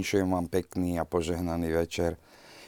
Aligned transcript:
Vinšujem 0.00 0.32
vám 0.32 0.48
pekný 0.48 0.96
a 0.96 1.04
požehnaný 1.04 1.76
večer. 1.76 2.16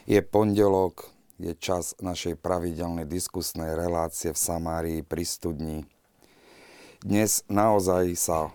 Je 0.05 0.21
pondelok, 0.21 1.09
je 1.41 1.57
čas 1.57 1.97
našej 1.97 2.37
pravidelnej 2.37 3.09
diskusnej 3.09 3.73
relácie 3.73 4.37
v 4.37 4.37
Samárii 4.37 5.01
pri 5.01 5.25
studni. 5.25 5.89
Dnes 7.01 7.41
naozaj 7.49 8.05
sa 8.21 8.53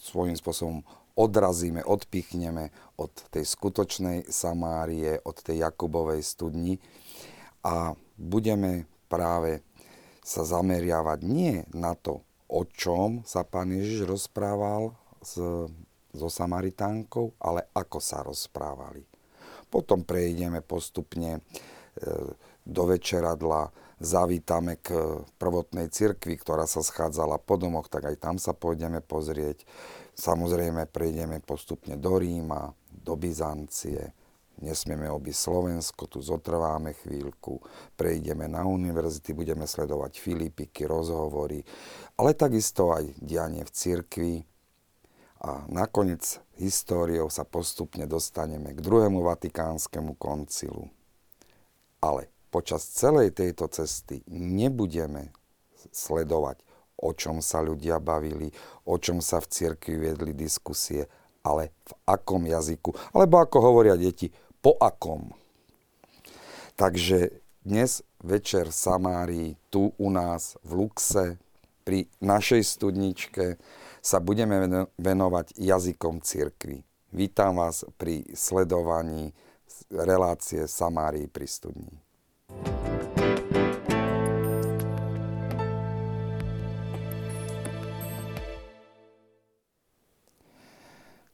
svojím 0.00 0.32
spôsobom 0.32 0.80
odrazíme, 1.12 1.84
odpichneme 1.84 2.72
od 2.96 3.12
tej 3.28 3.44
skutočnej 3.44 4.32
Samárie, 4.32 5.20
od 5.20 5.36
tej 5.36 5.68
Jakubovej 5.68 6.24
studni 6.24 6.80
a 7.68 7.92
budeme 8.16 8.88
práve 9.12 9.60
sa 10.24 10.40
zameriavať 10.48 11.20
nie 11.20 11.68
na 11.76 11.92
to, 11.92 12.24
o 12.48 12.64
čom 12.64 13.28
sa 13.28 13.44
pán 13.44 13.76
Ježiš 13.76 14.08
rozprával 14.08 14.96
s 15.20 15.36
so 16.16 16.32
Samaritánkou, 16.32 17.36
ale 17.38 17.68
ako 17.76 17.98
sa 18.00 18.24
rozprávali. 18.24 19.04
Potom 19.68 20.02
prejdeme 20.02 20.64
postupne 20.64 21.38
e, 21.38 21.40
do 22.66 22.82
večeradla, 22.88 23.70
zavítame 24.00 24.80
k 24.80 25.20
prvotnej 25.40 25.88
cirkvi, 25.88 26.36
ktorá 26.36 26.68
sa 26.68 26.84
schádzala 26.84 27.40
po 27.40 27.56
domoch, 27.56 27.88
tak 27.88 28.08
aj 28.08 28.16
tam 28.20 28.36
sa 28.36 28.52
pôjdeme 28.52 29.00
pozrieť. 29.00 29.64
Samozrejme 30.16 30.88
prejdeme 30.88 31.40
postupne 31.44 31.96
do 32.00 32.16
Ríma, 32.16 32.72
do 32.88 33.14
Byzancie, 33.14 34.12
nesmieme 34.60 35.08
obísť 35.12 35.40
Slovensko, 35.48 36.08
tu 36.08 36.24
zotrváme 36.24 36.96
chvíľku, 37.04 37.60
prejdeme 37.96 38.48
na 38.48 38.64
univerzity, 38.64 39.36
budeme 39.36 39.68
sledovať 39.68 40.16
Filipiky, 40.16 40.88
rozhovory, 40.88 41.60
ale 42.16 42.32
takisto 42.32 42.92
aj 42.96 43.04
dianie 43.20 43.64
v 43.64 43.72
cirkvi, 43.72 44.34
a 45.40 45.68
nakoniec 45.68 46.40
históriou 46.56 47.28
sa 47.28 47.44
postupne 47.44 48.08
dostaneme 48.08 48.72
k 48.72 48.80
druhému 48.80 49.20
vatikánskemu 49.20 50.16
koncilu. 50.16 50.88
Ale 52.00 52.32
počas 52.48 52.88
celej 52.88 53.36
tejto 53.36 53.68
cesty 53.68 54.24
nebudeme 54.30 55.32
sledovať, 55.92 56.64
o 56.96 57.12
čom 57.12 57.44
sa 57.44 57.60
ľudia 57.60 58.00
bavili, 58.00 58.48
o 58.88 58.96
čom 58.96 59.20
sa 59.20 59.44
v 59.44 59.50
cirkvi 59.52 60.00
viedli 60.00 60.32
diskusie, 60.32 61.04
ale 61.44 61.76
v 61.84 61.92
akom 62.08 62.42
jazyku, 62.48 62.96
alebo 63.12 63.38
ako 63.38 63.56
hovoria 63.60 63.94
deti, 63.94 64.32
po 64.64 64.74
akom. 64.80 65.30
Takže 66.74 67.30
dnes 67.62 68.02
večer 68.24 68.72
v 68.72 68.74
Samárii, 68.74 69.48
tu 69.70 69.92
u 69.94 70.08
nás 70.10 70.58
v 70.64 70.84
Luxe, 70.84 71.38
pri 71.86 72.10
našej 72.18 72.66
studničke, 72.66 73.62
sa 74.06 74.22
budeme 74.22 74.86
venovať 75.02 75.58
jazykom 75.58 76.22
cirkvy. 76.22 76.86
Vítam 77.10 77.58
vás 77.58 77.82
pri 77.98 78.22
sledovaní 78.38 79.34
relácie 79.90 80.70
Samárii 80.70 81.26
pri 81.26 81.46
studni. 81.50 81.94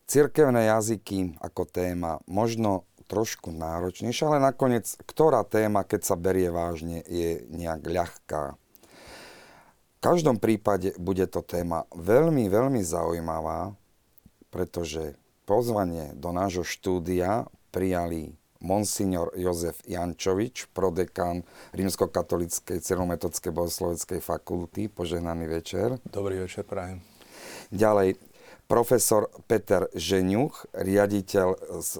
Cirkevné 0.09 0.73
jazyky 0.73 1.37
ako 1.45 1.69
téma 1.69 2.25
možno 2.25 2.89
trošku 3.05 3.53
náročnejšia, 3.53 4.33
ale 4.33 4.41
nakoniec, 4.41 4.89
ktorá 5.05 5.45
téma, 5.45 5.85
keď 5.85 6.01
sa 6.09 6.17
berie 6.17 6.49
vážne, 6.49 7.05
je 7.05 7.45
nejak 7.53 7.85
ľahká 7.85 8.57
každom 10.03 10.43
prípade 10.43 10.99
bude 10.99 11.23
to 11.31 11.47
téma 11.47 11.87
veľmi, 11.95 12.51
veľmi 12.51 12.83
zaujímavá, 12.83 13.79
pretože 14.51 15.15
pozvanie 15.47 16.11
do 16.19 16.35
nášho 16.35 16.67
štúdia 16.67 17.47
prijali 17.71 18.35
monsignor 18.59 19.31
Jozef 19.39 19.79
Jančovič, 19.87 20.71
prodekán 20.75 21.47
Rímskokatolíckej 21.75 22.83
celometodskej 22.83 23.55
bohosloveckej 23.55 24.21
fakulty. 24.23 24.91
Požehnaný 24.91 25.47
večer. 25.47 25.99
Dobrý 26.07 26.43
večer, 26.43 26.67
prajem. 26.67 27.03
Ďalej, 27.71 28.19
profesor 28.67 29.31
Peter 29.47 29.91
Ženiuch, 29.95 30.67
riaditeľ 30.75 31.49
z, 31.83 31.91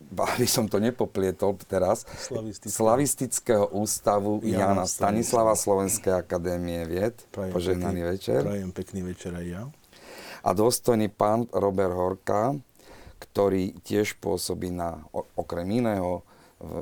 aby 0.00 0.46
som 0.56 0.68
to 0.68 0.78
nepoplietol 0.78 1.56
teraz, 1.66 2.04
Slavistického 2.64 3.68
ústavu 3.72 4.44
Jana, 4.44 4.82
Jana 4.82 4.84
Stanislava 4.84 5.56
Slovenskej 5.56 6.14
akadémie 6.14 6.84
vied. 6.84 7.16
Prajem 7.32 7.52
Požehnaný 7.52 8.00
pekný, 8.04 8.10
večer. 8.14 8.40
Prajem 8.44 8.70
pekný 8.72 9.00
večer 9.04 9.32
aj 9.34 9.46
ja. 9.46 9.62
A 10.46 10.54
dôstojný 10.54 11.10
pán 11.10 11.50
Robert 11.50 11.96
Horka, 11.96 12.54
ktorý 13.18 13.74
tiež 13.82 14.20
pôsobí 14.22 14.70
na, 14.70 15.02
okrem 15.34 15.66
iného 15.82 16.22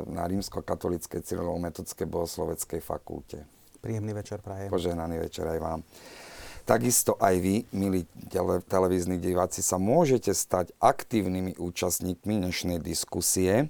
na 0.06 0.22
rímsko-katolíckej 0.30 1.24
cyrilometodskej 1.24 2.06
bohosloveckej 2.06 2.80
fakulte. 2.84 3.42
Príjemný 3.82 4.14
večer 4.14 4.38
prajem. 4.40 4.70
Požehnaný 4.70 5.18
večer 5.18 5.44
aj 5.50 5.58
vám. 5.60 5.80
Takisto 6.64 7.20
aj 7.20 7.44
vy, 7.44 7.68
milí 7.76 8.08
televízni 8.72 9.20
diváci, 9.20 9.60
sa 9.60 9.76
môžete 9.76 10.32
stať 10.32 10.72
aktívnymi 10.80 11.60
účastníkmi 11.60 12.40
dnešnej 12.40 12.80
diskusie. 12.80 13.68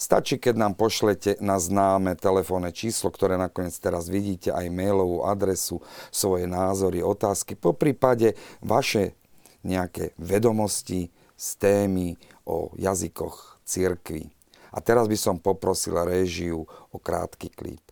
Stačí, 0.00 0.40
keď 0.40 0.56
nám 0.56 0.72
pošlete 0.80 1.36
na 1.44 1.60
známe 1.60 2.16
telefónne 2.16 2.72
číslo, 2.72 3.12
ktoré 3.12 3.36
nakoniec 3.36 3.76
teraz 3.76 4.08
vidíte, 4.08 4.48
aj 4.48 4.64
mailovú 4.72 5.28
adresu, 5.28 5.84
svoje 6.08 6.48
názory, 6.48 7.04
otázky, 7.04 7.52
po 7.52 7.76
prípade 7.76 8.32
vaše 8.64 9.12
nejaké 9.60 10.16
vedomosti 10.16 11.12
z 11.36 11.48
témy 11.60 12.16
o 12.48 12.72
jazykoch 12.80 13.60
cirkvi. 13.68 14.32
A 14.72 14.80
teraz 14.80 15.04
by 15.04 15.20
som 15.20 15.36
poprosil 15.36 16.00
réžiu 16.00 16.64
o 16.64 16.96
krátky 16.96 17.52
klip. 17.52 17.91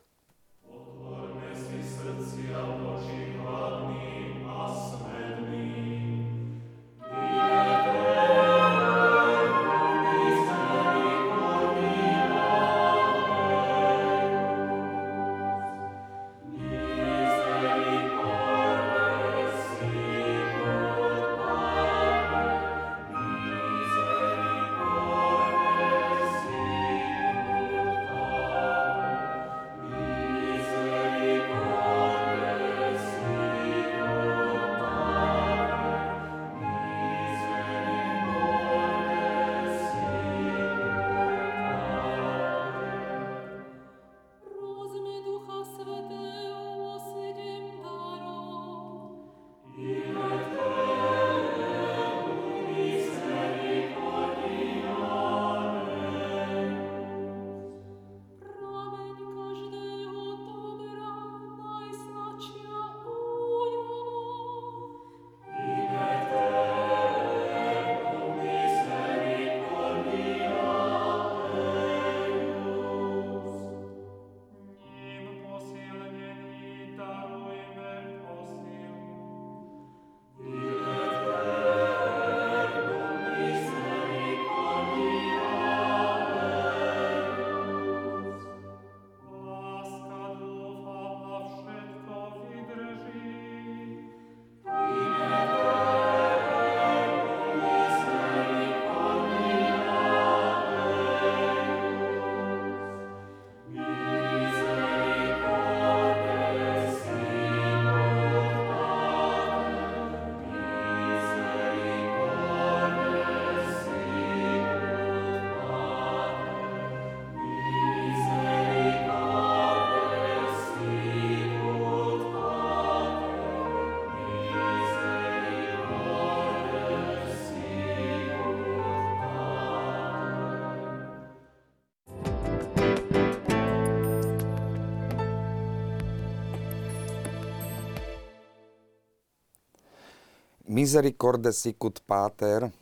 Misericorde 140.80 141.52
sicut 141.52 142.00
pater, 142.08 142.72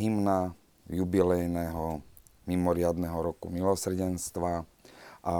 hymna 0.00 0.56
jubilejného 0.88 2.00
mimoriadného 2.48 3.20
roku 3.20 3.52
milosrdenstva. 3.52 4.64
A 5.28 5.32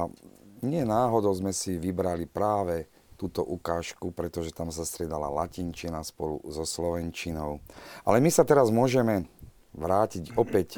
nie 0.61 0.85
náhodou 0.85 1.33
sme 1.33 1.57
si 1.57 1.81
vybrali 1.81 2.29
práve 2.29 2.93
túto 3.17 3.41
ukážku, 3.41 4.13
pretože 4.13 4.53
tam 4.53 4.69
sa 4.69 4.85
striedala 4.85 5.33
latinčina 5.33 6.05
spolu 6.05 6.45
so 6.45 6.69
slovenčinou. 6.69 7.57
Ale 8.05 8.21
my 8.21 8.29
sa 8.29 8.45
teraz 8.45 8.69
môžeme 8.69 9.25
vrátiť 9.73 10.37
opäť 10.37 10.77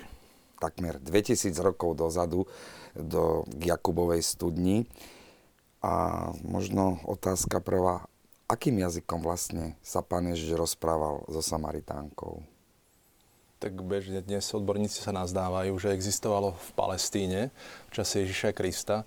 takmer 0.63 1.03
2000 1.03 1.59
rokov 1.59 1.99
dozadu 1.99 2.47
do 2.95 3.43
Jakubovej 3.59 4.23
studni. 4.23 4.87
A 5.83 6.31
možno 6.47 7.03
otázka 7.03 7.59
prvá, 7.59 8.07
akým 8.47 8.79
jazykom 8.79 9.27
vlastne 9.27 9.75
sa 9.83 10.03
pán 10.03 10.31
Ježiš 10.31 10.55
rozprával 10.55 11.27
so 11.27 11.43
Samaritánkou? 11.43 12.47
Tak 13.59 13.75
bežne 13.83 14.23
dnes 14.23 14.47
odborníci 14.55 15.03
sa 15.03 15.11
nazdávajú, 15.11 15.75
že 15.81 15.91
existovalo 15.91 16.55
v 16.55 16.69
Palestíne 16.79 17.41
v 17.91 17.93
čase 17.95 18.23
Ježiša 18.23 18.55
Krista 18.55 19.03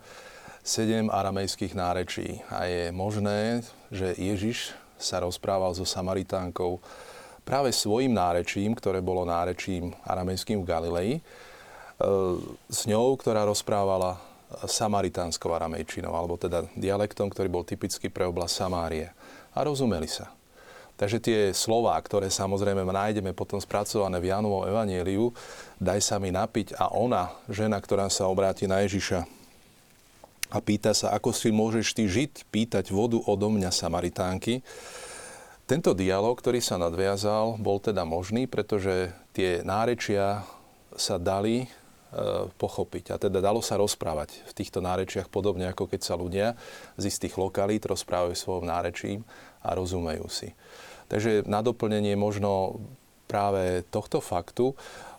sedem 0.59 1.07
aramejských 1.07 1.71
nárečí. 1.71 2.43
A 2.51 2.67
je 2.67 2.91
možné, 2.91 3.63
že 3.89 4.11
Ježiš 4.19 4.75
sa 4.99 5.23
rozprával 5.23 5.71
so 5.71 5.87
Samaritánkou 5.87 6.83
práve 7.47 7.71
svojim 7.71 8.11
nárečím, 8.11 8.75
ktoré 8.75 8.99
bolo 8.99 9.23
nárečím 9.23 9.95
aramejským 10.03 10.59
v 10.59 10.67
Galilei, 10.67 11.11
e, 11.17 11.21
s 12.67 12.83
ňou, 12.83 13.15
ktorá 13.15 13.47
rozprávala 13.47 14.19
samaritánskou 14.65 15.53
aramejčinou, 15.53 16.11
alebo 16.11 16.35
teda 16.35 16.65
dialektom, 16.73 17.29
ktorý 17.29 17.47
bol 17.47 17.63
typický 17.63 18.09
pre 18.09 18.25
oblasť 18.25 18.53
Samárie. 18.65 19.07
A 19.55 19.65
rozumeli 19.65 20.09
sa. 20.09 20.33
Takže 20.99 21.17
tie 21.23 21.39
slova, 21.55 21.95
ktoré 22.03 22.27
samozrejme 22.27 22.83
nájdeme 22.83 23.31
potom 23.31 23.55
spracované 23.55 24.19
v 24.19 24.35
Jánovom 24.35 24.67
evanieliu, 24.67 25.31
daj 25.79 26.03
sa 26.03 26.19
mi 26.19 26.27
napiť 26.27 26.75
a 26.75 26.91
ona, 26.91 27.31
žena, 27.47 27.79
ktorá 27.79 28.11
sa 28.11 28.27
obráti 28.27 28.67
na 28.67 28.83
Ježiša 28.83 29.39
a 30.49 30.57
pýta 30.57 30.97
sa, 30.97 31.13
ako 31.13 31.29
si 31.29 31.53
môžeš 31.53 31.93
ty 31.93 32.09
žiť, 32.09 32.49
pýtať 32.49 32.89
vodu 32.89 33.21
odo 33.21 33.47
mňa 33.53 33.69
Samaritánky, 33.69 34.65
tento 35.69 35.93
dialog, 35.93 36.33
ktorý 36.33 36.65
sa 36.65 36.81
nadviazal, 36.81 37.61
bol 37.61 37.77
teda 37.77 38.01
možný, 38.01 38.49
pretože 38.49 39.13
tie 39.37 39.61
nárečia 39.61 40.41
sa 40.97 41.21
dali 41.21 41.69
pochopiť. 42.57 43.13
A 43.13 43.21
teda 43.21 43.37
dalo 43.37 43.61
sa 43.61 43.77
rozprávať 43.77 44.41
v 44.49 44.53
týchto 44.57 44.81
nárečiach 44.81 45.29
podobne 45.29 45.69
ako 45.69 45.85
keď 45.85 46.01
sa 46.01 46.17
ľudia 46.17 46.57
z 46.97 47.03
istých 47.05 47.37
lokalít 47.37 47.85
rozprávajú 47.85 48.33
svojom 48.33 48.65
nárečím 48.65 49.21
a 49.61 49.77
rozumejú 49.77 50.25
si. 50.29 50.57
Takže 51.09 51.45
na 51.45 51.61
doplnenie 51.61 52.17
možno 52.17 52.81
práve 53.29 53.85
tohto 53.93 54.17
faktu 54.25 54.73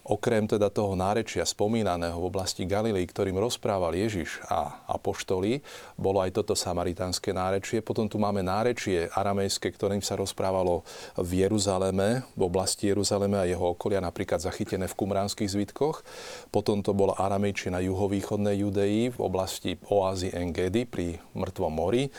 okrem 0.04 0.48
teda 0.48 0.72
toho 0.72 0.96
nárečia 0.96 1.44
spomínaného 1.44 2.16
v 2.16 2.28
oblasti 2.28 2.64
Galilei, 2.64 3.04
ktorým 3.04 3.36
rozprával 3.38 3.94
Ježiš 3.94 4.40
a 4.48 4.84
apoštoli, 4.88 5.60
bolo 5.94 6.24
aj 6.24 6.34
toto 6.34 6.56
samaritánske 6.56 7.30
nárečie. 7.30 7.84
Potom 7.84 8.08
tu 8.08 8.16
máme 8.16 8.40
nárečie 8.40 9.06
aramejské, 9.12 9.70
ktorým 9.70 10.00
sa 10.00 10.16
rozprávalo 10.16 10.82
v 11.14 11.46
Jeruzaleme, 11.46 12.26
v 12.34 12.42
oblasti 12.42 12.90
Jeruzaleme 12.90 13.38
a 13.38 13.48
jeho 13.48 13.76
okolia, 13.76 14.02
napríklad 14.02 14.42
zachytené 14.42 14.88
v 14.90 14.98
kumránskych 14.98 15.52
zvitkoch. 15.52 16.02
Potom 16.50 16.82
to 16.82 16.96
bola 16.96 17.14
aramejčina 17.20 17.78
juhovýchodnej 17.84 18.66
Judei 18.66 19.12
v 19.12 19.18
oblasti 19.20 19.78
oázy 19.88 20.32
Engedy 20.34 20.88
pri 20.88 21.20
Mŕtvom 21.36 21.72
mori. 21.72 22.10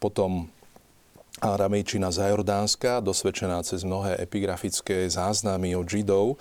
Potom 0.00 0.50
a 1.36 1.52
ramejčina 1.52 2.08
za 2.08 2.32
Jordánska, 2.32 3.04
dosvedčená 3.04 3.60
cez 3.60 3.84
mnohé 3.84 4.16
epigrafické 4.16 5.04
záznamy 5.04 5.76
od 5.76 5.84
Židov, 5.84 6.26
e, 6.32 6.36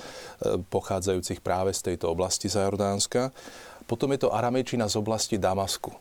pochádzajúcich 0.71 1.43
práve 1.43 1.75
z 1.75 1.91
tejto 1.91 2.07
oblasti 2.07 2.47
za 2.47 2.63
Jordánska. 2.63 3.35
Potom 3.91 4.15
je 4.15 4.23
to 4.23 4.31
aramejčina 4.31 4.87
z 4.87 4.95
oblasti 4.95 5.35
Damasku. 5.35 5.91
E, 5.91 5.97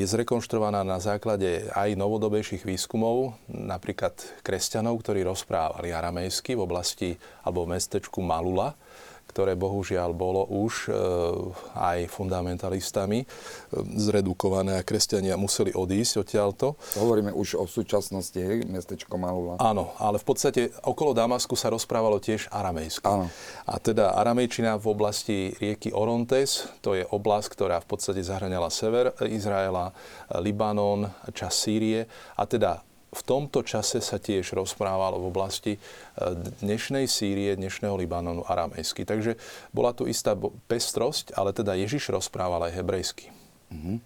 je 0.00 0.06
zrekonštruovaná 0.08 0.80
na 0.80 0.96
základe 0.96 1.68
aj 1.76 1.92
novodobejších 1.92 2.64
výskumov, 2.64 3.36
napríklad 3.52 4.16
kresťanov, 4.40 4.96
ktorí 5.04 5.20
rozprávali 5.20 5.92
aramejsky 5.92 6.56
v 6.56 6.64
oblasti 6.64 7.10
alebo 7.44 7.68
v 7.68 7.76
mestečku 7.76 8.24
Malula, 8.24 8.72
ktoré 9.36 9.52
bohužiaľ 9.52 10.16
bolo 10.16 10.48
už 10.48 10.88
e, 10.88 10.96
aj 11.76 12.08
fundamentalistami 12.08 13.20
e, 13.20 13.26
zredukované 14.00 14.80
a 14.80 14.86
kresťania 14.86 15.36
museli 15.36 15.76
odísť 15.76 16.24
odtiaľto. 16.24 16.80
Hovoríme 16.96 17.36
už 17.36 17.60
o 17.60 17.68
súčasnosti, 17.68 18.40
hej, 18.40 18.64
mestečko 18.64 19.20
Malula. 19.20 19.60
Áno, 19.60 19.92
ale 20.00 20.16
v 20.16 20.24
podstate 20.24 20.72
okolo 20.80 21.12
Damasku 21.12 21.52
sa 21.52 21.68
rozprávalo 21.68 22.16
tiež 22.16 22.48
aramejsky. 22.48 23.04
Áno. 23.04 23.28
A 23.68 23.76
teda 23.76 24.16
aramejčina 24.16 24.80
v 24.80 24.86
oblasti 24.88 25.52
rieky 25.60 25.92
Orontes, 25.92 26.72
to 26.80 26.96
je 26.96 27.04
oblasť, 27.04 27.52
ktorá 27.52 27.76
v 27.84 27.92
podstate 27.92 28.24
zahraňala 28.24 28.72
sever 28.72 29.12
Izraela, 29.20 29.92
Libanon, 30.40 31.12
čas 31.36 31.60
Sýrie 31.60 32.08
a 32.40 32.48
teda 32.48 32.85
v 33.16 33.22
tomto 33.24 33.64
čase 33.64 34.04
sa 34.04 34.20
tiež 34.20 34.52
rozprávalo 34.52 35.16
v 35.16 35.28
oblasti 35.32 35.72
e, 35.76 35.80
dnešnej 36.60 37.08
Sýrie, 37.08 37.56
dnešného 37.56 37.96
Libanonu 37.96 38.44
aramejsky. 38.44 39.08
Takže 39.08 39.40
bola 39.72 39.96
tu 39.96 40.04
istá 40.04 40.36
pestrosť, 40.68 41.32
ale 41.32 41.56
teda 41.56 41.72
Ježiš 41.72 42.12
rozprával 42.12 42.68
aj 42.68 42.76
hebrejsky. 42.76 43.32
Uh-huh. 43.72 43.96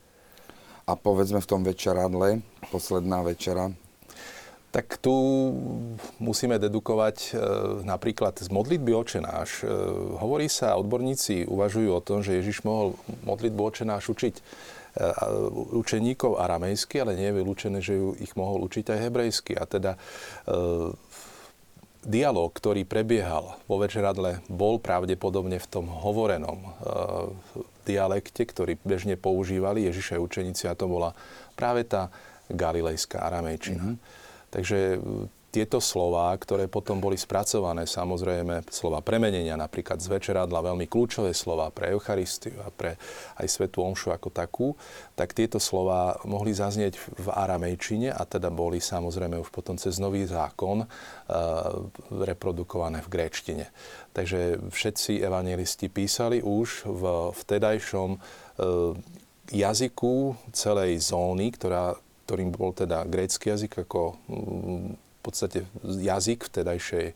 A 0.86 0.94
povedzme 0.94 1.42
v 1.42 1.50
tom 1.50 1.66
večeradle, 1.66 2.38
posledná 2.70 3.26
večera, 3.26 3.74
tak 4.70 5.02
tu 5.02 5.14
musíme 6.22 6.54
dedukovať 6.62 7.16
e, 7.18 7.30
napríklad 7.82 8.38
z 8.38 8.46
modlitby 8.54 8.94
očenáš. 8.94 9.66
E, 9.66 9.74
hovorí 10.22 10.46
sa, 10.46 10.78
odborníci 10.78 11.50
uvažujú 11.50 11.90
o 11.90 11.98
tom, 11.98 12.22
že 12.22 12.38
Ježiš 12.38 12.62
mohol 12.62 12.94
modlitbu 13.26 13.58
očenáš 13.58 14.14
učiť 14.14 14.34
učeníkov 15.70 16.38
aramejsky, 16.38 17.00
ale 17.02 17.14
nie 17.14 17.30
je 17.30 17.38
vylúčené, 17.38 17.78
že 17.78 17.94
ju 17.94 18.14
ich 18.18 18.34
mohol 18.34 18.66
učiť 18.66 18.90
aj 18.90 18.98
hebrejsky. 19.06 19.52
A 19.54 19.64
teda 19.64 19.94
e, 19.94 19.98
dialog, 22.02 22.50
ktorý 22.50 22.82
prebiehal 22.88 23.60
vo 23.70 23.76
večeradle, 23.78 24.42
bol 24.50 24.82
pravdepodobne 24.82 25.62
v 25.62 25.70
tom 25.70 25.86
hovorenom 25.86 26.58
e, 26.58 26.70
dialekte, 27.86 28.42
ktorý 28.42 28.82
bežne 28.82 29.14
používali 29.14 29.86
Ježišej 29.86 30.18
učeníci 30.18 30.66
a 30.66 30.74
to 30.74 30.90
bola 30.90 31.14
práve 31.54 31.86
tá 31.86 32.10
galilejská 32.50 33.22
aramejčina. 33.30 33.94
Mm-hmm. 33.94 34.28
Takže 34.50 34.78
tieto 35.50 35.82
slova, 35.82 36.30
ktoré 36.38 36.70
potom 36.70 37.02
boli 37.02 37.18
spracované, 37.18 37.82
samozrejme 37.82 38.70
slova 38.70 39.02
premenenia, 39.02 39.58
napríklad 39.58 39.98
z 39.98 40.06
večeradla, 40.06 40.70
veľmi 40.70 40.86
kľúčové 40.86 41.34
slova 41.34 41.74
pre 41.74 41.90
Eucharistiu 41.90 42.54
a 42.62 42.70
pre 42.70 42.94
aj 43.34 43.46
Svetu 43.50 43.82
Omšu 43.82 44.14
ako 44.14 44.30
takú, 44.30 44.68
tak 45.18 45.34
tieto 45.34 45.58
slova 45.58 46.22
mohli 46.22 46.54
zaznieť 46.54 46.94
v 47.18 47.28
aramejčine 47.34 48.14
a 48.14 48.22
teda 48.22 48.48
boli 48.54 48.78
samozrejme 48.78 49.42
už 49.42 49.50
potom 49.50 49.74
cez 49.74 49.98
nový 49.98 50.22
zákon 50.22 50.86
e, 50.86 50.86
reprodukované 52.14 53.02
v 53.02 53.10
gréčtine. 53.10 53.66
Takže 54.14 54.70
všetci 54.70 55.18
evangelisti 55.18 55.90
písali 55.90 56.38
už 56.46 56.86
v 56.86 57.02
vtedajšom 57.34 58.10
e, 58.14 58.18
jazyku 59.50 60.38
celej 60.54 61.02
zóny, 61.02 61.50
ktorá, 61.58 61.98
ktorým 62.30 62.54
bol 62.54 62.70
teda 62.70 63.02
grécky 63.02 63.50
jazyk 63.50 63.82
ako 63.82 64.14
v 65.20 65.22
podstate 65.22 65.58
jazyk 65.84 66.48
vtedajšej 66.48 67.06
e, 67.12 67.14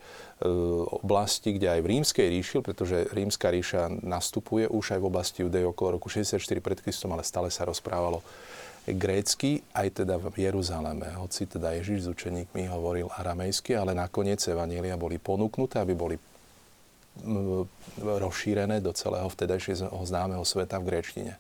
oblasti, 1.01 1.57
kde 1.57 1.73
aj 1.73 1.81
v 1.81 1.91
rímskej 1.97 2.27
ríši, 2.29 2.61
pretože 2.61 3.09
rímska 3.17 3.49
ríša 3.49 3.89
nastupuje 4.05 4.69
už 4.69 4.93
aj 4.93 5.01
v 5.01 5.09
oblasti 5.09 5.41
Judej 5.41 5.73
okolo 5.73 5.97
roku 5.97 6.13
64 6.13 6.37
pred 6.61 6.79
Kristom, 6.85 7.17
ale 7.17 7.25
stále 7.25 7.49
sa 7.49 7.65
rozprávalo 7.65 8.21
grécky, 8.85 9.65
aj 9.73 10.05
teda 10.05 10.21
v 10.21 10.29
Jeruzaleme. 10.37 11.17
Hoci 11.17 11.49
teda 11.49 11.73
Ježiš 11.81 12.05
s 12.05 12.09
učeníkmi 12.13 12.69
hovoril 12.69 13.09
aramejsky, 13.09 13.73
ale 13.73 13.97
nakoniec 13.97 14.45
evanielia 14.45 15.01
boli 15.01 15.17
ponúknuté, 15.17 15.81
aby 15.81 15.97
boli 15.97 16.17
rozšírené 18.03 18.83
do 18.83 18.91
celého 18.91 19.31
vtedajšieho 19.31 20.03
známeho 20.03 20.43
sveta 20.43 20.83
v 20.83 20.87
gréčtine. 20.93 21.33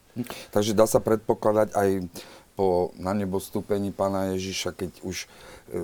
Takže 0.54 0.72
dá 0.72 0.86
sa 0.86 1.02
predpokladať 1.02 1.74
aj 1.74 1.88
po 2.54 2.94
na 2.98 3.10
nebo 3.10 3.42
pána 3.94 4.30
Ježiša, 4.34 4.78
keď 4.78 5.02
už 5.02 5.26
e, 5.26 5.26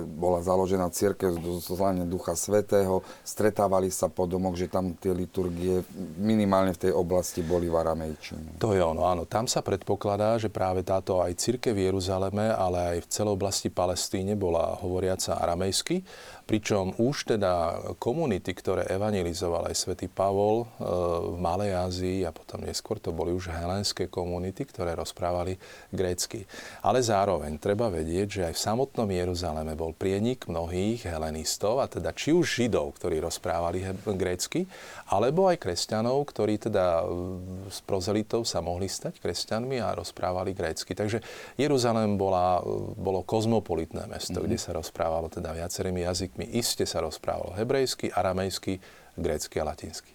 bola 0.07 0.39
založená 0.39 0.87
církev 0.87 1.35
z 1.35 1.43
zoslania 1.67 2.07
Ducha 2.07 2.31
Svetého, 2.39 3.03
stretávali 3.27 3.91
sa 3.91 4.07
po 4.07 4.23
domoch, 4.23 4.55
že 4.55 4.71
tam 4.71 4.95
tie 4.95 5.11
liturgie 5.11 5.83
minimálne 6.15 6.71
v 6.71 6.87
tej 6.87 6.93
oblasti 6.95 7.43
boli 7.43 7.67
v 7.67 7.75
aramejčine. 7.75 8.63
To 8.63 8.71
je 8.71 8.79
ono, 8.79 9.03
áno. 9.03 9.27
Tam 9.27 9.51
sa 9.51 9.59
predpokladá, 9.59 10.39
že 10.39 10.47
práve 10.47 10.87
táto 10.87 11.19
aj 11.19 11.35
církev 11.35 11.75
v 11.75 11.91
Jeruzaleme, 11.91 12.55
ale 12.55 12.97
aj 12.97 12.97
v 13.03 13.07
celej 13.11 13.35
oblasti 13.35 13.67
Palestíne 13.67 14.39
bola 14.39 14.79
hovoriaca 14.79 15.43
aramejsky, 15.43 16.03
Pričom 16.51 16.99
už 16.99 17.31
teda 17.31 17.79
komunity, 17.95 18.51
ktoré 18.51 18.83
evangelizoval 18.91 19.71
aj 19.71 19.87
svätý 19.87 20.11
Pavol 20.11 20.67
e, 20.67 20.83
v 21.31 21.39
Malej 21.39 21.71
Ázii 21.79 22.19
a 22.27 22.35
potom 22.35 22.59
neskôr 22.59 22.99
to 22.99 23.15
boli 23.15 23.31
už 23.31 23.55
helenské 23.55 24.11
komunity, 24.11 24.67
ktoré 24.67 24.91
rozprávali 24.91 25.55
grécky. 25.95 26.43
Ale 26.83 26.99
zároveň 26.99 27.55
treba 27.55 27.87
vedieť, 27.87 28.27
že 28.27 28.41
aj 28.51 28.59
v 28.59 28.63
samotnom 28.67 29.07
Jeruzaleme 29.07 29.79
bol 29.79 29.95
prienik 29.95 30.51
mnohých 30.51 31.07
helenistov, 31.07 31.79
a 31.79 31.87
teda 31.87 32.11
či 32.11 32.35
už 32.35 32.43
židov, 32.43 32.99
ktorí 32.99 33.23
rozprávali 33.23 33.87
grécky, 34.19 34.67
alebo 35.11 35.51
aj 35.51 35.59
kresťanov, 35.59 36.23
ktorí 36.31 36.55
teda 36.57 37.03
e, 37.03 37.75
prozelitov 37.83 38.47
sa 38.47 38.63
mohli 38.63 38.87
stať 38.87 39.19
kresťanmi 39.19 39.83
a 39.83 39.91
rozprávali 39.91 40.55
grécky. 40.55 40.95
Takže 40.95 41.19
Jeruzalém 41.59 42.15
bola, 42.15 42.63
e, 42.63 42.95
bolo 42.95 43.19
kozmopolitné 43.27 44.07
mesto, 44.07 44.39
mm-hmm. 44.39 44.47
kde 44.47 44.57
sa 44.57 44.71
rozprávalo 44.71 45.27
teda 45.27 45.51
viacerými 45.51 46.07
jazykmi 46.07 46.21
jazykmi 46.21 46.45
iste 46.53 46.85
sa 46.85 47.01
rozprávalo 47.01 47.57
hebrejsky, 47.57 48.13
aramejsky, 48.13 48.79
grécky 49.17 49.55
a 49.59 49.67
latinsky. 49.67 50.11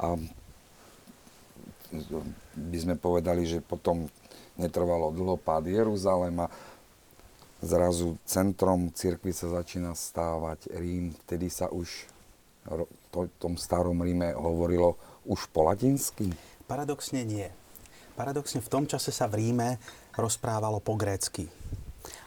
A 0.00 0.16
by 2.56 2.78
sme 2.80 2.94
povedali, 2.98 3.46
že 3.46 3.62
potom 3.62 4.08
netrvalo 4.56 5.12
dlho 5.12 5.36
pád 5.38 5.70
Jeruzalema, 5.70 6.50
zrazu 7.60 8.16
centrom 8.24 8.90
cirkvi 8.92 9.32
sa 9.32 9.52
začína 9.60 9.92
stávať 9.92 10.72
Rím, 10.76 11.12
vtedy 11.24 11.52
sa 11.52 11.68
už 11.68 12.08
v 12.66 13.30
tom 13.38 13.54
starom 13.56 14.02
Ríme 14.02 14.34
hovorilo 14.34 14.98
už 15.26 15.48
po 15.50 15.66
latinsky? 15.66 16.30
Paradoxne 16.66 17.22
nie. 17.22 17.46
Paradoxne 18.18 18.60
v 18.60 18.70
tom 18.72 18.84
čase 18.84 19.14
sa 19.14 19.30
v 19.30 19.40
Ríme 19.40 19.78
rozprávalo 20.18 20.82
po 20.82 20.98
grécky 20.98 21.46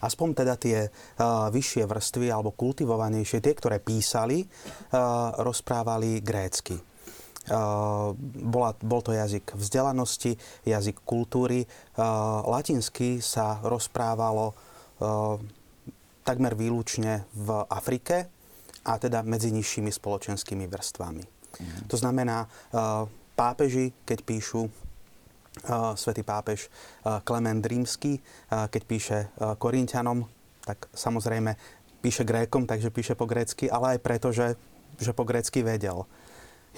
aspoň 0.03 0.43
teda 0.43 0.55
tie 0.59 0.87
uh, 0.87 1.47
vyššie 1.51 1.83
vrstvy 1.87 2.27
alebo 2.31 2.55
kultivovanejšie, 2.55 3.43
tie, 3.43 3.53
ktoré 3.55 3.79
písali, 3.79 4.43
uh, 4.43 5.35
rozprávali 5.39 6.19
grécky. 6.19 6.79
Uh, 7.49 8.13
bola, 8.45 8.77
bol 8.77 9.01
to 9.01 9.15
jazyk 9.15 9.57
vzdelanosti, 9.57 10.37
jazyk 10.67 11.01
kultúry. 11.01 11.65
Uh, 11.97 12.45
latinsky 12.45 13.23
sa 13.23 13.57
rozprávalo 13.65 14.53
uh, 14.53 15.39
takmer 16.21 16.53
výlučne 16.53 17.25
v 17.33 17.49
Afrike 17.71 18.29
a 18.85 18.99
teda 18.99 19.25
medzi 19.25 19.51
nižšími 19.51 19.91
spoločenskými 19.91 20.67
vrstvami. 20.67 21.23
Mm. 21.25 21.87
To 21.89 21.95
znamená, 21.97 22.45
uh, 22.45 23.07
pápeži, 23.35 23.95
keď 24.03 24.19
píšu 24.27 24.67
svätý 25.97 26.23
pápež 26.23 26.71
Klement 27.25 27.59
Rímsky, 27.65 28.21
keď 28.47 28.81
píše 28.85 29.17
Korintianom, 29.59 30.23
tak 30.63 30.87
samozrejme 30.93 31.51
píše 31.99 32.23
Grékom, 32.23 32.63
takže 32.63 32.93
píše 32.93 33.17
po 33.17 33.27
grécky, 33.27 33.67
ale 33.67 33.97
aj 33.97 33.99
preto, 33.99 34.31
že, 34.31 34.55
že 35.01 35.11
po 35.11 35.27
grécky 35.27 35.65
vedel. 35.65 36.07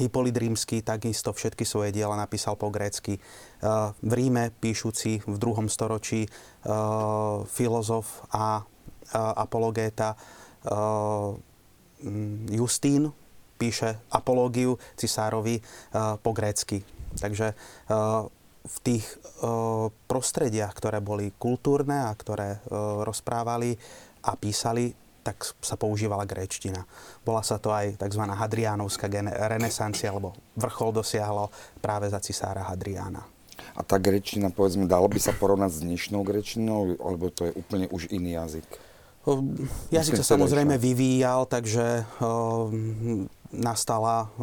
Hippolyt 0.02 0.34
Rímsky 0.34 0.82
takisto 0.82 1.30
všetky 1.30 1.62
svoje 1.62 1.94
diela 1.94 2.18
napísal 2.18 2.58
po 2.58 2.74
grécky. 2.74 3.22
V 4.02 4.12
Ríme 4.18 4.50
píšuci 4.50 5.30
v 5.30 5.36
druhom 5.38 5.70
storočí 5.70 6.26
filozof 7.54 8.26
a 8.34 8.66
apologéta 9.36 10.16
Justín 12.50 13.14
píše 13.58 14.02
apológiu 14.10 14.82
cisárovi 14.98 15.62
po 16.22 16.32
grécky. 16.34 16.82
Takže 17.14 17.54
v 18.62 18.78
tých 18.86 19.06
uh, 19.42 19.90
prostrediach, 20.06 20.74
ktoré 20.78 21.02
boli 21.02 21.34
kultúrne 21.34 22.06
a 22.06 22.14
ktoré 22.14 22.62
rozprávali 23.06 23.74
a 24.22 24.38
písali, 24.38 24.94
tak 25.22 25.46
sa 25.62 25.78
používala 25.78 26.26
gréčtina. 26.26 26.86
Bola 27.22 27.46
sa 27.46 27.62
to 27.62 27.70
aj 27.70 27.98
tzv. 28.02 28.22
hadriánovská 28.26 29.06
renesancia, 29.50 30.10
alebo 30.10 30.34
vrchol 30.58 30.98
dosiahlo 30.98 31.54
práve 31.78 32.10
za 32.10 32.18
cisára 32.18 32.66
Hadriána. 32.66 33.22
A 33.78 33.86
tá 33.86 34.02
grečtina, 34.02 34.50
povedzme, 34.50 34.90
dalo 34.90 35.06
by 35.06 35.22
sa 35.22 35.38
porovnať 35.38 35.72
s 35.78 35.84
dnešnou 35.86 36.26
grečtinou, 36.26 36.98
alebo 36.98 37.30
to 37.30 37.50
je 37.50 37.54
úplne 37.54 37.86
už 37.94 38.10
iný 38.10 38.34
jazyk? 38.34 38.66
Jazyk 39.94 40.18
sa 40.18 40.34
samozrejme 40.34 40.82
vyvíjal, 40.82 41.46
takže 41.46 42.10
nastala, 43.54 44.34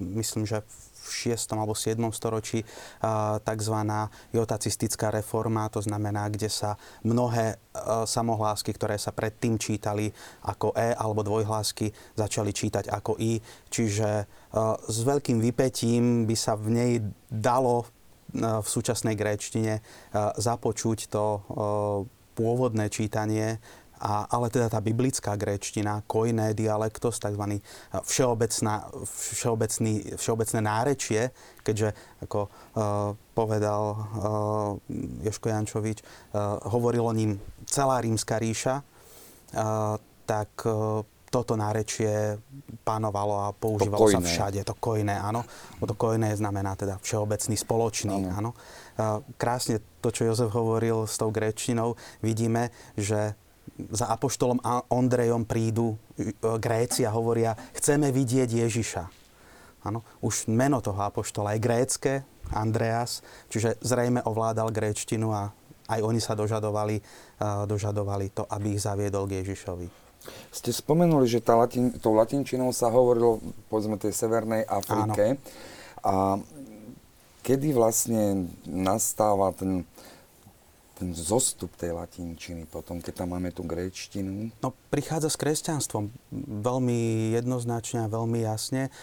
myslím, 0.00 0.48
že 0.48 0.64
v 1.02 1.34
6. 1.34 1.58
alebo 1.58 1.74
7. 1.74 1.98
storočí 2.14 2.62
tzv. 3.42 3.76
jotacistická 4.32 5.10
reforma, 5.10 5.68
to 5.68 5.82
znamená, 5.82 6.30
kde 6.30 6.48
sa 6.48 6.78
mnohé 7.04 7.58
samohlásky, 8.08 8.72
ktoré 8.72 8.96
sa 8.96 9.12
predtým 9.12 9.58
čítali 9.58 10.14
ako 10.46 10.72
E 10.78 10.94
alebo 10.94 11.26
dvojhlásky, 11.26 11.92
začali 12.16 12.54
čítať 12.54 12.88
ako 12.88 13.18
I. 13.18 13.42
Čiže 13.68 14.08
s 14.88 14.98
veľkým 15.04 15.42
vypetím 15.42 16.24
by 16.24 16.36
sa 16.38 16.56
v 16.56 16.66
nej 16.72 16.92
dalo 17.28 17.84
v 18.32 18.64
súčasnej 18.64 19.12
gréčtine 19.12 19.84
započuť 20.40 20.98
to 21.12 21.24
pôvodné 22.32 22.88
čítanie 22.88 23.60
a, 24.02 24.26
ale 24.26 24.50
teda 24.50 24.66
tá 24.66 24.82
biblická 24.82 25.38
gréčtina, 25.38 26.02
koiné 26.10 26.58
dialektos, 26.58 27.22
tzv. 27.22 27.62
Všeobecná, 28.02 28.90
všeobecný, 29.06 30.18
všeobecné 30.18 30.58
nárečie, 30.58 31.30
keďže 31.62 31.94
ako 32.26 32.50
uh, 32.50 33.14
povedal 33.38 33.82
uh, 33.94 34.02
Joško 35.22 35.54
Jančovič, 35.54 36.02
uh, 36.02 36.58
hovoril 36.74 37.06
o 37.06 37.14
ním 37.14 37.38
celá 37.70 38.02
rímska 38.02 38.42
ríša, 38.42 38.82
uh, 38.82 39.94
tak 40.26 40.50
uh, 40.66 41.06
toto 41.32 41.56
nárečie 41.56 42.36
panovalo 42.84 43.48
a 43.48 43.56
používalo 43.56 44.04
sa 44.04 44.20
všade. 44.20 44.60
To 44.68 44.76
kojné, 44.76 45.16
áno. 45.16 45.40
To 45.80 45.96
kojné 45.96 46.36
znamená 46.36 46.76
teda 46.76 47.00
všeobecný, 47.00 47.56
spoločný, 47.56 48.28
áno. 48.36 48.52
áno. 48.52 49.24
Krásne 49.40 49.80
to, 50.04 50.12
čo 50.12 50.28
Jozef 50.28 50.52
hovoril 50.52 51.08
s 51.08 51.16
tou 51.16 51.32
gréčinou, 51.32 51.96
vidíme, 52.20 52.68
že 53.00 53.32
za 53.90 54.12
apoštolom 54.12 54.62
Ondrejom 54.92 55.48
prídu 55.48 55.98
e, 56.14 56.26
Gréci 56.60 57.02
a 57.02 57.10
hovoria, 57.10 57.56
chceme 57.74 58.12
vidieť 58.14 58.50
Ježiša. 58.68 59.04
Ano, 59.82 60.06
už 60.22 60.46
meno 60.46 60.78
toho 60.78 61.02
apoštola 61.02 61.58
je 61.58 61.64
grécké, 61.64 62.14
Andreas, 62.54 63.24
čiže 63.50 63.80
zrejme 63.82 64.22
ovládal 64.22 64.70
gréčtinu 64.70 65.34
a 65.34 65.50
aj 65.90 66.00
oni 66.06 66.20
sa 66.22 66.38
dožadovali, 66.38 67.02
uh, 67.02 67.66
dožadovali 67.66 68.30
to, 68.30 68.46
aby 68.46 68.78
ich 68.78 68.84
zaviedol 68.84 69.26
k 69.26 69.42
Ježišovi. 69.42 69.86
Ste 70.54 70.70
spomenuli, 70.70 71.26
že 71.26 71.42
tá 71.42 71.58
latin, 71.58 71.90
tou 71.98 72.14
latinčinou 72.14 72.70
sa 72.70 72.86
hovorilo, 72.94 73.42
povedzme, 73.66 73.98
tej 73.98 74.14
Severnej 74.14 74.62
Afrike. 74.62 75.34
Áno. 75.34 75.42
A 76.06 76.14
kedy 77.42 77.74
vlastne 77.74 78.46
nastáva 78.62 79.50
ten 79.50 79.82
ten 81.02 81.10
zostup 81.18 81.74
tej 81.74 81.98
latinčiny 81.98 82.70
potom, 82.70 83.02
keď 83.02 83.26
tam 83.26 83.34
máme 83.34 83.50
tú 83.50 83.66
gréčtinu? 83.66 84.54
No, 84.62 84.70
prichádza 84.86 85.34
s 85.34 85.40
kresťanstvom 85.42 86.14
veľmi 86.62 87.34
jednoznačne 87.34 88.06
a 88.06 88.12
veľmi 88.12 88.46
jasne, 88.46 88.94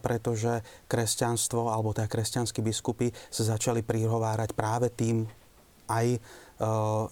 pretože 0.00 0.64
kresťanstvo, 0.88 1.68
alebo 1.68 1.92
teda 1.92 2.08
kresťanskí 2.08 2.64
biskupy 2.64 3.12
sa 3.28 3.52
začali 3.52 3.84
prihovárať 3.84 4.56
práve 4.56 4.88
tým 4.88 5.28
aj 5.92 6.16
e, 6.16 6.18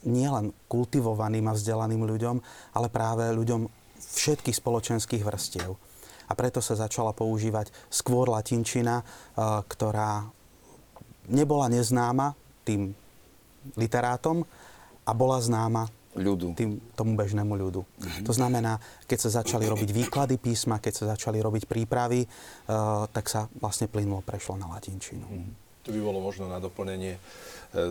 nielen 0.09 0.56
kultivovaným 0.73 1.44
a 1.44 1.52
vzdelaným 1.52 2.00
ľuďom, 2.09 2.37
ale 2.73 2.88
práve 2.88 3.28
ľuďom 3.37 3.68
všetkých 4.00 4.56
spoločenských 4.56 5.20
vrstiev. 5.20 5.76
A 6.30 6.32
preto 6.32 6.64
sa 6.64 6.80
začala 6.80 7.12
používať 7.12 7.68
skôr 7.92 8.25
latinčina, 8.32 9.04
e, 9.04 9.04
ktorá 9.68 10.32
nebola 11.28 11.68
neznáma 11.68 12.32
tým 12.64 12.97
literátom 13.76 14.45
a 15.05 15.12
bola 15.17 15.40
známa 15.40 15.88
ľudu. 16.19 16.59
Tým, 16.59 16.83
tomu 16.99 17.14
bežnému 17.14 17.55
ľudu. 17.55 17.87
Mm-hmm. 17.87 18.26
To 18.26 18.33
znamená, 18.35 18.83
keď 19.07 19.19
sa 19.31 19.43
začali 19.43 19.71
robiť 19.71 19.90
výklady 19.95 20.43
písma, 20.43 20.83
keď 20.83 20.93
sa 20.95 21.05
začali 21.14 21.38
robiť 21.38 21.71
prípravy, 21.71 22.26
uh, 22.26 23.07
tak 23.14 23.31
sa 23.31 23.47
vlastne 23.62 23.87
plynulo 23.87 24.19
prešlo 24.26 24.59
na 24.59 24.67
latinčinu. 24.67 25.23
Mm-hmm. 25.23 25.71
Tu 25.81 25.97
by 25.97 26.00
bolo 26.05 26.21
možno 26.21 26.45
na 26.45 26.61
doplnenie 26.61 27.17
e, 27.17 27.21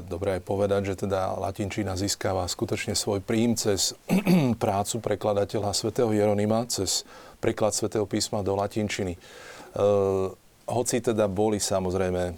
dobre 0.05 0.37
aj 0.37 0.45
povedať, 0.45 0.93
že 0.93 1.09
teda 1.09 1.33
latinčina 1.41 1.97
získava 1.97 2.45
skutočne 2.45 2.93
svoj 2.93 3.17
príjm 3.17 3.57
cez 3.57 3.97
prácu 4.63 5.01
prekladateľa 5.01 5.73
svätého 5.73 6.13
Jeronima, 6.13 6.69
cez 6.69 7.01
preklad 7.41 7.73
svätého 7.73 8.05
písma 8.05 8.45
do 8.45 8.53
latinčiny. 8.53 9.17
E, 9.17 9.19
hoci 10.69 11.01
teda 11.01 11.25
boli 11.25 11.57
samozrejme 11.57 12.23
e, 12.29 12.33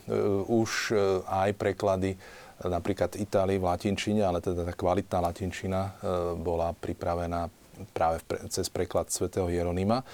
už 0.47 0.95
aj 1.27 1.51
preklady 1.59 2.15
napríklad 2.65 3.17
Itálii 3.17 3.57
v 3.57 3.67
latinčine, 3.69 4.21
ale 4.21 4.43
teda 4.43 4.67
tá 4.67 4.73
kvalitná 4.75 5.17
latinčina 5.23 5.79
e, 5.81 5.91
bola 6.37 6.73
pripravená 6.77 7.49
práve 7.97 8.21
cez 8.53 8.69
preklad 8.69 9.09
svätého 9.09 9.49
Jeronima. 9.49 10.05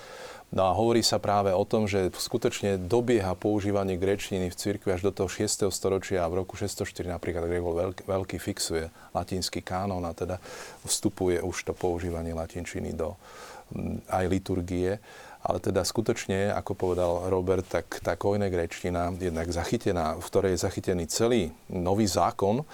No 0.48 0.64
a 0.64 0.72
hovorí 0.72 1.04
sa 1.04 1.20
práve 1.20 1.52
o 1.52 1.68
tom, 1.68 1.92
že 1.92 2.08
skutočne 2.08 2.80
dobieha 2.80 3.36
používanie 3.36 4.00
grečtiny 4.00 4.48
v 4.48 4.56
cirkvi 4.56 4.96
až 4.96 5.04
do 5.04 5.12
toho 5.12 5.28
6. 5.28 5.68
storočia 5.68 6.24
a 6.24 6.32
v 6.32 6.40
roku 6.40 6.56
604 6.56 6.88
napríklad 7.12 7.44
Gregor 7.52 7.76
veľký, 8.08 8.40
fixuje 8.40 8.88
latinský 9.12 9.60
kánon 9.60 10.00
a 10.08 10.16
teda 10.16 10.40
vstupuje 10.88 11.44
už 11.44 11.68
to 11.68 11.74
používanie 11.76 12.32
latinčiny 12.32 12.96
do, 12.96 13.20
aj 14.08 14.24
liturgie. 14.32 15.04
Ale 15.48 15.64
teda 15.64 15.88
skutočne, 15.88 16.52
ako 16.52 16.76
povedal 16.76 17.32
Robert, 17.32 17.64
tak 17.64 18.04
tá 18.04 18.20
kojné 18.20 18.52
grečtina, 18.52 19.16
jednak 19.16 19.48
zachytená, 19.48 20.20
v 20.20 20.28
ktorej 20.28 20.52
je 20.60 20.64
zachytený 20.68 21.08
celý 21.08 21.56
nový 21.72 22.04
zákon, 22.04 22.62
e, 22.62 22.66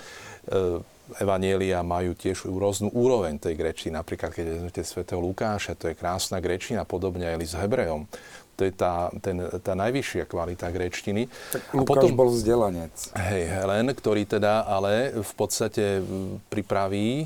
Evanielia 1.20 1.84
majú 1.84 2.15
tiež 2.15 2.48
rôznu 2.48 2.89
úroveň 2.96 3.36
tej 3.38 3.60
grečtiny. 3.60 3.94
Napríklad, 3.94 4.32
keď 4.34 4.46
vezmete 4.58 4.82
svätého 4.88 5.20
Lukáša, 5.20 5.75
to 5.75 5.92
je 5.92 6.00
krásna 6.00 6.39
grečtina, 6.39 6.88
podobne 6.88 7.27
aj 7.27 7.44
s 7.44 7.53
Hebrejom 7.60 8.08
to 8.53 8.69
je 8.69 8.74
tá, 8.74 9.10
ten, 9.19 9.41
tá 9.65 9.74
najvyššia 9.74 10.29
kvalita 10.29 10.69
grečtiny. 10.69 11.25
Tak 11.51 11.62
Lukáš 11.74 11.81
a 11.81 11.89
potom, 11.89 12.10
bol 12.13 12.29
vzdelanec. 12.29 12.93
Hej, 13.17 13.43
Helen, 13.50 13.88
ktorý 13.91 14.29
teda 14.29 14.69
ale 14.69 15.10
v 15.13 15.33
podstate 15.33 16.05
pripraví 16.53 17.25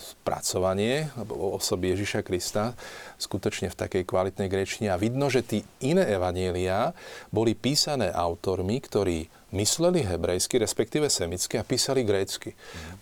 spracovanie 0.00 1.12
osoby 1.30 1.92
Ježiša 1.92 2.24
Krista 2.24 2.72
skutočne 3.20 3.68
v 3.68 3.76
takej 3.76 4.02
kvalitnej 4.08 4.48
grečtine. 4.48 4.88
A 4.88 4.96
vidno, 4.96 5.28
že 5.28 5.44
tí 5.44 5.60
iné 5.84 6.08
evanielia 6.08 6.96
boli 7.28 7.52
písané 7.52 8.08
autormi, 8.08 8.80
ktorí 8.80 9.39
mysleli 9.50 10.06
hebrejsky, 10.06 10.62
respektíve 10.62 11.10
semicky 11.10 11.58
a 11.58 11.66
písali 11.66 12.06
grécky. 12.06 12.54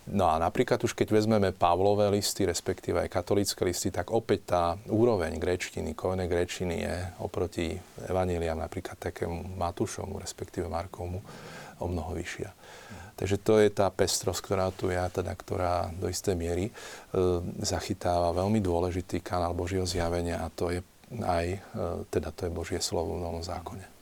No 0.09 0.28
a 0.33 0.40
napríklad 0.40 0.81
už 0.81 0.97
keď 0.97 1.12
vezmeme 1.12 1.52
Pavlové 1.52 2.09
listy, 2.09 2.49
respektíve 2.49 3.05
aj 3.05 3.12
katolické 3.12 3.62
listy, 3.64 3.93
tak 3.93 4.11
opäť 4.12 4.40
tá 4.49 4.62
úroveň 4.88 5.37
gréčtiny, 5.37 5.93
kojné 5.93 6.25
gréčiny 6.25 6.85
je 6.85 6.97
oproti 7.21 7.76
evaníliám 8.09 8.59
napríklad 8.59 8.97
takému 8.97 9.57
Matúšomu, 9.61 10.17
respektíve 10.17 10.67
Markovmu, 10.73 11.21
o 11.78 11.87
mnoho 11.87 12.17
vyššia. 12.17 12.50
Takže 13.19 13.37
to 13.43 13.59
je 13.59 13.69
tá 13.75 13.90
pestrosť, 13.90 14.40
ktorá 14.47 14.71
tu 14.71 14.95
je, 14.95 14.99
teda, 15.11 15.35
ktorá 15.35 15.90
do 15.99 16.07
istej 16.07 16.38
miery 16.38 16.71
e, 16.71 16.73
zachytáva 17.67 18.31
veľmi 18.31 18.62
dôležitý 18.62 19.26
kanál 19.26 19.59
Božieho 19.59 19.83
zjavenia 19.83 20.38
a 20.38 20.47
to 20.55 20.71
je 20.71 20.87
aj, 21.26 21.47
e, 21.50 21.59
teda 22.14 22.31
to 22.31 22.47
je 22.47 22.55
Božie 22.55 22.78
slovo 22.78 23.19
v 23.19 23.26
Novom 23.26 23.43
zákone 23.43 23.98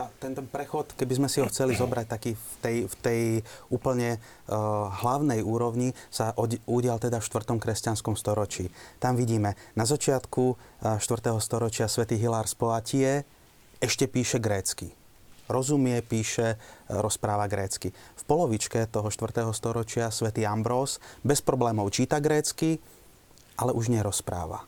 tá, 0.00 0.08
ten, 0.16 0.32
ten 0.32 0.48
prechod, 0.48 0.96
keby 0.96 1.20
sme 1.20 1.28
si 1.28 1.44
ho 1.44 1.46
chceli 1.52 1.76
zobrať 1.76 2.06
taký 2.08 2.32
v 2.32 2.54
tej, 2.64 2.76
v 2.88 2.94
tej 3.04 3.20
úplne 3.68 4.16
uh, 4.16 4.88
hlavnej 5.04 5.44
úrovni, 5.44 5.92
sa 6.08 6.32
od, 6.40 6.56
udial 6.64 6.96
teda 6.96 7.20
v 7.20 7.28
4. 7.28 7.60
kresťanskom 7.60 8.16
storočí. 8.16 8.72
Tam 8.96 9.12
vidíme 9.20 9.60
na 9.76 9.84
začiatku 9.84 10.44
uh, 10.56 10.96
4. 10.96 11.36
storočia 11.44 11.84
svätý 11.84 12.16
Hilár 12.16 12.48
z 12.48 12.56
Poatie 12.56 13.10
ešte 13.76 14.08
píše 14.08 14.40
grécky. 14.40 14.96
Rozumie, 15.52 16.00
píše, 16.00 16.56
uh, 16.56 17.04
rozpráva 17.04 17.44
grécky. 17.44 17.92
V 17.92 18.22
polovičke 18.24 18.88
toho 18.88 19.12
4. 19.12 19.52
storočia 19.52 20.08
svätý 20.08 20.48
Ambrós 20.48 20.96
bez 21.20 21.44
problémov 21.44 21.92
číta 21.92 22.24
grécky, 22.24 22.80
ale 23.60 23.76
už 23.76 23.92
nerozpráva. 23.92 24.64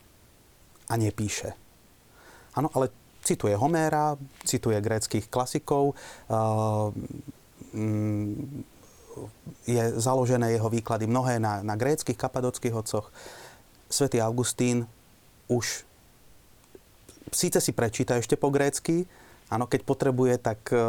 A 0.93 0.95
nepíše. 1.01 1.57
Áno, 2.53 2.69
ale 2.77 2.93
cituje 3.23 3.55
Homéra, 3.55 4.19
cituje 4.43 4.77
gréckých 4.83 5.31
klasikov, 5.31 5.95
mm, 7.73 8.67
je 9.67 9.83
založené 10.01 10.57
jeho 10.57 10.69
výklady 10.69 11.07
mnohé 11.07 11.39
na, 11.39 11.63
na 11.63 11.75
gréckých 11.79 12.19
kapadockých 12.19 12.75
otcoch. 12.75 13.13
Svetý 13.87 14.19
Augustín 14.25 14.89
už 15.47 15.85
síce 17.33 17.59
si 17.61 17.73
prečíta 17.73 18.17
ešte 18.17 18.41
po 18.41 18.49
grécky, 18.49 19.05
áno, 19.53 19.69
keď 19.69 19.81
potrebuje, 19.85 20.35
tak, 20.41 20.61
e, 20.73 20.87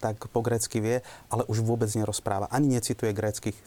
tak 0.00 0.16
po 0.28 0.40
grécky 0.44 0.80
vie, 0.84 1.00
ale 1.32 1.48
už 1.48 1.64
vôbec 1.64 1.88
nerozpráva. 1.96 2.52
Ani 2.52 2.68
necituje 2.68 3.12
gréckých, 3.16 3.56
e, 3.56 3.64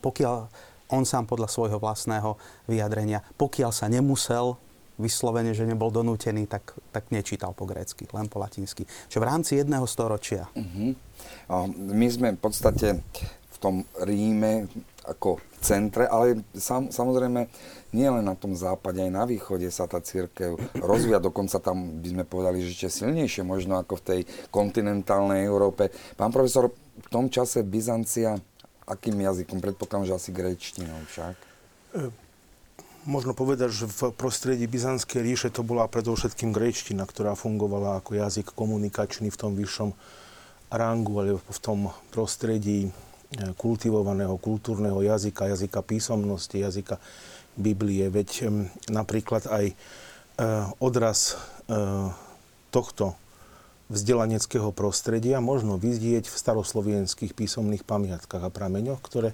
pokiaľ 0.00 0.48
on 0.86 1.02
sám 1.02 1.26
podľa 1.26 1.50
svojho 1.50 1.78
vlastného 1.82 2.38
vyjadrenia, 2.70 3.26
pokiaľ 3.36 3.70
sa 3.74 3.90
nemusel 3.90 4.54
vyslovene, 4.96 5.52
že 5.52 5.68
nebol 5.68 5.92
donútený, 5.92 6.48
tak, 6.48 6.72
tak 6.92 7.12
nečítal 7.12 7.52
po 7.52 7.68
grécky, 7.68 8.08
len 8.12 8.28
po 8.28 8.40
latinsky. 8.40 8.88
Čo 9.12 9.20
v 9.20 9.28
rámci 9.28 9.60
jedného 9.60 9.84
storočia. 9.84 10.48
Uh-huh. 10.56 10.96
My 11.76 12.06
sme 12.08 12.34
v 12.36 12.40
podstate 12.40 13.00
v 13.52 13.56
tom 13.60 13.84
Ríme 14.00 14.68
ako 15.06 15.40
centre, 15.62 16.04
ale 16.10 16.44
sam, 16.52 16.92
samozrejme 16.92 17.46
nie 17.94 18.08
len 18.10 18.26
na 18.26 18.34
tom 18.36 18.52
západe, 18.52 19.00
aj 19.00 19.12
na 19.14 19.24
východe 19.24 19.70
sa 19.70 19.88
tá 19.88 20.02
církev 20.02 20.58
rozvíja, 20.76 21.22
dokonca 21.22 21.56
tam 21.62 22.02
by 22.02 22.08
sme 22.12 22.24
povedali, 22.26 22.60
že 22.60 22.74
ešte 22.74 23.06
silnejšie 23.06 23.46
možno 23.46 23.80
ako 23.80 24.02
v 24.02 24.04
tej 24.04 24.20
kontinentálnej 24.52 25.46
Európe. 25.46 25.88
Pán 26.18 26.34
profesor, 26.34 26.68
v 26.74 27.08
tom 27.08 27.32
čase 27.32 27.64
Byzancia 27.64 28.36
akým 28.86 29.18
jazykom? 29.18 29.58
Predpokladám, 29.62 30.06
že 30.06 30.16
asi 30.18 30.30
gréčtinou 30.34 30.98
však. 31.10 31.34
Možno 33.06 33.38
povedať, 33.38 33.70
že 33.70 33.86
v 33.86 34.10
prostredí 34.10 34.66
Byzantskej 34.66 35.22
ríše 35.22 35.48
to 35.54 35.62
bola 35.62 35.86
predovšetkým 35.86 36.50
gréčtina, 36.50 37.06
ktorá 37.06 37.38
fungovala 37.38 38.02
ako 38.02 38.18
jazyk 38.18 38.50
komunikačný 38.50 39.30
v 39.30 39.38
tom 39.38 39.54
vyššom 39.54 39.94
rangu, 40.74 41.14
ale 41.22 41.38
v 41.38 41.58
tom 41.62 41.94
prostredí 42.10 42.90
e, 42.90 42.90
kultivovaného 43.54 44.34
kultúrneho 44.42 44.98
jazyka, 45.06 45.54
jazyka 45.54 45.86
písomnosti, 45.86 46.58
jazyka 46.58 46.98
Biblie. 47.54 48.10
Veď 48.10 48.50
napríklad 48.90 49.46
aj 49.54 49.70
e, 49.70 49.74
odraz 50.82 51.38
e, 51.70 52.10
tohto 52.74 53.14
vzdelaneckého 53.86 54.74
prostredia 54.74 55.38
možno 55.38 55.78
vidieť 55.78 56.26
v 56.26 56.34
staroslovenských 56.34 57.38
písomných 57.38 57.86
pamiatkách 57.86 58.42
a 58.42 58.50
prameňoch, 58.50 58.98
ktoré 58.98 59.30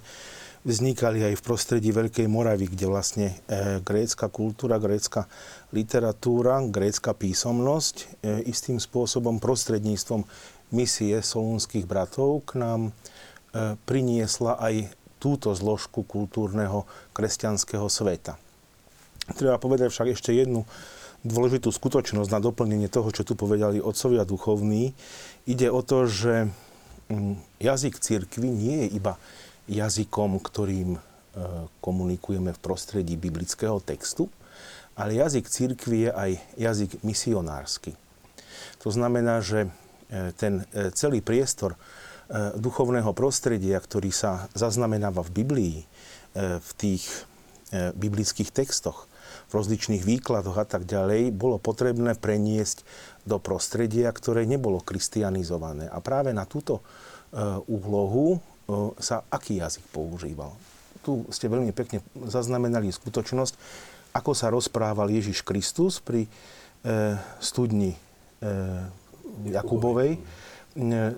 vznikali 0.63 1.23
aj 1.27 1.35
v 1.39 1.45
prostredí 1.45 1.91
Veľkej 1.91 2.27
Moravy, 2.31 2.71
kde 2.71 2.87
vlastne 2.87 3.27
e, 3.47 3.83
grécka 3.83 4.31
kultúra, 4.31 4.79
grécka 4.79 5.27
literatúra, 5.75 6.63
grécka 6.63 7.11
písomnosť 7.11 7.95
e, 7.99 8.05
istým 8.47 8.79
spôsobom 8.79 9.43
prostredníctvom 9.43 10.23
misie 10.71 11.19
solúnskych 11.19 11.83
bratov 11.83 12.47
k 12.47 12.63
nám 12.63 12.81
e, 12.89 12.91
priniesla 13.83 14.55
aj 14.57 14.87
túto 15.19 15.51
zložku 15.51 16.03
kultúrneho 16.07 16.87
kresťanského 17.11 17.87
sveta. 17.87 18.39
Treba 19.35 19.55
povedať 19.55 19.87
však 19.91 20.15
ešte 20.15 20.35
jednu 20.35 20.67
dôležitú 21.23 21.71
skutočnosť 21.71 22.27
na 22.27 22.43
doplnenie 22.43 22.91
toho, 22.91 23.07
čo 23.15 23.23
tu 23.23 23.39
povedali 23.39 23.79
otcovia 23.79 24.27
duchovní. 24.27 24.91
Ide 25.47 25.71
o 25.71 25.79
to, 25.79 26.03
že 26.03 26.51
mm, 27.07 27.63
jazyk 27.63 27.95
cirkvy 28.03 28.47
nie 28.51 28.75
je 28.83 28.99
iba 28.99 29.15
jazykom, 29.67 30.39
ktorým 30.43 30.97
e, 30.97 30.99
komunikujeme 31.79 32.51
v 32.51 32.63
prostredí 32.63 33.15
biblického 33.15 33.79
textu, 33.79 34.27
ale 34.93 35.17
jazyk 35.17 35.45
církvy 35.49 36.09
je 36.09 36.11
aj 36.11 36.31
jazyk 36.59 36.91
misionársky. 37.01 37.97
To 38.83 38.89
znamená, 38.91 39.39
že 39.39 39.65
e, 39.65 39.69
ten 40.35 40.67
e, 40.71 40.91
celý 40.91 41.23
priestor 41.23 41.75
duchovného 42.33 43.11
prostredia, 43.13 43.77
ktorý 43.77 44.09
sa 44.09 44.49
zaznamenáva 44.57 45.21
v 45.27 45.43
Biblii, 45.43 45.77
v 46.39 46.69
tých 46.79 47.05
biblických 47.93 48.49
textoch, 48.49 49.05
v 49.51 49.59
rozličných 49.59 50.01
výkladoch 50.01 50.55
a 50.57 50.65
tak 50.65 50.87
ďalej, 50.87 51.35
bolo 51.35 51.61
potrebné 51.61 52.17
preniesť 52.17 52.87
do 53.27 53.37
prostredia, 53.37 54.09
ktoré 54.09 54.47
nebolo 54.49 54.81
kristianizované. 54.81 55.91
A 55.91 55.99
práve 55.99 56.33
na 56.33 56.47
túto 56.47 56.81
úlohu 57.67 58.41
sa 58.99 59.25
aký 59.29 59.59
jazyk 59.59 59.85
používal. 59.91 60.53
Tu 61.03 61.19
ste 61.35 61.51
veľmi 61.51 61.75
pekne 61.75 61.99
zaznamenali 62.15 62.87
skutočnosť, 62.91 63.53
ako 64.13 64.31
sa 64.37 64.53
rozprával 64.53 65.09
Ježiš 65.09 65.41
Kristus 65.41 65.97
pri 65.97 66.25
e, 66.25 66.29
studni 67.41 67.91
e, 67.91 67.97
Jakubovej 69.49 70.15
e, 70.15 70.19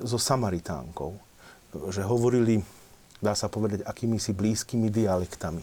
so 0.02 0.16
Samaritánkou. 0.16 1.12
Že 1.92 2.02
hovorili, 2.08 2.64
dá 3.20 3.36
sa 3.36 3.52
povedať, 3.52 3.84
akými 3.84 4.16
si 4.18 4.32
blízkymi 4.32 4.88
dialektami. 4.88 5.62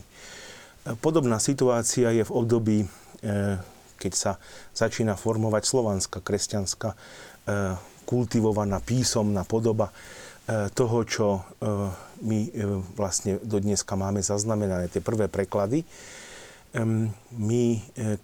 Podobná 1.01 1.39
situácia 1.39 2.11
je 2.11 2.27
v 2.27 2.35
období, 2.35 2.83
keď 4.03 4.13
sa 4.19 4.33
začína 4.75 5.15
formovať 5.15 5.63
slovanská, 5.63 6.19
kresťanská, 6.19 6.91
kultivovaná 8.03 8.83
písomná 8.83 9.47
podoba 9.47 9.95
toho, 10.75 10.99
čo 11.07 11.27
e, 11.39 11.41
my 12.27 12.39
e, 12.47 12.51
vlastne 12.99 13.39
do 13.43 13.63
dneska 13.63 13.95
máme 13.95 14.19
zaznamenané, 14.19 14.91
tie 14.91 14.99
prvé 14.99 15.31
preklady. 15.31 15.87
My, 17.37 17.65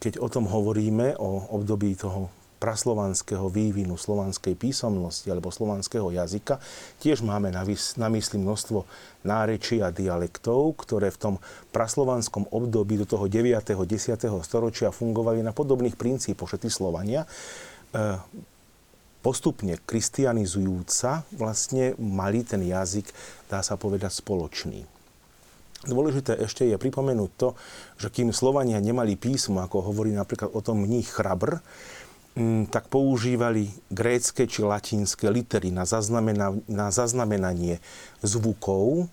keď 0.01 0.25
o 0.25 0.29
tom 0.33 0.49
hovoríme, 0.49 1.21
o 1.21 1.53
období 1.53 1.93
toho 1.93 2.33
praslovanského 2.59 3.47
vývinu 3.53 3.95
slovanskej 3.95 4.59
písomnosti 4.59 5.29
alebo 5.31 5.53
slovanského 5.53 6.11
jazyka, 6.11 6.59
tiež 6.99 7.23
máme 7.23 7.55
na, 7.55 7.63
mysli 8.11 8.41
množstvo 8.41 8.89
nárečí 9.23 9.85
a 9.85 9.95
dialektov, 9.95 10.81
ktoré 10.81 11.13
v 11.15 11.21
tom 11.21 11.35
praslovanskom 11.71 12.51
období 12.51 12.99
do 12.99 13.07
toho 13.07 13.31
9. 13.31 13.53
10. 13.63 14.17
storočia 14.43 14.91
fungovali 14.91 15.45
na 15.45 15.55
podobných 15.55 16.01
princípoch, 16.01 16.51
že 16.51 16.67
tí 16.67 16.73
Slovania 16.73 17.29
postupne 19.21 19.75
kristianizujúca 19.83 21.27
vlastne 21.35 21.99
mali 21.99 22.47
ten 22.47 22.63
jazyk, 22.63 23.11
dá 23.51 23.61
sa 23.61 23.75
povedať, 23.75 24.23
spoločný. 24.23 24.87
Dôležité 25.87 26.35
ešte 26.43 26.67
je 26.67 26.75
pripomenúť 26.75 27.31
to, 27.39 27.55
že 28.03 28.11
kým 28.11 28.35
Slovania 28.35 28.83
nemali 28.83 29.15
písmo, 29.15 29.63
ako 29.63 29.95
hovorí 29.95 30.11
napríklad 30.11 30.51
o 30.51 30.59
tom 30.59 30.83
mních 30.83 31.07
Chrabr, 31.07 31.63
mm, 32.35 32.75
tak 32.75 32.91
používali 32.91 33.71
grécke 33.87 34.51
či 34.51 34.67
latinské 34.67 35.31
litery 35.31 35.71
na, 35.71 35.87
zaznamena- 35.87 36.59
na 36.67 36.91
zaznamenanie 36.91 37.79
zvukov, 38.27 39.07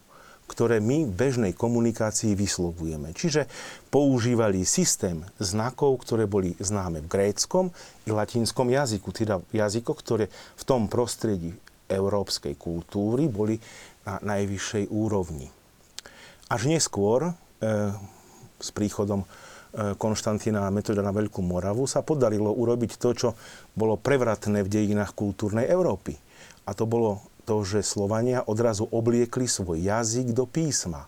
ktoré 0.45 0.77
my 0.81 1.09
v 1.09 1.13
bežnej 1.13 1.53
komunikácii 1.57 2.37
vyslovujeme. 2.37 3.13
Čiže 3.13 3.49
používali 3.95 4.67
systém 4.67 5.23
znakov, 5.39 6.03
ktoré 6.03 6.27
boli 6.27 6.51
známe 6.59 6.99
v 6.99 7.07
gréckom 7.07 7.71
i 8.03 8.11
latinskom 8.11 8.67
jazyku, 8.67 9.07
teda 9.15 9.39
jazykoch, 9.55 9.95
ktoré 10.03 10.27
v 10.27 10.63
tom 10.67 10.91
prostredí 10.91 11.55
európskej 11.87 12.59
kultúry 12.59 13.31
boli 13.31 13.55
na 14.03 14.19
najvyššej 14.19 14.91
úrovni. 14.91 15.47
Až 16.51 16.67
neskôr, 16.67 17.31
e, 17.31 17.33
s 18.59 18.69
príchodom 18.75 19.23
e, 19.23 19.27
Konštantína 19.95 20.67
a 20.67 20.75
Metoda 20.75 20.99
na 20.99 21.15
Veľkú 21.15 21.39
Moravu 21.39 21.87
sa 21.87 22.03
podarilo 22.03 22.51
urobiť 22.51 22.99
to, 22.99 23.09
čo 23.15 23.29
bolo 23.79 23.95
prevratné 23.95 24.59
v 24.59 24.71
dejinách 24.75 25.15
kultúrnej 25.15 25.71
Európy. 25.71 26.19
A 26.67 26.75
to 26.75 26.83
bolo 26.83 27.23
to, 27.47 27.63
že 27.63 27.79
Slovania 27.79 28.43
odrazu 28.43 28.91
obliekli 28.91 29.47
svoj 29.47 29.79
jazyk 29.79 30.35
do 30.35 30.43
písma. 30.43 31.07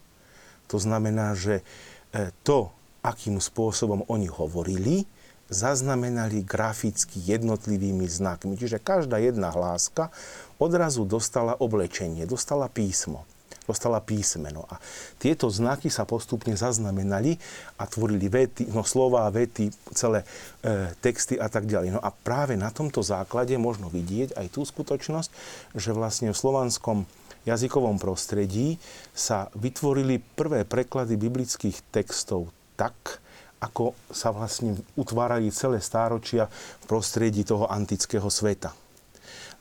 To 0.71 0.79
znamená, 0.79 1.35
že 1.35 1.67
e, 2.15 2.31
to, 2.47 2.76
akým 3.05 3.41
spôsobom 3.41 4.05
oni 4.07 4.29
hovorili, 4.29 5.05
zaznamenali 5.47 6.43
graficky 6.43 7.23
jednotlivými 7.23 8.03
znakmi. 8.03 8.59
Čiže 8.59 8.83
každá 8.83 9.17
jedna 9.17 9.51
hláska 9.51 10.11
odrazu 10.59 11.07
dostala 11.07 11.55
oblečenie, 11.55 12.27
dostala 12.27 12.67
písmo 12.67 13.23
dostala 13.67 13.99
písmeno. 13.99 14.63
A 14.71 14.79
tieto 15.19 15.51
znaky 15.51 15.91
sa 15.91 16.07
postupne 16.07 16.55
zaznamenali 16.55 17.35
a 17.75 17.83
tvorili 17.83 18.31
vety, 18.31 18.71
no 18.71 18.87
slova, 18.87 19.27
vety, 19.27 19.67
celé 19.91 20.23
e, 20.63 20.95
texty 21.03 21.35
a 21.35 21.51
tak 21.51 21.67
ďalej. 21.67 21.91
No 21.91 21.99
a 21.99 22.07
práve 22.15 22.55
na 22.55 22.71
tomto 22.71 23.03
základe 23.03 23.51
možno 23.59 23.91
vidieť 23.91 24.39
aj 24.39 24.47
tú 24.55 24.63
skutočnosť, 24.63 25.29
že 25.75 25.91
vlastne 25.91 26.31
v 26.31 26.39
slovanskom 26.39 27.03
jazykovom 27.43 27.99
prostredí 27.99 28.79
sa 29.11 29.51
vytvorili 29.51 30.23
prvé 30.39 30.63
preklady 30.63 31.19
biblických 31.19 31.83
textov 31.91 32.47
tak, 32.77 33.19
ako 33.57 33.97
sa 34.13 34.29
vlastne 34.29 34.77
utvárali 34.93 35.49
celé 35.49 35.81
stáročia 35.81 36.45
v 36.81 36.85
prostredí 36.85 37.41
toho 37.41 37.65
antického 37.65 38.29
sveta. 38.29 38.69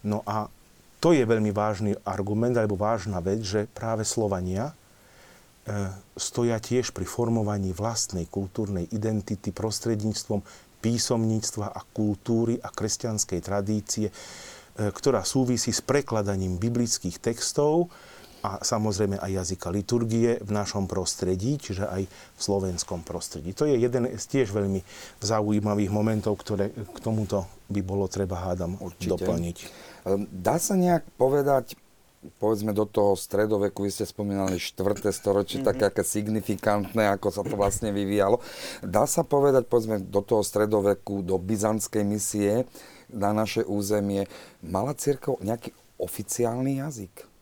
No 0.05 0.20
a 0.29 0.52
to 1.00 1.16
je 1.16 1.24
veľmi 1.24 1.52
vážny 1.52 1.96
argument 2.05 2.57
alebo 2.57 2.76
vážna 2.76 3.24
vec, 3.24 3.40
že 3.40 3.68
práve 3.72 4.05
Slovania 4.05 4.68
e, 4.68 4.74
stoja 6.16 6.61
tiež 6.61 6.92
pri 6.92 7.09
formovaní 7.09 7.72
vlastnej 7.72 8.29
kultúrnej 8.29 8.88
identity 8.92 9.52
prostredníctvom 9.52 10.44
písomníctva 10.85 11.72
a 11.72 11.81
kultúry 11.96 12.61
a 12.61 12.68
kresťanskej 12.68 13.40
tradície, 13.40 14.09
e, 14.09 14.14
ktorá 14.92 15.24
súvisí 15.24 15.72
s 15.72 15.81
prekladaním 15.81 16.61
biblických 16.61 17.16
textov 17.20 17.88
a 18.46 18.62
samozrejme 18.62 19.18
aj 19.18 19.42
jazyka 19.42 19.74
liturgie 19.74 20.38
v 20.38 20.50
našom 20.54 20.87
prostredí, 20.87 21.59
čiže 21.59 21.82
aj 21.82 22.06
v 22.06 22.40
slovenskom 22.40 23.02
prostredí. 23.02 23.50
To 23.59 23.66
je 23.66 23.74
jeden 23.74 24.06
z 24.06 24.24
tiež 24.30 24.54
veľmi 24.54 24.87
zaujímavých 25.18 25.90
momentov, 25.90 26.38
ktoré 26.38 26.70
k 26.70 26.98
tomuto 27.02 27.50
by 27.66 27.82
bolo 27.82 28.06
treba, 28.06 28.38
hádam, 28.38 28.78
Určite. 28.78 29.18
doplniť. 29.18 29.56
Ehm, 30.06 30.30
dá 30.30 30.62
sa 30.62 30.78
nejak 30.78 31.02
povedať, 31.18 31.74
povedzme 32.38 32.70
do 32.70 32.87
toho 32.87 33.18
stredoveku, 33.18 33.82
vy 33.82 33.90
ste 33.90 34.06
spomínali 34.06 34.62
4. 34.62 35.02
storočie, 35.11 35.59
mm-hmm. 35.59 35.70
také 35.74 35.85
aké 35.90 36.02
signifikantné, 36.06 37.11
ako 37.18 37.28
sa 37.35 37.42
to 37.42 37.59
vlastne 37.59 37.90
vyvíjalo. 37.90 38.38
Dá 38.87 39.11
sa 39.11 39.26
povedať, 39.26 39.66
povedzme, 39.66 39.98
do 39.98 40.22
toho 40.22 40.46
stredoveku, 40.46 41.26
do 41.26 41.35
byzantskej 41.42 42.04
misie 42.06 42.62
na 43.11 43.35
naše 43.35 43.66
územie, 43.66 44.30
mala 44.62 44.94
církev 44.94 45.38
nejaký 45.42 45.74
oficiálny 45.98 46.78
jazyk? 46.78 47.36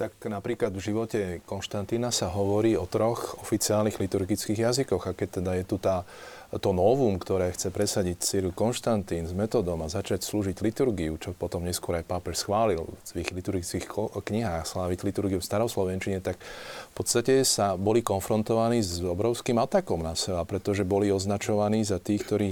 Tak 0.00 0.16
napríklad 0.32 0.72
v 0.72 0.80
živote 0.80 1.20
Konštantína 1.44 2.08
sa 2.08 2.32
hovorí 2.32 2.72
o 2.72 2.88
troch 2.88 3.36
oficiálnych 3.44 4.00
liturgických 4.00 4.64
jazykoch. 4.64 5.04
A 5.04 5.12
keď 5.12 5.44
teda 5.44 5.52
je 5.60 5.64
tu 5.68 5.76
tá, 5.76 6.08
to 6.56 6.72
novum, 6.72 7.20
ktoré 7.20 7.52
chce 7.52 7.68
presadiť 7.68 8.16
Cyril 8.16 8.56
Konštantín 8.56 9.28
s 9.28 9.36
metodom 9.36 9.84
a 9.84 9.92
začať 9.92 10.24
slúžiť 10.24 10.64
liturgiu, 10.64 11.20
čo 11.20 11.36
potom 11.36 11.68
neskôr 11.68 12.00
aj 12.00 12.08
pápež 12.08 12.40
schválil 12.40 12.88
v 12.88 12.96
svých 13.04 13.28
liturgických 13.36 13.92
knihách, 14.24 14.64
sláviť 14.64 15.04
liturgiu 15.04 15.36
v 15.36 15.44
staroslovenčine, 15.44 16.24
tak 16.24 16.40
v 16.40 16.94
podstate 16.96 17.44
sa 17.44 17.76
boli 17.76 18.00
konfrontovaní 18.00 18.80
s 18.80 19.04
obrovským 19.04 19.60
atakom 19.60 20.00
na 20.00 20.16
seba, 20.16 20.48
pretože 20.48 20.80
boli 20.80 21.12
označovaní 21.12 21.84
za 21.84 22.00
tých, 22.00 22.24
ktorí 22.24 22.48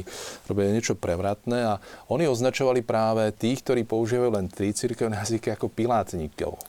robia 0.52 0.68
niečo 0.68 1.00
prevratné 1.00 1.58
a 1.64 1.80
oni 2.12 2.28
označovali 2.28 2.84
práve 2.84 3.32
tých, 3.32 3.64
ktorí 3.64 3.88
používajú 3.88 4.36
len 4.36 4.52
tri 4.52 4.76
cirkevné 4.76 5.16
jazyky 5.24 5.48
ako 5.56 5.72
pilátnikov 5.72 6.60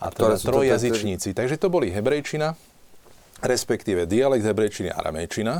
a 0.00 0.06
teda 0.12 0.36
trojjazyčníci. 0.36 1.32
Takže 1.32 1.56
to 1.56 1.72
boli 1.72 1.88
hebrejčina, 1.92 2.52
respektíve 3.40 4.04
dialekt 4.04 4.44
hebrejčiny 4.44 4.92
a 4.92 5.00
aramejčina 5.00 5.54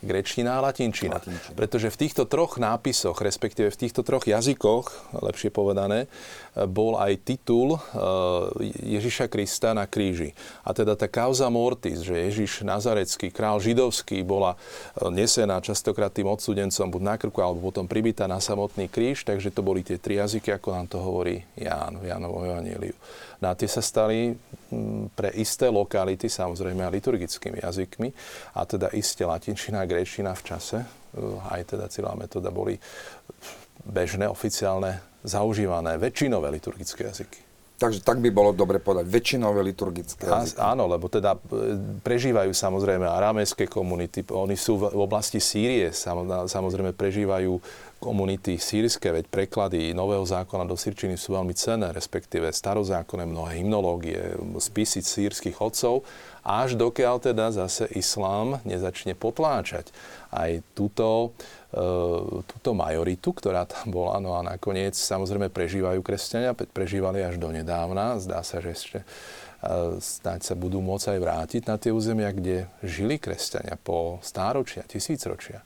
grečtina 0.00 0.56
a 0.58 0.64
latinčina. 0.64 1.20
latinčina. 1.20 1.56
Pretože 1.56 1.92
v 1.92 1.96
týchto 1.96 2.24
troch 2.24 2.56
nápisoch, 2.56 3.20
respektíve 3.20 3.68
v 3.68 3.80
týchto 3.86 4.00
troch 4.00 4.24
jazykoch, 4.24 5.12
lepšie 5.20 5.52
povedané, 5.52 6.08
bol 6.56 6.96
aj 6.96 7.20
titul 7.22 7.76
eh, 7.76 7.80
Ježiša 8.98 9.28
Krista 9.28 9.76
na 9.76 9.84
kríži. 9.84 10.32
A 10.64 10.72
teda 10.72 10.96
tá 10.96 11.06
causa 11.06 11.46
mortis, 11.52 12.00
že 12.00 12.16
Ježiš 12.16 12.64
Nazarecký, 12.64 13.28
král 13.30 13.60
židovský, 13.60 14.24
bola 14.24 14.56
eh, 14.56 15.12
nesená 15.12 15.60
častokrát 15.60 16.10
tým 16.10 16.32
odsudencom 16.32 16.88
buď 16.88 17.02
na 17.04 17.16
krku, 17.20 17.38
alebo 17.44 17.70
potom 17.70 17.84
pribitá 17.84 18.24
na 18.24 18.40
samotný 18.40 18.88
kríž, 18.88 19.28
takže 19.28 19.52
to 19.52 19.60
boli 19.60 19.84
tie 19.84 20.00
tri 20.00 20.16
jazyky, 20.16 20.56
ako 20.56 20.68
nám 20.72 20.86
to 20.88 20.98
hovorí 20.98 21.44
Ján 21.60 22.00
v 22.00 22.08
Jánovom 22.08 22.42
Evangeliu. 22.48 22.96
No 23.40 23.52
a 23.52 23.56
tie 23.56 23.68
sa 23.68 23.80
stali 23.80 24.36
mm, 24.36 25.16
pre 25.16 25.32
isté 25.40 25.72
lokality, 25.72 26.28
samozrejme 26.28 26.84
liturgickými 26.92 27.64
jazykmi, 27.64 28.08
a 28.52 28.68
teda 28.68 28.92
isté 28.92 29.24
latinčina 29.24 29.84
a 29.84 29.88
gréčina 29.88 30.36
v 30.36 30.42
čase, 30.44 30.78
eh, 30.84 31.52
aj 31.56 31.76
teda 31.76 31.88
celá 31.88 32.12
metóda 32.12 32.52
boli 32.52 32.76
bežné, 33.80 34.28
oficiálne, 34.28 35.00
zaužívané, 35.24 35.96
väčšinové 35.96 36.52
liturgické 36.52 37.08
jazyky. 37.08 37.40
Takže 37.80 38.04
tak 38.04 38.20
by 38.20 38.28
bolo 38.28 38.52
dobre 38.52 38.76
povedať, 38.76 39.08
väčšinové 39.08 39.64
liturgické 39.64 40.28
jazyky. 40.28 40.60
Áno, 40.60 40.84
lebo 40.84 41.08
teda 41.08 41.32
e, 41.32 41.40
prežívajú 42.04 42.52
samozrejme 42.52 43.08
aramejské 43.08 43.64
komunity, 43.72 44.20
oni 44.28 44.52
sú 44.52 44.76
v 44.76 45.00
oblasti 45.00 45.40
Sýrie, 45.40 45.88
samozrejme 45.88 46.92
prežívajú 46.92 47.56
komunity 48.00 48.56
sírske, 48.56 49.12
veď 49.12 49.28
preklady 49.28 49.92
Nového 49.92 50.24
zákona 50.24 50.64
do 50.64 50.72
sírčiny 50.72 51.20
sú 51.20 51.36
veľmi 51.36 51.52
cenné, 51.52 51.92
respektíve 51.92 52.48
starozákonné 52.48 53.28
mnohé 53.28 53.60
hymnológie, 53.60 54.40
spisy 54.56 55.04
sírskych 55.04 55.60
otcov, 55.60 56.08
až 56.40 56.80
dokiaľ 56.80 57.20
teda 57.20 57.52
zase 57.52 57.84
islám 57.92 58.64
nezačne 58.64 59.12
potláčať 59.12 59.92
aj 60.32 60.64
túto, 60.72 61.36
e, 61.76 61.84
túto 62.48 62.70
majoritu, 62.72 63.36
ktorá 63.36 63.68
tam 63.68 63.92
bola. 63.92 64.16
No 64.24 64.32
a 64.32 64.40
nakoniec 64.40 64.96
samozrejme 64.96 65.52
prežívajú 65.52 66.00
kresťania, 66.00 66.56
prežívali 66.56 67.20
až 67.20 67.36
do 67.36 67.52
nedávna. 67.52 68.16
Zdá 68.16 68.40
sa, 68.40 68.64
že 68.64 68.72
ešte 68.72 68.98
e, 69.04 69.06
snáď 70.00 70.40
sa 70.40 70.54
budú 70.56 70.80
môcť 70.80 71.12
aj 71.12 71.18
vrátiť 71.20 71.62
na 71.68 71.76
tie 71.76 71.92
územia, 71.92 72.32
kde 72.32 72.64
žili 72.80 73.20
kresťania 73.20 73.76
po 73.76 74.16
stáročia, 74.24 74.88
tisícročia 74.88 75.60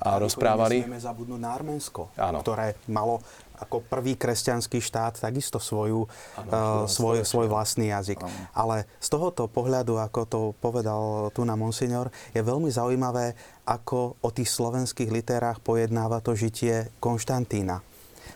a 0.00 0.18
rozprávali... 0.18 0.82
Nesmieme 0.82 1.00
zabudnúť 1.00 1.40
na 1.40 1.50
Arménsko, 1.54 2.10
Áno. 2.18 2.42
ktoré 2.42 2.74
malo 2.90 3.22
ako 3.54 3.86
prvý 3.86 4.18
kresťanský 4.18 4.82
štát 4.82 5.22
takisto 5.22 5.62
svoju, 5.62 6.10
ano, 6.34 6.50
uh, 6.50 6.84
svoj, 6.90 7.22
svoj 7.22 7.46
vlastný 7.46 7.94
jazyk. 7.94 8.18
Ano. 8.18 8.34
Ale 8.50 8.76
z 8.98 9.08
tohoto 9.14 9.46
pohľadu, 9.46 9.94
ako 10.02 10.20
to 10.26 10.40
povedal 10.58 11.30
tu 11.30 11.46
na 11.46 11.54
Monsignor, 11.54 12.10
je 12.34 12.42
veľmi 12.42 12.66
zaujímavé, 12.66 13.38
ako 13.62 14.18
o 14.18 14.28
tých 14.34 14.50
slovenských 14.50 15.08
literách 15.08 15.62
pojednáva 15.62 16.18
to 16.18 16.34
žitie 16.34 16.90
Konštantína. 16.98 17.78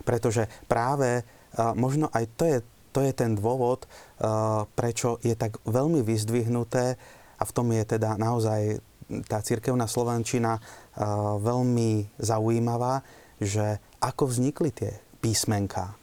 Pretože 0.06 0.46
práve 0.70 1.26
uh, 1.26 1.74
možno 1.74 2.06
aj 2.14 2.24
to 2.38 2.44
je, 2.46 2.58
to 2.94 3.02
je 3.02 3.12
ten 3.12 3.34
dôvod, 3.34 3.84
uh, 3.84 4.64
prečo 4.78 5.18
je 5.26 5.34
tak 5.34 5.58
veľmi 5.66 5.98
vyzdvihnuté 6.06 6.94
a 7.38 7.42
v 7.42 7.54
tom 7.54 7.74
je 7.74 7.82
teda 7.82 8.14
naozaj 8.14 8.78
tá 9.24 9.40
cirkevná 9.40 9.88
slovančina 9.88 10.60
veľmi 11.38 12.18
zaujímavá, 12.18 13.06
že 13.38 13.78
ako 14.02 14.34
vznikli 14.34 14.74
tie 14.74 14.98
písmenká. 15.22 15.94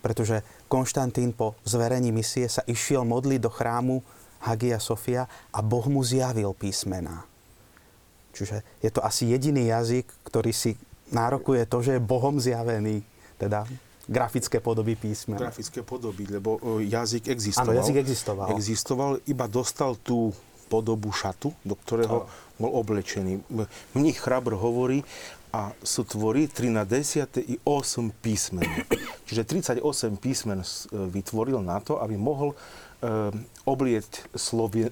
Pretože 0.00 0.40
Konštantín 0.70 1.36
po 1.36 1.58
zverení 1.68 2.08
misie 2.08 2.48
sa 2.48 2.64
išiel 2.64 3.04
modliť 3.04 3.40
do 3.42 3.50
chrámu 3.52 4.00
Hagia 4.40 4.80
Sofia 4.80 5.28
a 5.52 5.60
Boh 5.60 5.84
mu 5.92 6.00
zjavil 6.00 6.56
písmená. 6.56 7.28
Čiže 8.32 8.64
je 8.80 8.90
to 8.94 9.04
asi 9.04 9.28
jediný 9.28 9.68
jazyk, 9.68 10.06
ktorý 10.24 10.54
si 10.54 10.78
nárokuje 11.12 11.66
to, 11.66 11.82
že 11.84 11.98
je 11.98 12.00
Bohom 12.00 12.38
zjavený. 12.40 13.02
Teda 13.36 13.66
grafické 14.06 14.62
podoby 14.62 14.96
písmen. 14.96 15.36
Grafické 15.36 15.82
podoby, 15.82 16.30
lebo 16.30 16.56
e, 16.80 16.88
jazyk 16.88 17.28
existoval. 17.28 17.74
Áno, 17.74 17.78
jazyk 17.82 17.96
existoval. 18.00 18.48
Existoval, 18.56 19.10
iba 19.26 19.46
dostal 19.50 19.98
tú 20.00 20.32
podobu 20.70 21.10
šatu, 21.10 21.50
do 21.66 21.74
ktorého 21.74 22.30
bol 22.62 22.70
oblečený. 22.78 23.42
Mních 23.98 24.22
Chrabr 24.22 24.54
hovorí, 24.54 25.02
a 25.50 25.74
sú 25.82 26.06
tvorí 26.06 26.46
3 26.46 26.70
na 26.70 26.86
10 26.86 27.42
i 27.42 27.58
8 27.66 28.22
písmen. 28.22 28.66
Čiže 29.26 29.42
38 29.82 29.82
písmen 30.18 30.62
e, 30.62 30.66
vytvoril 31.10 31.58
na 31.58 31.82
to, 31.82 31.98
aby 31.98 32.14
mohol 32.14 32.54
e, 32.54 32.56
oblieť 33.66 34.30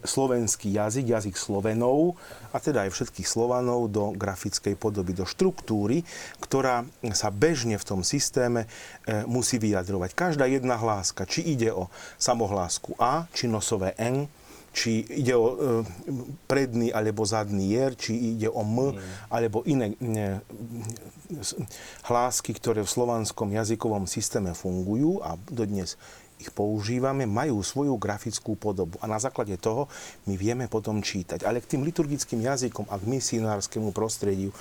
slovenský 0.03 0.75
jazyk, 0.75 1.14
jazyk 1.14 1.38
Slovenov 1.38 2.19
a 2.51 2.59
teda 2.59 2.87
aj 2.87 2.91
všetkých 2.91 3.31
Slovanov 3.31 3.87
do 3.87 4.11
grafickej 4.19 4.75
podoby, 4.75 5.14
do 5.14 5.23
štruktúry, 5.23 6.03
ktorá 6.43 6.83
sa 7.14 7.31
bežne 7.31 7.79
v 7.79 7.87
tom 7.87 8.03
systéme 8.03 8.67
e, 9.07 9.23
musí 9.31 9.62
vyjadrovať. 9.62 10.11
Každá 10.19 10.51
jedna 10.51 10.75
hláska, 10.75 11.23
či 11.23 11.55
ide 11.55 11.71
o 11.71 11.87
samohlásku 12.19 12.99
A, 12.99 13.31
či 13.31 13.47
nosové 13.47 13.95
N, 13.95 14.27
či 14.79 15.03
ide 15.11 15.35
o 15.35 15.47
e, 15.51 15.55
predný 16.47 16.95
alebo 16.95 17.27
zadný 17.27 17.75
jer, 17.75 17.99
či 17.99 18.14
ide 18.38 18.47
o 18.47 18.62
m, 18.62 18.95
mm. 18.95 19.27
alebo 19.27 19.67
iné 19.67 19.99
ne, 19.99 20.38
hlásky, 22.07 22.55
ktoré 22.55 22.87
v 22.87 22.95
slovanskom 22.95 23.51
jazykovom 23.51 24.07
systéme 24.07 24.55
fungujú 24.55 25.19
a 25.27 25.35
dodnes 25.51 25.99
ich 26.38 26.55
používame, 26.55 27.27
majú 27.27 27.59
svoju 27.67 27.99
grafickú 27.99 28.55
podobu. 28.55 28.95
A 29.03 29.11
na 29.11 29.19
základe 29.19 29.59
toho 29.59 29.91
my 30.31 30.38
vieme 30.38 30.71
potom 30.71 31.03
čítať. 31.03 31.43
Ale 31.43 31.59
k 31.59 31.75
tým 31.75 31.83
liturgickým 31.83 32.38
jazykom 32.38 32.87
a 32.87 32.95
k 32.95 33.11
misionárskému 33.11 33.91
prostrediu 33.91 34.55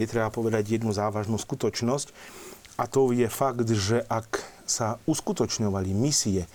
je 0.00 0.08
treba 0.08 0.32
povedať 0.32 0.80
jednu 0.80 0.96
závažnú 0.96 1.36
skutočnosť. 1.36 2.16
A 2.80 2.88
to 2.88 3.12
je 3.12 3.28
fakt, 3.28 3.68
že 3.68 4.08
ak 4.08 4.40
sa 4.64 4.96
uskutočňovali 5.04 5.92
misie 5.92 6.48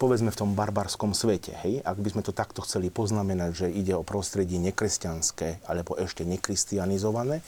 povedzme 0.00 0.32
v 0.32 0.38
tom 0.38 0.50
barbarskom 0.56 1.12
svete, 1.12 1.52
hej, 1.64 1.84
ak 1.84 1.98
by 2.00 2.08
sme 2.12 2.22
to 2.24 2.32
takto 2.32 2.64
chceli 2.64 2.88
poznamenať, 2.88 3.50
že 3.52 3.66
ide 3.68 3.92
o 3.96 4.06
prostredie 4.06 4.56
nekresťanské 4.60 5.64
alebo 5.68 5.96
ešte 6.00 6.24
nekristianizované, 6.24 7.44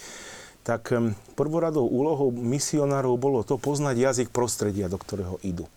tak 0.64 0.96
prvoradou 1.36 1.84
úlohou 1.84 2.32
misionárov 2.32 3.20
bolo 3.20 3.44
to 3.44 3.60
poznať 3.60 3.96
jazyk 4.00 4.28
prostredia, 4.32 4.88
do 4.88 4.96
ktorého 4.96 5.36
idú. 5.44 5.68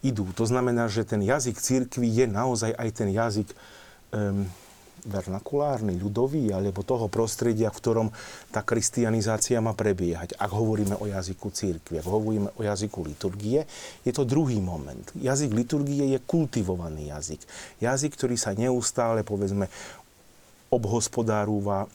Idú. 0.00 0.24
To 0.34 0.48
znamená, 0.48 0.88
že 0.88 1.04
ten 1.04 1.20
jazyk 1.20 1.60
církvy 1.60 2.08
je 2.08 2.26
naozaj 2.26 2.72
aj 2.74 2.88
ten 2.96 3.08
jazyk 3.12 3.52
um, 4.10 4.48
vernakulárny, 5.02 5.98
ľudový, 5.98 6.54
alebo 6.54 6.86
toho 6.86 7.10
prostredia, 7.10 7.74
v 7.74 7.78
ktorom 7.78 8.08
tá 8.54 8.62
kristianizácia 8.62 9.58
má 9.58 9.74
prebiehať. 9.74 10.38
Ak 10.38 10.54
hovoríme 10.54 10.94
o 10.98 11.10
jazyku 11.10 11.50
církvy, 11.50 11.98
ak 11.98 12.06
hovoríme 12.06 12.48
o 12.54 12.60
jazyku 12.62 13.02
liturgie, 13.02 13.66
je 14.06 14.12
to 14.14 14.22
druhý 14.22 14.62
moment. 14.62 15.02
Jazyk 15.18 15.50
liturgie 15.50 16.14
je 16.14 16.18
kultivovaný 16.22 17.10
jazyk. 17.10 17.40
Jazyk, 17.82 18.14
ktorý 18.14 18.36
sa 18.38 18.54
neustále, 18.54 19.26
povedzme, 19.26 19.66
obhospodárúva, 20.70 21.90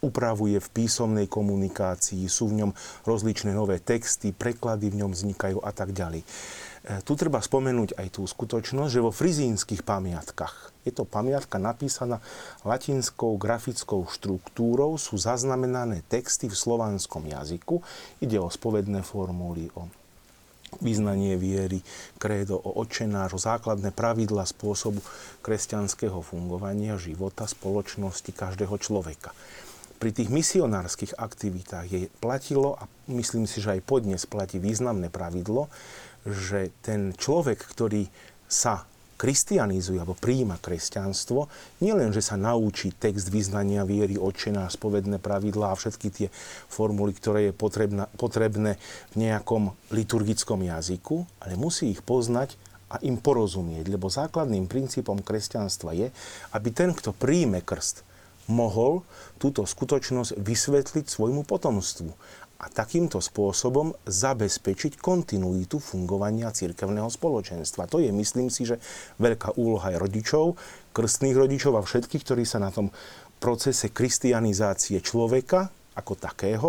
upravuje 0.00 0.56
v 0.56 0.72
písomnej 0.72 1.28
komunikácii, 1.28 2.24
sú 2.32 2.48
v 2.48 2.64
ňom 2.64 2.70
rozličné 3.04 3.52
nové 3.52 3.76
texty, 3.76 4.32
preklady 4.32 4.88
v 4.88 5.04
ňom 5.04 5.12
vznikajú 5.12 5.60
a 5.60 5.70
tak 5.72 5.92
ďalej. 5.92 6.24
E, 6.86 7.02
tu 7.02 7.18
treba 7.18 7.42
spomenúť 7.42 7.98
aj 7.98 8.08
tú 8.14 8.22
skutočnosť, 8.22 8.90
že 8.94 9.02
vo 9.02 9.10
frizínskych 9.10 9.82
pamiatkách, 9.82 10.70
je 10.86 10.94
to 10.94 11.02
pamiatka 11.02 11.58
napísaná 11.58 12.22
latinskou 12.62 13.34
grafickou 13.34 14.06
štruktúrou, 14.06 14.94
sú 14.94 15.18
zaznamenané 15.18 16.06
texty 16.06 16.46
v 16.46 16.54
slovanskom 16.54 17.26
jazyku. 17.26 17.82
Ide 18.22 18.38
o 18.38 18.46
spovedné 18.46 19.02
formuly, 19.02 19.66
o 19.74 19.90
vyznanie 20.78 21.34
viery, 21.34 21.82
krédo, 22.22 22.54
o 22.54 22.78
očenář, 22.78 23.34
o 23.34 23.40
základné 23.42 23.90
pravidla 23.90 24.46
spôsobu 24.46 25.02
kresťanského 25.42 26.22
fungovania, 26.22 26.94
života, 27.00 27.50
spoločnosti 27.50 28.30
každého 28.30 28.78
človeka. 28.78 29.34
Pri 29.96 30.12
tých 30.12 30.28
misionárskych 30.28 31.16
aktivitách 31.16 31.86
je 31.88 32.00
platilo, 32.20 32.76
a 32.76 32.84
myslím 33.08 33.48
si, 33.48 33.64
že 33.64 33.80
aj 33.80 33.88
podnes 33.88 34.20
platí 34.28 34.60
významné 34.60 35.08
pravidlo, 35.08 35.72
že 36.26 36.74
ten 36.82 37.14
človek, 37.14 37.62
ktorý 37.62 38.10
sa 38.50 38.86
kristianizuje 39.16 39.96
alebo 39.96 40.12
príjima 40.12 40.60
kresťanstvo, 40.60 41.48
nielen, 41.80 42.12
že 42.12 42.20
sa 42.20 42.36
naučí 42.36 42.92
text 42.92 43.32
vyznania 43.32 43.82
viery, 43.88 44.20
očená, 44.20 44.68
spovedné 44.68 45.16
pravidlá 45.18 45.72
a 45.72 45.78
všetky 45.78 46.08
tie 46.12 46.28
formuly, 46.68 47.16
ktoré 47.16 47.50
je 47.50 47.52
potrebná, 47.56 48.04
potrebné 48.20 48.76
v 49.16 49.24
nejakom 49.24 49.72
liturgickom 49.88 50.60
jazyku, 50.68 51.24
ale 51.40 51.56
musí 51.56 51.96
ich 51.96 52.04
poznať 52.04 52.60
a 52.92 53.02
im 53.02 53.18
porozumieť, 53.18 53.88
lebo 53.88 54.12
základným 54.12 54.70
princípom 54.70 55.18
kresťanstva 55.24 55.96
je, 55.96 56.08
aby 56.54 56.68
ten, 56.70 56.92
kto 56.94 57.16
príjme 57.16 57.64
krst, 57.64 58.06
mohol 58.46 59.02
túto 59.42 59.66
skutočnosť 59.66 60.38
vysvetliť 60.38 61.04
svojmu 61.10 61.42
potomstvu 61.42 62.14
a 62.56 62.72
takýmto 62.72 63.20
spôsobom 63.20 63.92
zabezpečiť 64.08 64.96
kontinuitu 64.96 65.76
fungovania 65.76 66.48
cirkevného 66.48 67.12
spoločenstva. 67.12 67.84
To 67.92 68.00
je, 68.00 68.08
myslím 68.08 68.48
si, 68.48 68.64
že 68.64 68.80
veľká 69.20 69.60
úloha 69.60 69.92
aj 69.92 70.00
rodičov, 70.00 70.56
krstných 70.96 71.36
rodičov 71.36 71.76
a 71.76 71.84
všetkých, 71.84 72.24
ktorí 72.24 72.48
sa 72.48 72.56
na 72.56 72.72
tom 72.72 72.88
procese 73.36 73.92
kristianizácie 73.92 75.04
človeka 75.04 75.68
ako 75.96 76.12
takého 76.16 76.68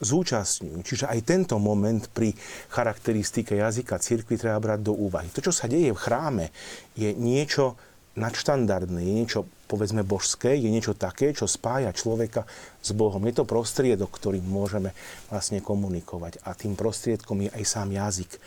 zúčastňujú. 0.00 0.78
Čiže 0.84 1.04
aj 1.08 1.20
tento 1.24 1.56
moment 1.56 2.04
pri 2.12 2.36
charakteristike 2.68 3.56
jazyka 3.56 3.96
cirkvi 3.96 4.36
treba 4.36 4.60
brať 4.60 4.80
do 4.84 4.92
úvahy. 4.92 5.32
To, 5.32 5.40
čo 5.40 5.52
sa 5.52 5.64
deje 5.64 5.92
v 5.92 6.00
chráme, 6.00 6.52
je 6.92 7.12
niečo 7.16 7.80
nadštandardné, 8.20 9.00
je 9.00 9.12
niečo 9.12 9.40
povedzme 9.68 10.00
božské, 10.00 10.56
je 10.56 10.72
niečo 10.72 10.96
také, 10.96 11.36
čo 11.36 11.44
spája 11.44 11.92
človeka 11.92 12.48
s 12.80 12.96
Bohom. 12.96 13.20
Je 13.28 13.36
to 13.36 13.44
prostriedok, 13.44 14.08
ktorým 14.08 14.42
môžeme 14.42 14.96
vlastne 15.28 15.60
komunikovať. 15.60 16.40
A 16.48 16.56
tým 16.56 16.72
prostriedkom 16.72 17.44
je 17.44 17.50
aj 17.52 17.64
sám 17.68 17.92
jazyk 17.92 18.32
e, 18.32 18.38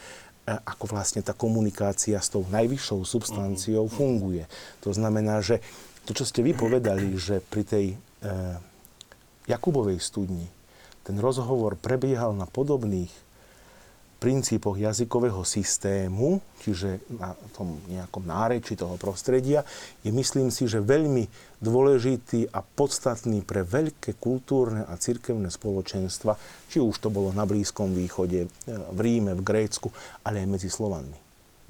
ako 0.66 0.90
vlastne 0.90 1.22
tá 1.22 1.38
komunikácia 1.38 2.18
s 2.18 2.34
tou 2.34 2.42
najvyššou 2.50 3.06
substanciou 3.06 3.86
mhm. 3.86 3.94
funguje. 3.94 4.44
To 4.82 4.90
znamená, 4.92 5.46
že 5.46 5.62
to, 6.10 6.18
čo 6.18 6.26
ste 6.26 6.42
vy 6.42 6.58
povedali, 6.58 7.14
že 7.14 7.46
pri 7.46 7.64
tej 7.64 7.86
e, 7.94 7.96
Jakubovej 9.46 10.02
studni 10.02 10.50
ten 11.06 11.18
rozhovor 11.22 11.78
prebiehal 11.78 12.34
na 12.34 12.50
podobných 12.50 13.14
princípoch 14.22 14.78
jazykového 14.78 15.42
systému, 15.42 16.38
čiže 16.62 17.02
na 17.18 17.34
tom 17.58 17.82
nejakom 17.90 18.22
náreči 18.22 18.78
toho 18.78 18.94
prostredia, 19.02 19.66
je 20.06 20.14
myslím 20.14 20.54
si, 20.54 20.70
že 20.70 20.78
veľmi 20.78 21.26
dôležitý 21.58 22.54
a 22.54 22.62
podstatný 22.62 23.42
pre 23.42 23.66
veľké 23.66 24.22
kultúrne 24.22 24.86
a 24.86 24.94
cirkevné 24.94 25.50
spoločenstva, 25.50 26.38
či 26.70 26.78
už 26.78 27.02
to 27.02 27.10
bolo 27.10 27.34
na 27.34 27.50
Blízkom 27.50 27.98
východe, 27.98 28.46
v 28.70 29.00
Ríme, 29.02 29.34
v 29.34 29.42
Grécku, 29.42 29.90
ale 30.22 30.46
aj 30.46 30.48
medzi 30.54 30.70
Slovanmi. 30.70 31.18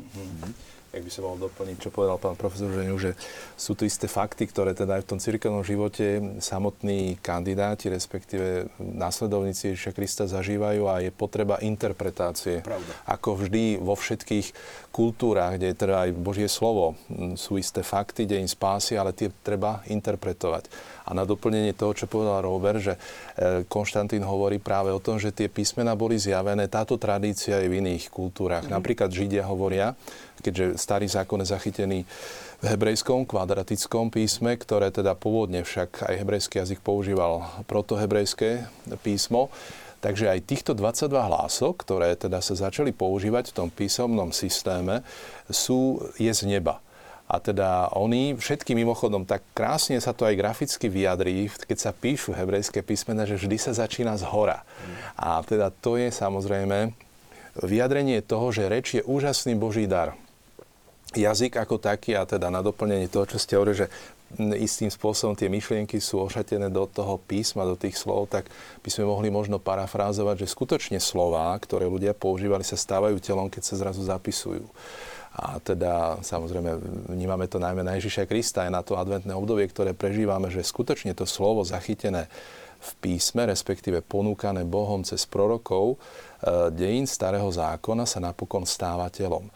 Mm-hmm 0.03 0.80
ak 0.91 1.01
by 1.07 1.11
som 1.11 1.23
mohol 1.23 1.47
doplniť, 1.47 1.77
čo 1.79 1.89
povedal 1.89 2.19
pán 2.19 2.35
profesor 2.35 2.67
Ženiu, 2.67 2.99
že 2.99 3.15
sú 3.55 3.79
tu 3.79 3.87
isté 3.87 4.11
fakty, 4.11 4.43
ktoré 4.51 4.75
teda 4.75 4.99
aj 4.99 5.07
v 5.07 5.09
tom 5.15 5.19
cirkevnom 5.23 5.63
živote 5.63 6.19
samotní 6.43 7.15
kandidáti, 7.23 7.87
respektíve 7.87 8.67
následovníci 8.77 9.71
Ježiša 9.71 9.91
Krista 9.95 10.23
zažívajú 10.27 10.83
a 10.91 10.99
je 10.99 11.11
potreba 11.15 11.63
interpretácie. 11.63 12.59
Pravda. 12.59 12.91
Ako 13.07 13.39
vždy 13.39 13.79
vo 13.79 13.95
všetkých 13.95 14.51
kultúrach, 14.91 15.55
kde 15.55 15.71
je 15.71 15.79
teda 15.79 16.07
aj 16.07 16.19
Božie 16.19 16.51
slovo, 16.51 16.99
sú 17.39 17.55
isté 17.55 17.87
fakty, 17.87 18.27
deň 18.27 18.51
spásy, 18.51 18.99
ale 18.99 19.15
tie 19.15 19.31
treba 19.41 19.79
interpretovať. 19.87 20.67
A 21.11 21.17
na 21.17 21.27
doplnenie 21.27 21.75
toho, 21.75 21.91
čo 21.91 22.07
povedal 22.07 22.47
Robert, 22.47 22.79
že 22.79 22.95
e, 22.95 23.67
Konštantín 23.67 24.23
hovorí 24.23 24.63
práve 24.63 24.95
o 24.95 25.03
tom, 25.03 25.19
že 25.19 25.35
tie 25.35 25.51
písmena 25.51 25.91
boli 25.91 26.15
zjavené, 26.15 26.71
táto 26.71 26.95
tradícia 26.95 27.59
je 27.59 27.67
v 27.67 27.83
iných 27.83 28.07
kultúrach. 28.07 28.63
Mm. 28.63 28.79
Napríklad 28.79 29.11
Židia 29.11 29.43
hovoria, 29.43 29.99
keďže 30.39 30.79
starý 30.79 31.11
zákon 31.11 31.43
je 31.43 31.51
zachytený 31.51 31.99
v 32.63 32.65
hebrejskom 32.71 33.27
kvadratickom 33.27 34.07
písme, 34.07 34.55
ktoré 34.55 34.87
teda 34.87 35.11
pôvodne 35.19 35.67
však 35.67 36.07
aj 36.07 36.15
hebrejský 36.15 36.63
jazyk 36.63 36.79
používal 36.79 37.43
protohebrejské 37.67 38.71
písmo, 39.03 39.51
Takže 40.01 40.33
aj 40.33 40.49
týchto 40.49 40.73
22 40.73 41.13
hlások, 41.13 41.85
ktoré 41.85 42.17
teda 42.17 42.41
sa 42.41 42.57
začali 42.57 42.89
používať 42.89 43.53
v 43.53 43.55
tom 43.55 43.69
písomnom 43.69 44.33
systéme, 44.33 45.05
sú, 45.45 46.01
je 46.17 46.33
z 46.33 46.49
neba. 46.49 46.81
A 47.31 47.39
teda 47.39 47.87
oni, 47.95 48.35
všetky 48.35 48.75
mimochodom, 48.75 49.23
tak 49.23 49.39
krásne 49.55 49.95
sa 50.03 50.11
to 50.11 50.27
aj 50.27 50.35
graficky 50.35 50.91
vyjadrí, 50.91 51.47
keď 51.47 51.77
sa 51.79 51.95
píšu 51.95 52.35
hebrejské 52.35 52.83
písmena, 52.83 53.23
že 53.23 53.39
vždy 53.39 53.55
sa 53.55 53.71
začína 53.71 54.19
z 54.19 54.27
hora. 54.27 54.67
A 55.15 55.39
teda 55.47 55.71
to 55.71 55.95
je 55.95 56.11
samozrejme 56.11 56.91
vyjadrenie 57.55 58.19
toho, 58.19 58.51
že 58.51 58.67
reč 58.67 58.99
je 58.99 59.03
úžasný 59.07 59.55
Boží 59.55 59.87
dar 59.87 60.11
jazyk 61.11 61.59
ako 61.59 61.75
taký 61.79 62.15
a 62.15 62.23
teda 62.23 62.47
na 62.47 62.63
doplnenie 62.63 63.11
toho, 63.11 63.27
čo 63.27 63.39
ste 63.39 63.59
hovorili, 63.59 63.83
že 63.83 63.91
istým 64.55 64.87
spôsobom 64.87 65.35
tie 65.35 65.51
myšlienky 65.51 65.99
sú 65.99 66.23
ošatené 66.23 66.71
do 66.71 66.87
toho 66.87 67.19
písma, 67.19 67.67
do 67.67 67.75
tých 67.75 67.99
slov, 67.99 68.31
tak 68.31 68.47
by 68.79 68.87
sme 68.87 69.11
mohli 69.11 69.27
možno 69.27 69.59
parafrázovať, 69.59 70.47
že 70.47 70.53
skutočne 70.55 70.99
slová, 71.03 71.51
ktoré 71.59 71.83
ľudia 71.83 72.15
používali, 72.15 72.63
sa 72.63 72.79
stávajú 72.79 73.19
telom, 73.19 73.51
keď 73.51 73.63
sa 73.67 73.75
zrazu 73.75 74.07
zapisujú. 74.07 74.63
A 75.41 75.57
teda 75.57 76.21
samozrejme 76.21 76.77
vnímame 77.09 77.49
to 77.49 77.57
najmä 77.57 77.81
na 77.81 77.97
Ježiša 77.97 78.29
Krista 78.29 78.61
aj 78.61 78.71
na 78.71 78.81
to 78.85 78.93
adventné 78.93 79.33
obdobie, 79.33 79.65
ktoré 79.65 79.97
prežívame, 79.97 80.53
že 80.53 80.61
skutočne 80.61 81.17
to 81.17 81.25
slovo 81.25 81.65
zachytené 81.65 82.29
v 82.81 82.91
písme, 83.01 83.49
respektíve 83.49 84.05
ponúkané 84.05 84.65
Bohom 84.65 85.01
cez 85.01 85.25
prorokov, 85.25 85.97
e, 85.97 86.69
dejín 86.73 87.09
starého 87.09 87.45
zákona 87.49 88.05
sa 88.05 88.21
napokon 88.21 88.65
stáva 88.69 89.09
telom. 89.09 89.49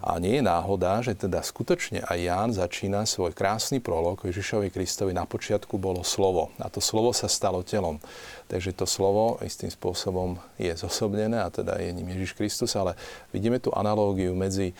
A 0.00 0.16
nie 0.16 0.40
je 0.40 0.44
náhoda, 0.46 1.04
že 1.04 1.12
teda 1.12 1.44
skutočne 1.44 2.00
aj 2.06 2.18
Ján 2.18 2.50
začína 2.56 3.04
svoj 3.04 3.36
krásny 3.36 3.82
prolog 3.82 4.22
Ježišovi 4.24 4.72
Kristovi. 4.72 5.12
Na 5.12 5.28
počiatku 5.28 5.76
bolo 5.76 6.00
slovo 6.00 6.48
a 6.56 6.72
to 6.72 6.80
slovo 6.80 7.12
sa 7.12 7.28
stalo 7.28 7.60
telom. 7.60 8.00
Takže 8.48 8.72
to 8.72 8.88
slovo 8.88 9.36
istým 9.44 9.68
spôsobom 9.68 10.40
je 10.56 10.72
zosobnené 10.72 11.40
a 11.40 11.52
teda 11.52 11.76
je 11.82 11.92
ním 11.92 12.08
Ježiš 12.16 12.32
Kristus, 12.38 12.72
ale 12.76 12.96
vidíme 13.34 13.60
tu 13.60 13.68
analógiu 13.72 14.32
medzi 14.32 14.72
e, 14.72 14.74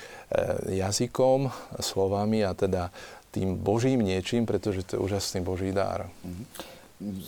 jazykom, 0.81 1.53
slovami 1.81 2.45
a 2.47 2.57
teda 2.57 2.89
tým 3.33 3.57
Božím 3.57 4.05
niečím, 4.05 4.45
pretože 4.45 4.85
to 4.85 4.97
je 4.97 5.05
úžasný 5.05 5.41
Boží 5.41 5.73
dár. 5.73 6.09
Mhm. 6.25 6.45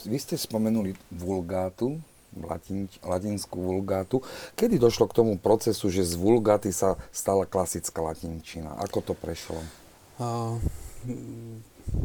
Vy 0.07 0.19
ste 0.23 0.39
spomenuli 0.39 0.95
vulgátu, 1.11 1.99
latin, 2.43 2.91
latinskú 3.05 3.61
vulgátu. 3.61 4.25
Kedy 4.59 4.83
došlo 4.83 5.07
k 5.07 5.17
tomu 5.23 5.39
procesu, 5.39 5.91
že 5.91 6.03
z 6.03 6.19
vulgáty 6.19 6.75
sa 6.75 6.99
stala 7.15 7.47
klasická 7.47 8.03
latinčina? 8.03 8.75
Ako 8.83 9.05
to 9.05 9.13
prešlo? 9.15 9.61
Uh, 10.19 10.59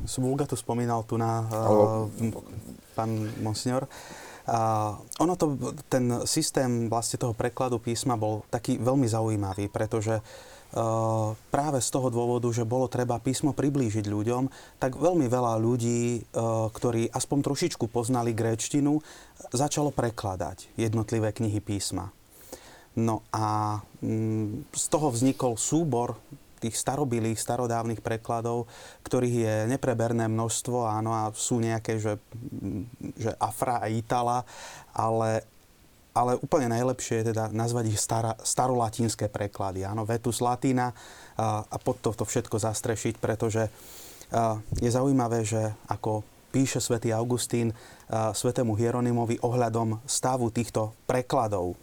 z 0.05 0.13
vulgátu 0.21 0.53
spomínal 0.53 1.01
tu 1.07 1.17
na 1.17 1.45
uh, 1.49 2.05
pán 2.93 3.33
Monsignor. 3.41 3.89
Uh, 4.49 4.97
ono 5.21 5.37
to, 5.37 5.53
ten 5.93 6.25
systém 6.25 6.89
vlastne 6.89 7.21
toho 7.21 7.37
prekladu 7.37 7.77
písma 7.77 8.17
bol 8.17 8.41
taký 8.49 8.81
veľmi 8.81 9.05
zaujímavý, 9.05 9.69
pretože 9.69 10.17
uh, 10.17 10.58
práve 11.49 11.79
z 11.81 11.89
toho 11.89 12.13
dôvodu, 12.13 12.45
že 12.53 12.67
bolo 12.67 12.85
treba 12.85 13.17
písmo 13.17 13.57
priblížiť 13.57 14.05
ľuďom, 14.05 14.77
tak 14.77 15.01
veľmi 15.01 15.25
veľa 15.25 15.57
ľudí, 15.57 16.01
eh, 16.17 16.23
ktorí 16.69 17.09
aspoň 17.09 17.39
trošičku 17.41 17.89
poznali 17.89 18.37
gréčtinu, 18.37 19.01
začalo 19.49 19.89
prekladať 19.89 20.69
jednotlivé 20.77 21.33
knihy 21.33 21.57
písma. 21.63 22.13
No 22.99 23.25
a 23.33 23.79
mm, 24.01 24.69
z 24.73 24.85
toho 24.91 25.09
vznikol 25.09 25.57
súbor 25.57 26.19
tých 26.59 26.75
starobilých, 26.75 27.39
starodávnych 27.39 28.03
prekladov, 28.03 28.67
ktorých 29.07 29.35
je 29.39 29.55
nepreberné 29.71 30.27
množstvo, 30.27 30.83
áno, 30.83 31.15
a 31.15 31.31
sú 31.31 31.63
nejaké, 31.63 31.97
že, 31.97 32.19
mm, 32.35 32.83
že 33.15 33.31
Afra 33.39 33.79
a 33.79 33.87
Itala, 33.87 34.43
ale 34.91 35.47
ale 36.19 36.35
úplne 36.35 36.67
najlepšie 36.75 37.23
je 37.23 37.25
teda 37.31 37.47
nazvať 37.55 37.95
ich 37.95 37.99
stara, 37.99 38.35
starolatínske 38.43 39.31
preklady. 39.31 39.87
Áno, 39.87 40.03
vetus 40.03 40.43
latina 40.43 40.91
a, 41.39 41.63
a 41.63 41.75
pod 41.79 42.03
to, 42.03 42.11
to 42.11 42.27
všetko 42.27 42.59
zastrešiť, 42.59 43.15
pretože 43.23 43.71
a, 43.71 44.59
je 44.83 44.89
zaujímavé, 44.91 45.47
že 45.47 45.71
ako 45.87 46.27
píše 46.51 46.83
svätý 46.83 47.15
Augustín 47.15 47.71
a, 47.71 48.35
svätému 48.35 48.75
Hieronymovi 48.75 49.39
ohľadom 49.39 50.03
stavu 50.03 50.51
týchto 50.51 50.91
prekladov. 51.07 51.79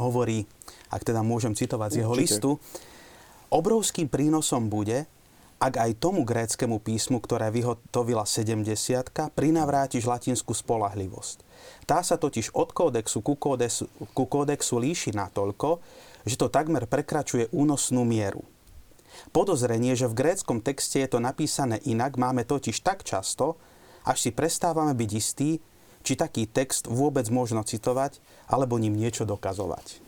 Hovorí, 0.00 0.48
ak 0.88 1.04
teda 1.04 1.20
môžem 1.20 1.52
citovať 1.52 1.90
z 1.92 1.98
jeho 2.00 2.14
listu, 2.16 2.50
obrovským 3.52 4.08
prínosom 4.08 4.72
bude, 4.72 5.04
ak 5.60 5.74
aj 5.84 6.00
tomu 6.00 6.24
gréckému 6.24 6.80
písmu, 6.80 7.20
ktoré 7.20 7.52
vyhotovila 7.52 8.24
70 8.24 8.72
prinavrátiš 9.36 10.08
latinskú 10.08 10.56
spolahlivosť. 10.56 11.43
Tá 11.84 12.00
sa 12.00 12.16
totiž 12.16 12.56
od 12.56 12.72
kódexu 12.72 13.20
ku 13.20 13.36
kódexu, 13.36 13.88
ku 14.16 14.24
kódexu 14.24 14.80
líši 14.80 15.12
natoľko, 15.12 15.80
že 16.24 16.40
to 16.40 16.48
takmer 16.48 16.88
prekračuje 16.88 17.52
únosnú 17.52 18.02
mieru. 18.08 18.42
Podozrenie, 19.30 19.94
že 19.94 20.10
v 20.10 20.18
gréckom 20.18 20.58
texte 20.58 20.98
je 20.98 21.08
to 21.08 21.22
napísané 21.22 21.78
inak, 21.86 22.18
máme 22.18 22.42
totiž 22.42 22.82
tak 22.82 23.06
často, 23.06 23.60
až 24.04 24.28
si 24.28 24.30
prestávame 24.34 24.92
byť 24.92 25.10
istí, 25.14 25.62
či 26.04 26.20
taký 26.20 26.44
text 26.44 26.84
vôbec 26.84 27.24
možno 27.32 27.64
citovať, 27.64 28.20
alebo 28.52 28.76
ním 28.76 28.92
niečo 28.92 29.24
dokazovať. 29.24 30.04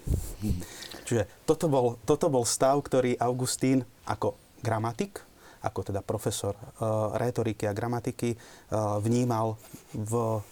Čiže 1.09 1.25
toto 1.49 1.73
bol, 1.73 1.97
toto 2.05 2.29
bol 2.29 2.45
stav, 2.45 2.77
ktorý 2.85 3.17
Augustín 3.17 3.87
ako 4.05 4.37
gramatik, 4.61 5.25
ako 5.65 5.81
teda 5.89 6.05
profesor 6.05 6.53
uh, 6.53 7.17
rétoriky 7.17 7.65
a 7.65 7.73
gramatiky, 7.73 8.37
uh, 8.37 9.01
vnímal 9.01 9.57
v 9.97 10.45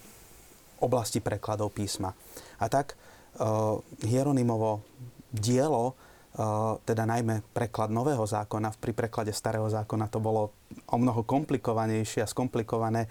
oblasti 0.83 1.23
prekladov 1.23 1.71
písma. 1.71 2.11
A 2.59 2.65
tak 2.67 2.95
uh, 3.39 3.79
Hieronymovo 4.03 4.83
dielo, 5.31 5.93
uh, 5.93 6.75
teda 6.83 7.03
najmä 7.07 7.43
preklad 7.55 7.91
Nového 7.91 8.23
zákona, 8.23 8.75
pri 8.79 8.91
preklade 8.95 9.31
Starého 9.31 9.67
zákona 9.67 10.07
to 10.11 10.19
bolo 10.19 10.55
o 10.91 10.97
mnoho 10.97 11.23
komplikovanejšie 11.23 12.23
a 12.23 12.31
skomplikované 12.31 13.07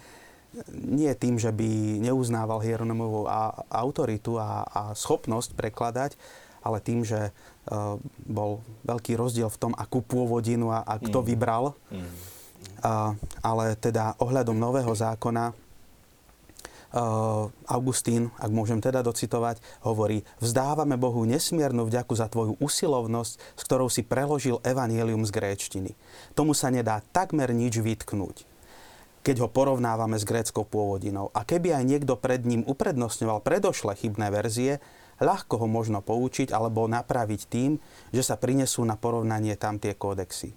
nie 0.74 1.10
tým, 1.18 1.34
že 1.34 1.50
by 1.50 1.98
neuznával 1.98 2.62
Hieronymovú 2.62 3.26
autoritu 3.66 4.38
a, 4.38 4.62
a 4.62 4.82
schopnosť 4.94 5.58
prekladať, 5.58 6.14
ale 6.64 6.78
tým, 6.80 7.02
že 7.02 7.28
uh, 7.28 7.98
bol 8.24 8.64
veľký 8.86 9.18
rozdiel 9.18 9.50
v 9.50 9.60
tom, 9.60 9.72
akú 9.76 10.00
pôvodinu 10.00 10.72
a, 10.72 10.86
a 10.86 10.96
kto 11.02 11.20
mm. 11.20 11.26
vybral. 11.26 11.64
Mm. 11.90 12.08
Uh, 12.80 13.12
ale 13.44 13.76
teda 13.76 14.16
ohľadom 14.22 14.56
Nového 14.56 14.92
zákona 14.94 15.52
Augustín, 17.66 18.30
ak 18.38 18.54
môžem 18.54 18.78
teda 18.78 19.02
docitovať, 19.02 19.58
hovorí, 19.82 20.22
vzdávame 20.38 20.94
Bohu 20.94 21.26
nesmiernu 21.26 21.90
vďaku 21.90 22.14
za 22.14 22.30
tvoju 22.30 22.54
usilovnosť, 22.62 23.32
s 23.34 23.62
ktorou 23.66 23.90
si 23.90 24.06
preložil 24.06 24.62
evanielium 24.62 25.26
z 25.26 25.34
gréčtiny. 25.34 25.90
Tomu 26.38 26.54
sa 26.54 26.70
nedá 26.70 27.02
takmer 27.10 27.50
nič 27.50 27.82
vytknúť 27.82 28.54
keď 29.24 29.40
ho 29.40 29.48
porovnávame 29.48 30.20
s 30.20 30.28
gréckou 30.28 30.68
pôvodinou. 30.68 31.32
A 31.32 31.48
keby 31.48 31.72
aj 31.80 31.88
niekto 31.88 32.20
pred 32.20 32.44
ním 32.44 32.60
uprednostňoval 32.68 33.40
predošle 33.40 33.96
chybné 33.96 34.28
verzie, 34.28 34.84
ľahko 35.16 35.64
ho 35.64 35.66
možno 35.66 36.04
poučiť 36.04 36.52
alebo 36.52 36.84
napraviť 36.84 37.40
tým, 37.48 37.80
že 38.12 38.20
sa 38.20 38.36
prinesú 38.36 38.84
na 38.84 39.00
porovnanie 39.00 39.56
tam 39.56 39.80
tie 39.80 39.96
kódexy. 39.96 40.52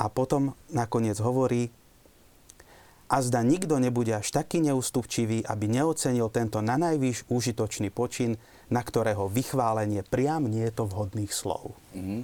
A 0.00 0.08
potom 0.08 0.56
nakoniec 0.72 1.20
hovorí, 1.20 1.68
a 3.08 3.16
zda 3.24 3.40
nikto 3.40 3.80
nebude 3.80 4.12
až 4.12 4.28
taký 4.28 4.60
neústupčivý, 4.60 5.40
aby 5.48 5.64
neocenil 5.64 6.28
tento 6.28 6.60
na 6.60 6.76
najvýš 6.76 7.24
užitočný 7.32 7.88
počin, 7.88 8.36
na 8.68 8.84
ktorého 8.84 9.32
vychválenie 9.32 10.04
priam 10.04 10.44
nie 10.44 10.68
je 10.68 10.72
to 10.76 10.84
vhodných 10.84 11.32
slov. 11.32 11.72
Mm-hmm. 11.96 12.20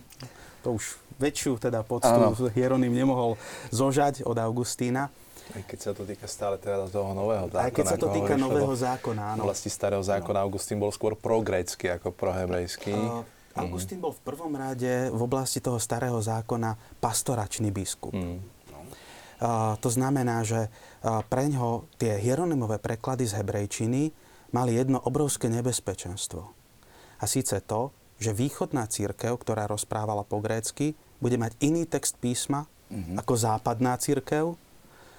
To 0.69 0.77
už 0.77 1.01
väčšiu 1.17 1.57
teda 1.57 1.81
poctu 1.85 2.09
ano. 2.09 2.37
Hieronym 2.57 2.93
nemohol 2.93 3.41
zožať 3.73 4.29
od 4.29 4.37
Augustína. 4.37 5.09
Aj 5.53 5.61
keď 5.61 5.79
sa 5.81 5.93
to 5.93 6.09
týka 6.09 6.25
stále 6.25 6.57
teda 6.57 6.89
toho 6.89 7.13
nového 7.13 7.53
zákona. 7.53 7.65
Aj 7.69 7.73
keď 7.73 7.85
sa 7.85 7.99
to 8.01 8.09
týka 8.09 8.33
hovoríš, 8.33 8.45
nového 8.49 8.75
zákona, 8.77 9.23
áno. 9.37 9.41
V 9.41 9.47
oblasti 9.49 9.69
starého 9.69 10.01
zákona 10.01 10.39
no. 10.41 10.45
Augustín 10.49 10.77
bol 10.81 10.89
skôr 10.89 11.13
progrecký 11.17 11.93
ako 12.01 12.17
prohebrejský. 12.17 12.97
Uh, 12.97 13.21
Augustín 13.53 14.01
mm. 14.01 14.05
bol 14.09 14.13
v 14.17 14.23
prvom 14.25 14.53
rade 14.57 15.13
v 15.13 15.21
oblasti 15.21 15.61
toho 15.61 15.77
starého 15.77 16.17
zákona 16.17 17.01
pastoračný 17.01 17.69
biskup. 17.69 18.17
Mm. 18.17 18.54
To 19.77 19.89
znamená, 19.93 20.41
že 20.41 20.73
pre 21.05 21.45
ňo 21.53 21.85
tie 22.01 22.17
hieronymové 22.17 22.81
preklady 22.81 23.29
z 23.29 23.37
hebrejčiny 23.37 24.09
mali 24.57 24.73
jedno 24.73 25.03
obrovské 25.05 25.53
nebezpečenstvo. 25.53 26.49
A 27.21 27.25
síce 27.29 27.61
to, 27.61 27.93
že 28.17 28.33
východná 28.33 28.89
církev, 28.89 29.37
ktorá 29.37 29.69
rozprávala 29.69 30.25
po 30.25 30.41
grécky, 30.41 30.97
bude 31.21 31.37
mať 31.37 31.61
iný 31.61 31.85
text 31.85 32.17
písma 32.17 32.65
mm-hmm. 32.89 33.21
ako 33.21 33.33
západná 33.37 33.99
církev 34.01 34.57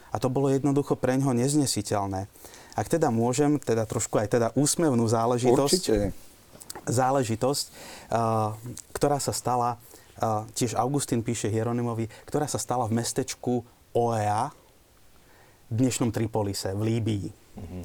a 0.09 0.15
to 0.15 0.31
bolo 0.31 0.47
jednoducho 0.47 0.95
pre 0.95 1.19
ňo 1.19 1.35
neznesiteľné. 1.35 2.31
Ak 2.79 2.87
teda 2.87 3.11
môžem, 3.11 3.59
teda 3.59 3.83
trošku 3.83 4.15
aj 4.15 4.27
teda 4.31 4.47
úsmevnú 4.55 5.03
záležitosť, 5.11 5.83
Určite. 5.91 6.15
záležitosť, 6.87 7.65
uh, 7.67 8.55
ktorá 8.95 9.19
sa 9.19 9.35
stala, 9.35 9.75
uh, 9.75 10.47
tiež 10.55 10.79
Augustín 10.79 11.19
píše 11.19 11.51
Hieronymovi, 11.51 12.07
ktorá 12.23 12.47
sa 12.47 12.59
stala 12.59 12.87
v 12.87 13.03
mestečku 13.03 13.67
OEA 13.95 14.51
v 15.71 15.73
dnešnom 15.73 16.11
Tripolise, 16.11 16.75
v 16.75 16.81
Líbii. 16.83 17.27
Mm-hmm. 17.31 17.83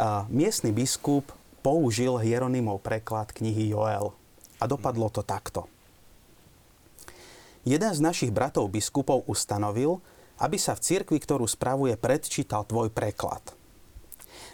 A 0.00 0.24
miestny 0.32 0.72
biskup 0.72 1.30
použil 1.60 2.16
Hieronymov 2.16 2.80
preklad 2.80 3.30
knihy 3.36 3.76
Joel. 3.76 4.16
A 4.58 4.64
dopadlo 4.64 5.12
to 5.12 5.20
takto. 5.20 5.68
Jeden 7.68 7.92
z 7.92 8.00
našich 8.00 8.32
bratov 8.32 8.72
biskupov 8.72 9.28
ustanovil, 9.28 10.00
aby 10.40 10.56
sa 10.56 10.72
v 10.72 10.82
cirkvi, 10.82 11.20
ktorú 11.20 11.44
spravuje, 11.44 11.94
predčítal 12.00 12.64
tvoj 12.64 12.88
preklad. 12.88 13.40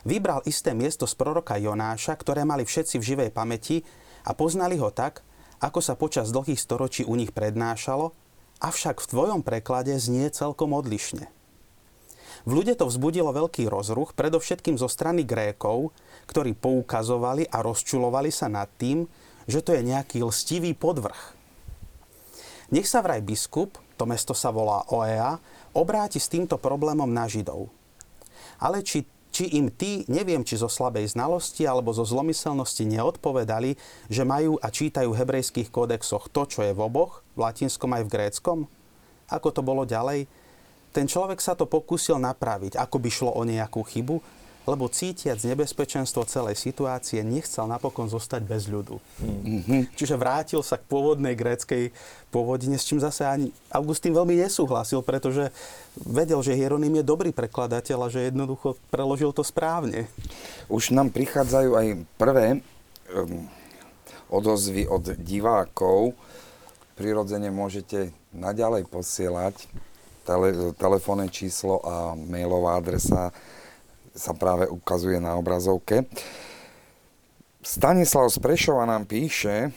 Vybral 0.03 0.43
isté 0.45 0.75
miesto 0.75 1.07
z 1.07 1.15
proroka 1.15 1.55
Jonáša, 1.55 2.19
ktoré 2.19 2.43
mali 2.43 2.67
všetci 2.67 2.99
v 2.99 3.07
živej 3.07 3.31
pamäti 3.31 3.87
a 4.27 4.35
poznali 4.35 4.75
ho 4.77 4.91
tak, 4.91 5.23
ako 5.63 5.79
sa 5.79 5.95
počas 5.95 6.35
dlhých 6.35 6.61
storočí 6.61 7.03
u 7.07 7.15
nich 7.15 7.31
prednášalo 7.31 8.11
avšak 8.61 9.01
v 9.01 9.11
tvojom 9.11 9.41
preklade 9.41 9.97
znie 9.97 10.29
celkom 10.31 10.77
odlišne. 10.77 11.27
V 12.49 12.51
ľude 12.57 12.73
to 12.73 12.89
vzbudilo 12.89 13.37
veľký 13.37 13.69
rozruch, 13.69 14.17
predovšetkým 14.17 14.81
zo 14.81 14.89
strany 14.89 15.29
Grékov, 15.29 15.93
ktorí 16.25 16.57
poukazovali 16.57 17.45
a 17.49 17.61
rozčulovali 17.61 18.33
sa 18.33 18.49
nad 18.49 18.69
tým, 18.81 19.05
že 19.45 19.61
to 19.61 19.77
je 19.77 19.85
nejaký 19.85 20.25
lstivý 20.25 20.73
podvrh. 20.73 21.37
Nech 22.73 22.87
sa 22.87 23.03
vraj 23.03 23.21
biskup, 23.21 23.77
to 23.99 24.09
mesto 24.09 24.33
sa 24.33 24.49
volá 24.55 24.87
Oea, 24.89 25.37
obráti 25.77 26.23
s 26.23 26.31
týmto 26.31 26.57
problémom 26.57 27.11
na 27.11 27.29
Židov. 27.29 27.69
Ale 28.63 28.81
či, 28.81 29.05
či 29.41 29.57
im 29.57 29.73
tí, 29.73 30.05
neviem 30.05 30.45
či 30.45 30.61
zo 30.61 30.69
slabej 30.69 31.17
znalosti 31.17 31.65
alebo 31.65 31.97
zo 31.97 32.05
zlomyselnosti 32.05 32.85
neodpovedali, 32.85 33.81
že 34.13 34.29
majú 34.29 34.61
a 34.61 34.69
čítajú 34.69 35.17
v 35.17 35.19
hebrejských 35.25 35.73
kódexoch 35.73 36.29
to, 36.29 36.45
čo 36.45 36.61
je 36.61 36.77
v 36.77 36.85
oboch, 36.85 37.25
v 37.33 37.49
latinskom 37.49 37.89
aj 37.97 38.05
v 38.05 38.13
gréckom? 38.13 38.59
Ako 39.33 39.49
to 39.49 39.65
bolo 39.65 39.89
ďalej? 39.89 40.29
ten 40.91 41.07
človek 41.07 41.39
sa 41.39 41.55
to 41.55 41.71
pokúsil 41.71 42.19
napraviť, 42.19 42.75
ako 42.75 42.97
by 42.99 43.11
šlo 43.11 43.31
o 43.31 43.43
nejakú 43.47 43.87
chybu, 43.87 44.19
lebo 44.71 44.87
cítiac 44.87 45.43
nebezpečenstvo 45.43 46.23
celej 46.31 46.55
situácie, 46.55 47.27
nechcel 47.27 47.67
napokon 47.67 48.07
zostať 48.07 48.47
bez 48.47 48.71
ľudu. 48.71 49.03
Mm-hmm. 49.19 49.99
Čiže 49.99 50.15
vrátil 50.15 50.63
sa 50.63 50.79
k 50.79 50.87
pôvodnej 50.87 51.35
gréckej 51.35 51.91
pôvodine, 52.31 52.79
s 52.79 52.87
čím 52.87 53.03
zase 53.03 53.27
ani 53.27 53.51
Augustín 53.75 54.15
veľmi 54.15 54.39
nesúhlasil, 54.39 55.03
pretože 55.03 55.51
vedel, 55.99 56.39
že 56.47 56.55
Hieronym 56.55 57.03
je 57.03 57.11
dobrý 57.11 57.35
prekladateľ 57.35 58.07
a 58.07 58.13
že 58.13 58.31
jednoducho 58.31 58.79
preložil 58.95 59.35
to 59.35 59.43
správne. 59.43 60.07
Už 60.71 60.95
nám 60.95 61.11
prichádzajú 61.11 61.71
aj 61.75 61.87
prvé 62.15 62.63
um, 63.11 63.51
odozvy 64.31 64.87
od 64.87 65.19
divákov. 65.19 66.15
Prirodzene 66.95 67.51
môžete 67.51 68.15
naďalej 68.31 68.87
posielať 68.87 69.67
tele, 70.23 70.71
telefónne 70.79 71.27
číslo 71.27 71.83
a 71.83 72.15
mailová 72.15 72.79
adresa 72.79 73.35
sa 74.15 74.35
práve 74.35 74.67
ukazuje 74.67 75.19
na 75.19 75.39
obrazovke. 75.39 76.07
Stanislav 77.61 78.33
Sprešova 78.33 78.89
nám 78.89 79.05
píše, 79.05 79.71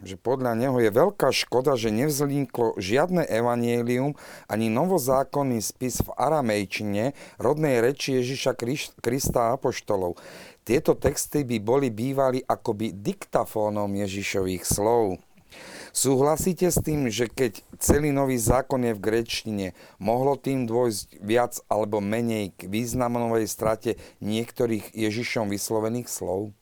že 0.00 0.16
podľa 0.16 0.56
neho 0.56 0.76
je 0.80 0.88
veľká 0.92 1.28
škoda, 1.28 1.76
že 1.76 1.92
nevzniklo 1.92 2.76
žiadne 2.80 3.24
evanielium 3.28 4.16
ani 4.48 4.72
novozákonný 4.72 5.60
spis 5.60 6.00
v 6.00 6.08
aramejčine 6.16 7.12
rodnej 7.36 7.84
reči 7.84 8.16
Ježiša 8.20 8.56
Krista 9.00 9.52
a 9.52 9.60
Apoštolov. 9.60 10.16
Tieto 10.64 10.96
texty 10.96 11.44
by 11.44 11.56
boli 11.60 11.88
bývali 11.92 12.40
akoby 12.44 12.96
diktafónom 12.96 13.92
Ježišových 13.92 14.64
slov. 14.64 15.20
Súhlasíte 15.90 16.70
s 16.70 16.78
tým, 16.78 17.10
že 17.10 17.26
keď 17.26 17.60
celý 17.80 18.12
nový 18.12 18.36
zákon 18.36 18.84
je 18.84 18.92
v 18.92 19.00
grečtine, 19.00 19.66
mohlo 19.96 20.36
tým 20.36 20.68
dôjsť 20.68 21.24
viac 21.24 21.58
alebo 21.66 21.98
menej 22.04 22.52
k 22.54 22.68
významnovej 22.68 23.48
strate 23.48 23.96
niektorých 24.20 24.92
Ježišom 24.92 25.48
vyslovených 25.48 26.06
slov? 26.06 26.52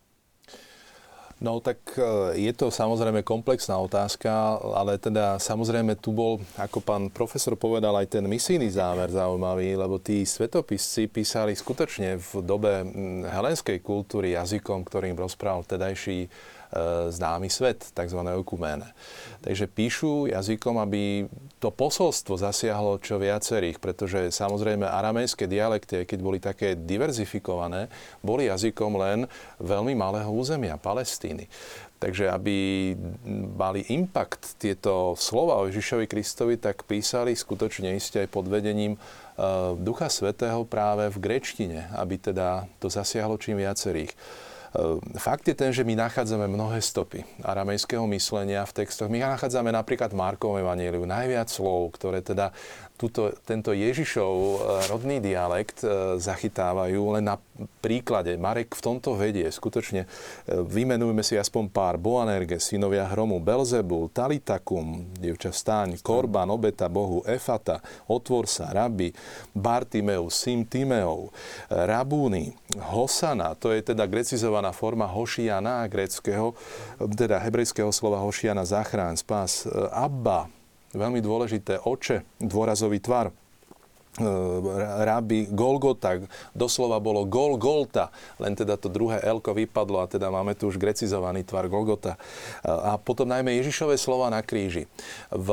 No 1.39 1.63
tak 1.63 1.79
e, 1.95 2.35
je 2.35 2.51
to 2.51 2.67
samozrejme 2.67 3.23
komplexná 3.23 3.79
otázka, 3.79 4.59
ale 4.59 4.99
teda 4.99 5.39
samozrejme 5.39 5.95
tu 5.95 6.11
bol, 6.11 6.43
ako 6.59 6.83
pán 6.83 7.15
profesor 7.15 7.55
povedal, 7.55 7.95
aj 7.95 8.19
ten 8.19 8.27
misijný 8.27 8.67
zámer 8.67 9.07
zaujímavý, 9.07 9.79
lebo 9.79 10.03
tí 10.03 10.27
svetopisci 10.27 11.07
písali 11.07 11.55
skutočne 11.55 12.19
v 12.19 12.31
dobe 12.43 12.83
helenskej 13.31 13.79
kultúry 13.79 14.35
jazykom, 14.35 14.83
ktorým 14.83 15.15
rozprával 15.15 15.63
tedajší 15.63 16.27
známy 17.09 17.49
svet, 17.49 17.81
tzv. 17.97 18.21
okuméne. 18.37 18.93
Takže 19.41 19.65
píšu 19.71 20.29
jazykom, 20.29 20.77
aby 20.83 21.25
to 21.57 21.73
posolstvo 21.73 22.37
zasiahlo 22.37 23.01
čo 23.01 23.17
viacerých, 23.17 23.81
pretože 23.81 24.29
samozrejme 24.35 24.85
aramejské 24.85 25.49
dialekty, 25.49 26.05
keď 26.05 26.19
boli 26.21 26.39
také 26.39 26.77
diverzifikované, 26.77 27.89
boli 28.21 28.53
jazykom 28.53 28.93
len 29.01 29.19
veľmi 29.59 29.97
malého 29.97 30.29
územia, 30.29 30.77
Palestíny. 30.77 31.49
Takže 31.99 32.31
aby 32.31 32.95
mali 33.59 33.83
impact 33.91 34.55
tieto 34.63 35.19
slova 35.19 35.59
o 35.59 35.67
Ježišovi 35.67 36.07
Kristovi, 36.07 36.55
tak 36.55 36.87
písali 36.87 37.35
skutočne 37.35 37.99
isté 37.99 38.23
aj 38.23 38.31
pod 38.31 38.47
vedením 38.47 38.95
e, 38.95 38.99
Ducha 39.83 40.07
Svetého 40.07 40.63
práve 40.63 41.11
v 41.11 41.19
grečtine, 41.19 41.91
aby 41.99 42.15
teda 42.23 42.71
to 42.79 42.87
zasiahlo 42.87 43.35
čím 43.35 43.59
viacerých. 43.59 44.15
Ehm, 44.77 45.01
fakt 45.17 45.49
je 45.49 45.57
ten, 45.57 45.73
že 45.73 45.81
my 45.81 45.97
nachádzame 45.97 46.45
mnohé 46.45 46.85
stopy 46.85 47.25
aramejského 47.41 48.05
myslenia 48.13 48.61
v 48.69 48.85
textoch. 48.85 49.09
My 49.09 49.25
nachádzame 49.25 49.73
napríklad 49.73 50.13
Markovom 50.13 50.61
evaníliu 50.61 51.09
najviac 51.09 51.49
slov, 51.49 51.97
ktoré 51.97 52.21
teda 52.21 52.53
túto, 52.99 53.31
tento 53.47 53.71
Ježišov 53.71 54.35
e, 54.35 54.57
rodný 54.91 55.23
dialekt 55.23 55.87
e, 55.87 56.19
zachytávajú 56.19 57.15
len 57.15 57.31
na 57.31 57.39
príklade. 57.79 58.35
Marek 58.35 58.75
v 58.75 58.83
tomto 58.83 59.15
vedie. 59.15 59.47
Skutočne 59.47 60.05
e, 60.05 60.09
vymenujeme 60.67 61.23
si 61.23 61.39
aspoň 61.39 61.71
pár. 61.71 61.95
Boanerge, 62.03 62.59
synovia 62.59 63.07
hromu, 63.07 63.39
Belzebul, 63.39 64.11
Talitakum, 64.11 65.15
dievča 65.15 65.55
stáň, 65.55 66.03
Korban, 66.03 66.51
obeta 66.51 66.91
Bohu, 66.91 67.23
Efata, 67.23 67.79
otvor 68.11 68.51
sa, 68.51 68.75
Rabi, 68.75 69.15
Bartimeus, 69.55 70.35
Sim 70.35 70.67
Timeov, 70.67 71.31
Rabúny, 71.71 72.51
Hosana, 72.91 73.55
to 73.55 73.71
je 73.71 73.95
teda 73.95 74.11
grecizovaná 74.11 74.75
forma 74.75 75.07
Hošiana, 75.07 75.87
greckého, 75.87 76.59
teda 76.99 77.39
hebrejského 77.39 77.95
slova 77.95 78.19
Hošiana, 78.19 78.67
zachrán, 78.67 79.15
spas, 79.15 79.67
Abba, 79.95 80.51
veľmi 80.97 81.21
dôležité, 81.21 81.81
oče, 81.85 82.25
dôrazový 82.41 83.03
tvar, 83.03 83.29
e, 83.29 83.33
rabi 85.05 85.45
Golgota, 85.53 86.17
doslova 86.57 86.97
bolo 86.97 87.29
Golgolta, 87.29 88.09
len 88.41 88.57
teda 88.57 88.81
to 88.81 88.89
druhé 88.89 89.21
Elko 89.21 89.53
vypadlo 89.53 90.01
a 90.01 90.09
teda 90.09 90.33
máme 90.33 90.57
tu 90.57 90.73
už 90.73 90.81
grecizovaný 90.81 91.45
tvar 91.45 91.69
Golgota. 91.69 92.17
E, 92.17 92.73
a 92.73 92.97
potom 92.97 93.29
najmä 93.29 93.53
Ježišové 93.61 94.01
slova 94.01 94.33
na 94.33 94.41
kríži. 94.41 94.89
V 95.29 95.49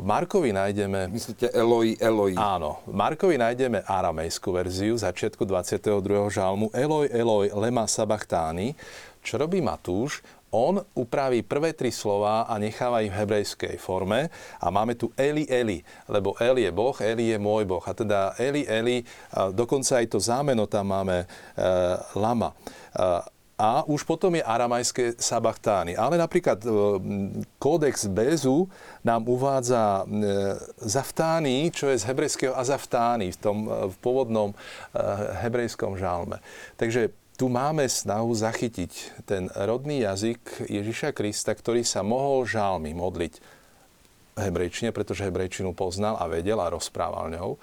Markovi 0.00 0.56
nájdeme... 0.56 1.12
Myslíte 1.12 1.52
Eloi, 1.52 2.00
Eloi? 2.00 2.32
Áno. 2.38 2.80
V 2.88 2.94
Markovi 2.96 3.36
nájdeme 3.36 3.84
aramejskú 3.84 4.56
verziu 4.56 4.96
začiatku 4.96 5.44
22. 5.44 6.00
žalmu 6.32 6.72
Eloi, 6.72 7.12
Eloi, 7.12 7.52
lema 7.52 7.84
sabachtáni, 7.84 8.72
čo 9.20 9.36
robí 9.36 9.60
Matúš? 9.60 10.24
On 10.50 10.80
upraví 10.94 11.42
prvé 11.42 11.72
tri 11.72 11.92
slova 11.92 12.48
a 12.48 12.54
necháva 12.56 13.04
ich 13.04 13.12
v 13.12 13.18
hebrejskej 13.24 13.76
forme 13.76 14.32
a 14.60 14.66
máme 14.72 14.96
tu 14.96 15.12
Eli 15.16 15.44
Eli, 15.48 15.84
lebo 16.08 16.36
Eli 16.40 16.68
je 16.68 16.72
Boh, 16.72 16.96
Eli 17.00 17.34
je 17.34 17.38
môj 17.38 17.64
Boh. 17.68 17.84
A 17.84 17.92
teda 17.92 18.32
Eli 18.40 18.64
Eli, 18.64 19.04
dokonca 19.52 20.00
aj 20.00 20.06
to 20.08 20.18
zámeno 20.20 20.64
tam 20.64 20.92
máme 20.92 21.24
e, 21.24 21.26
Lama. 22.16 22.52
E, 22.52 23.36
a 23.58 23.82
už 23.90 24.06
potom 24.06 24.38
je 24.38 24.46
aramajské 24.46 25.18
sabachtány. 25.18 25.98
Ale 25.98 26.14
napríklad 26.14 26.62
e, 26.62 26.70
kódex 27.58 28.06
Bezu 28.06 28.70
nám 29.02 29.26
uvádza 29.26 30.06
e, 30.06 30.24
zaftány, 30.78 31.74
čo 31.74 31.90
je 31.90 31.98
z 31.98 32.06
hebrejského 32.06 32.54
azaftány 32.54 33.34
v 33.34 33.38
tom 33.42 33.66
e, 33.66 33.90
v 33.90 33.96
pôvodnom 33.98 34.54
hebrejskom 35.42 35.98
žalme. 35.98 36.38
Takže 36.78 37.10
tu 37.38 37.46
máme 37.46 37.86
snahu 37.86 38.34
zachytiť 38.34 39.22
ten 39.22 39.46
rodný 39.54 40.02
jazyk 40.02 40.66
Ježiša 40.66 41.14
Krista, 41.14 41.54
ktorý 41.54 41.86
sa 41.86 42.02
mohol 42.02 42.42
žálmi 42.42 42.90
modliť 42.98 43.38
hebrejčine, 44.34 44.90
pretože 44.90 45.22
hebrejčinu 45.22 45.70
poznal 45.70 46.18
a 46.18 46.26
vedel 46.26 46.58
a 46.58 46.66
rozprával 46.66 47.30
ňou. 47.38 47.54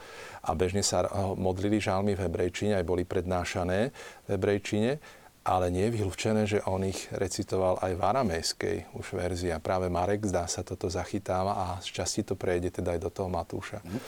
A 0.48 0.56
bežne 0.56 0.80
sa 0.80 1.04
modlili 1.36 1.84
žálmy 1.84 2.16
v 2.16 2.24
hebrejčine, 2.24 2.80
aj 2.80 2.88
boli 2.88 3.04
prednášané 3.04 3.92
v 4.24 4.28
hebrejčine, 4.32 4.96
ale 5.44 5.68
nie 5.70 5.92
je 5.92 5.96
vylúčené, 6.00 6.42
že 6.48 6.64
on 6.72 6.88
ich 6.88 7.12
recitoval 7.12 7.76
aj 7.84 8.00
v 8.00 8.02
aramejskej 8.02 8.78
už 8.96 9.12
verzii. 9.12 9.52
A 9.52 9.60
práve 9.60 9.92
Marek, 9.92 10.24
zdá 10.24 10.48
sa, 10.48 10.64
toto 10.64 10.88
zachytáva 10.88 11.52
a 11.52 11.66
z 11.84 12.00
časti 12.00 12.24
to 12.24 12.40
prejde 12.40 12.80
teda 12.80 12.96
aj 12.96 13.00
do 13.04 13.12
toho 13.12 13.28
Matúša. 13.28 13.84
Mm. 13.84 14.00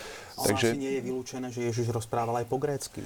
Takže... 0.47 0.68
nie 0.80 0.95
je 0.95 1.01
vylúčené, 1.03 1.51
že 1.51 1.68
Ježiš 1.68 1.91
rozprával 1.91 2.39
aj 2.39 2.47
po 2.47 2.55
grécky. 2.55 3.03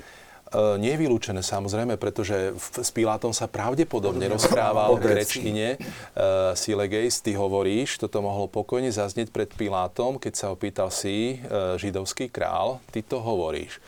E, 0.52 0.76
nie 0.78 0.92
je 0.92 1.02
vylúčené 1.08 1.40
samozrejme, 1.40 1.96
pretože 1.96 2.52
s 2.60 2.92
Pilátom 2.92 3.32
sa 3.32 3.48
pravdepodobne 3.48 4.28
rozprával 4.28 5.00
v 5.00 5.16
grečtine. 5.16 5.68
Uh, 6.12 6.52
Silegejs, 6.52 7.24
ty 7.24 7.32
hovoríš, 7.40 7.96
toto 8.04 8.20
mohlo 8.20 8.52
pokojne 8.52 8.92
zaznieť 8.92 9.32
pred 9.32 9.48
Pilátom, 9.48 10.20
keď 10.20 10.34
sa 10.36 10.48
opýtal 10.52 10.92
si 10.92 11.40
uh, 11.40 11.80
židovský 11.80 12.28
král, 12.28 12.84
ty 12.92 13.00
to 13.00 13.24
hovoríš. 13.24 13.80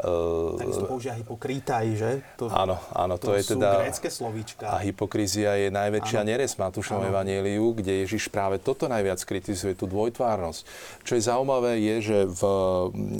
Uh, 0.00 0.56
Takisto 0.56 0.86
použia 0.88 1.12
hypokrítaj, 1.18 1.86
že? 1.92 2.10
To, 2.40 2.48
áno, 2.48 2.80
áno, 2.96 3.20
to, 3.20 3.32
to 3.32 3.40
je 3.40 3.42
teda... 3.52 3.84
grécké 3.84 4.08
slovíčka. 4.08 4.64
A 4.70 4.80
hypokrízia 4.80 5.58
je 5.60 5.68
najväčšia 5.68 6.20
áno. 6.24 6.28
neres 6.32 6.56
Matúšom 6.56 7.04
Evangeliu, 7.04 7.76
kde 7.76 8.06
Ježiš 8.06 8.32
práve 8.32 8.56
toto 8.56 8.88
najviac 8.88 9.20
kritizuje, 9.20 9.76
tú 9.76 9.84
dvojtvárnosť. 9.90 10.60
Čo 11.04 11.12
je 11.18 11.22
zaujímavé, 11.22 11.72
je, 11.80 11.96
že 12.00 12.18
v, 12.24 12.42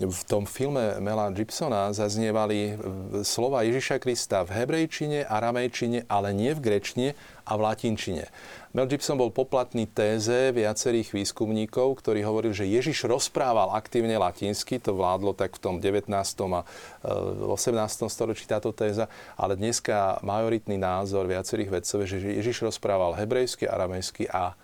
v 0.08 0.20
tom 0.24 0.48
filme 0.48 0.96
Mela 1.02 1.28
Gibsona 1.34 1.92
zaznievali 1.92 2.78
slova 3.26 3.66
Ježiša 3.66 4.00
Krista 4.00 4.46
v 4.48 4.62
hebrejčine, 4.62 5.28
aramejčine, 5.28 6.08
ale 6.08 6.32
nie 6.32 6.52
v 6.56 6.60
grečtine 6.60 7.10
a 7.46 7.52
v 7.58 7.60
latinčine. 7.66 8.26
Mel 8.72 8.88
Gibson 8.88 9.20
bol 9.20 9.28
poplatný 9.28 9.84
téze 9.84 10.48
viacerých 10.48 11.12
výskumníkov, 11.12 12.00
ktorí 12.00 12.24
hovorili, 12.24 12.56
že 12.56 12.64
Ježiš 12.64 13.04
rozprával 13.04 13.76
aktívne 13.76 14.16
latinsky, 14.16 14.80
to 14.80 14.96
vládlo 14.96 15.36
tak 15.36 15.60
v 15.60 15.60
tom 15.60 15.74
19. 15.76 16.08
a 16.56 16.60
18. 17.04 17.52
E, 17.52 18.08
storočí 18.08 18.48
táto 18.48 18.72
téza, 18.72 19.12
ale 19.36 19.60
dneska 19.60 20.24
majoritný 20.24 20.80
názor 20.80 21.28
viacerých 21.28 21.82
vedcov 21.82 22.08
je, 22.08 22.16
že 22.16 22.38
Ježiš 22.40 22.64
rozprával 22.72 23.12
hebrejsky, 23.20 23.68
aramejsky 23.68 24.24
a 24.32 24.56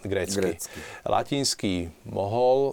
grécky. 0.00 0.40
grécky. 0.40 0.78
Latinský 1.04 1.74
mohol 2.08 2.58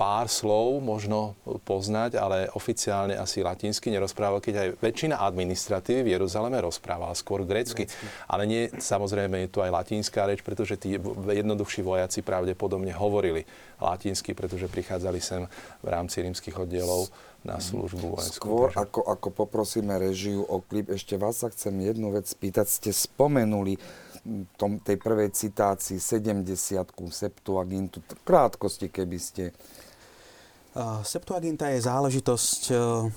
pár 0.00 0.24
slov 0.32 0.80
možno 0.80 1.36
poznať, 1.68 2.16
ale 2.16 2.48
oficiálne 2.56 3.12
asi 3.12 3.44
latinsky 3.44 3.92
nerozprával, 3.92 4.40
keď 4.40 4.54
aj 4.56 4.68
väčšina 4.80 5.20
administratívy 5.20 6.00
v 6.08 6.12
Jeruzaleme 6.16 6.56
rozprávala 6.64 7.12
skôr 7.12 7.44
grécky. 7.44 7.84
grécky. 7.84 8.24
Ale 8.24 8.48
nie, 8.48 8.72
samozrejme 8.72 9.44
je 9.44 9.52
tu 9.52 9.60
aj 9.60 9.68
latinská 9.68 10.24
reč, 10.24 10.40
pretože 10.40 10.80
tí 10.80 10.96
jednoduchší 11.28 11.84
vojaci 11.84 12.24
pravdepodobne 12.24 12.96
hovorili 12.96 13.44
latinsky, 13.76 14.32
pretože 14.32 14.72
prichádzali 14.72 15.20
sem 15.20 15.44
v 15.84 15.88
rámci 15.92 16.24
rímskych 16.24 16.56
oddielov 16.56 17.12
na 17.42 17.58
službu 17.58 18.16
vojenskú. 18.16 18.46
Skôr 18.46 18.68
ako, 18.70 19.02
ako 19.02 19.28
poprosíme 19.34 19.98
režiu 19.98 20.46
o 20.46 20.62
klip, 20.62 20.94
ešte 20.94 21.18
vás 21.18 21.42
sa 21.42 21.50
chcem 21.50 21.74
jednu 21.82 22.14
vec 22.14 22.30
spýtať. 22.30 22.70
Ste 22.70 22.90
spomenuli 22.94 23.82
tom, 24.54 24.78
tej 24.78 24.96
prvej 25.02 25.34
citácii 25.34 25.98
70 25.98 26.46
Septuagintu. 27.10 27.98
Krátkosti, 28.22 28.88
keby 28.88 29.18
ste... 29.18 29.50
Uh, 30.72 31.04
Septuaginta 31.04 31.68
je 31.68 31.84
záležitosť 31.84 32.62
uh, 32.72 33.10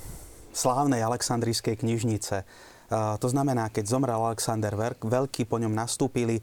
slávnej 0.52 1.06
Aleksandrijskej 1.06 1.80
knižnice. 1.80 2.44
Uh, 2.90 3.16
to 3.22 3.32
znamená, 3.32 3.70
keď 3.72 3.86
zomrel 3.86 4.18
Alexander 4.18 4.74
Veľký, 5.00 5.48
po 5.48 5.62
ňom 5.62 5.72
nastúpili 5.72 6.42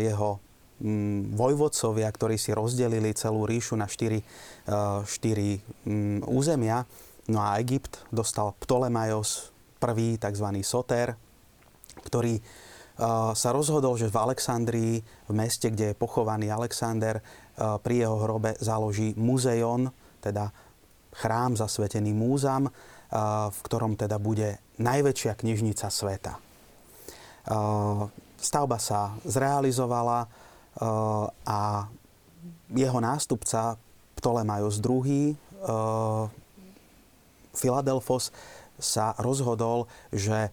jeho 0.00 0.40
um, 0.80 1.28
vojvodcovia, 1.34 2.08
ktorí 2.08 2.40
si 2.40 2.54
rozdelili 2.56 3.12
celú 3.12 3.44
ríšu 3.44 3.76
na 3.76 3.90
štyri, 3.90 4.24
štyri 5.04 5.60
um, 5.84 6.24
územia. 6.24 6.86
No 7.28 7.42
a 7.44 7.60
Egypt 7.60 8.00
dostal 8.08 8.56
Ptolemaios 8.64 9.52
prvý, 9.76 10.16
tzv. 10.16 10.46
Soter, 10.64 11.14
ktorý 12.06 12.40
sa 13.32 13.48
rozhodol, 13.56 13.96
že 13.96 14.12
v 14.12 14.20
Alexandrii, 14.20 14.94
v 15.00 15.32
meste, 15.32 15.72
kde 15.72 15.92
je 15.92 15.96
pochovaný 15.96 16.52
Alexander, 16.52 17.24
pri 17.56 17.94
jeho 18.04 18.20
hrobe 18.20 18.60
založí 18.60 19.16
muzeón, 19.16 19.88
teda 20.20 20.52
chrám 21.16 21.56
zasvetený 21.56 22.12
múzam, 22.12 22.68
v 23.48 23.58
ktorom 23.64 23.96
teda 23.96 24.20
bude 24.20 24.60
najväčšia 24.76 25.32
knižnica 25.32 25.88
sveta. 25.88 26.36
Stavba 28.36 28.78
sa 28.78 29.16
zrealizovala 29.24 30.28
a 31.44 31.60
jeho 32.70 32.98
nástupca 33.00 33.80
Ptolemaios 34.20 34.76
II, 34.84 35.34
Filadelfos, 37.50 38.30
sa 38.80 39.12
rozhodol, 39.20 39.84
že 40.08 40.48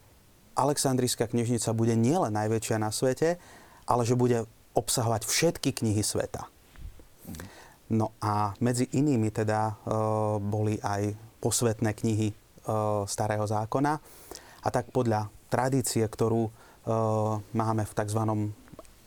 Aleksandrijská 0.57 1.29
knižnica 1.29 1.69
bude 1.77 1.93
nielen 1.93 2.33
najväčšia 2.33 2.81
na 2.81 2.89
svete, 2.89 3.37
ale 3.85 4.01
že 4.03 4.17
bude 4.17 4.49
obsahovať 4.73 5.29
všetky 5.29 5.69
knihy 5.71 6.01
sveta. 6.01 6.49
No 7.93 8.11
a 8.19 8.57
medzi 8.59 8.89
inými 8.91 9.31
teda 9.31 9.71
e, 9.71 9.73
boli 10.43 10.75
aj 10.83 11.15
posvetné 11.39 11.95
knihy 11.95 12.27
e, 12.29 12.35
Starého 13.07 13.47
zákona. 13.47 13.93
A 14.65 14.67
tak 14.67 14.91
podľa 14.91 15.31
tradície, 15.47 16.03
ktorú 16.03 16.49
e, 16.49 16.51
máme 17.55 17.87
v 17.87 17.93
tzv. 17.95 18.21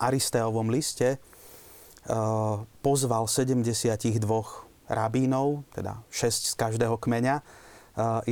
Aristeovom 0.01 0.73
liste, 0.73 1.15
e, 1.15 1.17
pozval 2.81 3.29
72 3.29 4.17
rabínov, 4.89 5.63
teda 5.77 6.01
6 6.09 6.51
z 6.51 6.53
každého 6.57 6.97
kmeňa 6.97 7.35
e, 7.37 7.43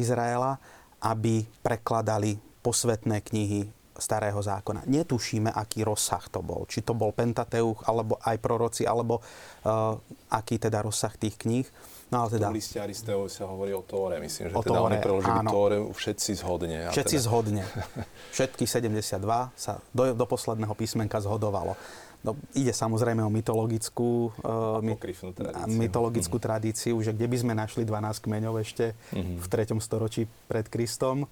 Izraela, 0.02 0.58
aby 1.00 1.46
prekladali 1.62 2.49
posvetné 2.62 3.24
knihy 3.24 3.72
starého 4.00 4.40
zákona. 4.40 4.88
Netušíme, 4.88 5.52
aký 5.52 5.84
rozsah 5.84 6.24
to 6.32 6.40
bol. 6.40 6.64
Či 6.66 6.88
to 6.88 6.96
bol 6.96 7.12
Pentateuch, 7.12 7.84
alebo 7.86 8.18
aj 8.24 8.38
proroci, 8.40 8.88
alebo 8.88 9.20
uh, 9.20 10.00
aký 10.32 10.56
teda 10.58 10.82
rozsah 10.82 11.12
tých 11.20 11.36
kníh. 11.36 11.68
No, 12.10 12.26
ale 12.26 12.42
teda, 12.42 12.50
v 12.50 12.58
liste 12.58 12.82
Aristeov 12.82 13.30
sa 13.30 13.46
hovorí 13.46 13.70
o 13.70 13.86
Tóre, 13.86 14.18
myslím, 14.18 14.50
že 14.50 14.54
o 14.58 14.66
teda 14.66 14.82
tóre, 14.82 14.88
oni 14.90 14.98
preložili 14.98 15.40
áno. 15.46 15.52
Tóre 15.54 15.78
všetci 15.94 16.32
zhodne. 16.42 16.90
Všetci 16.90 17.18
teda... 17.22 17.26
zhodne. 17.30 17.64
Všetky 18.36 18.66
72 18.66 19.22
sa 19.54 19.72
do, 19.94 20.04
do 20.18 20.26
posledného 20.26 20.74
písmenka 20.74 21.22
zhodovalo. 21.22 21.78
No, 22.20 22.36
ide 22.52 22.74
samozrejme 22.76 23.24
o 23.24 23.32
mytologickú, 23.32 24.34
uh, 24.44 24.82
tradíciu. 24.84 25.72
mytologickú 25.72 26.36
mm. 26.36 26.44
tradíciu, 26.44 26.96
že 27.00 27.16
kde 27.16 27.28
by 27.32 27.38
sme 27.40 27.54
našli 27.56 27.88
12 27.88 28.26
kmeňov 28.26 28.60
ešte 28.60 28.92
mm-hmm. 29.16 29.38
v 29.40 29.46
3. 29.48 29.78
storočí 29.80 30.28
pred 30.50 30.68
Kristom. 30.68 31.30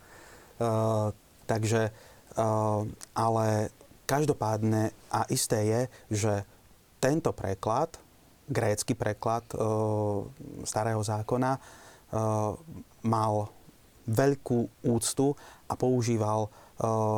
Uh, 0.57 1.13
takže, 1.45 1.93
uh, 2.37 2.81
ale 3.13 3.69
každopádne 4.09 4.89
a 5.13 5.29
isté 5.29 5.59
je, 5.67 5.81
že 6.09 6.33
tento 6.97 7.29
preklad, 7.29 7.93
grécky 8.49 8.97
preklad 8.97 9.45
uh, 9.53 10.25
starého 10.65 11.03
zákona, 11.03 11.59
mal 13.03 13.51
veľkú 14.07 14.87
úctu 14.87 15.35
a 15.67 15.75
používal, 15.75 16.47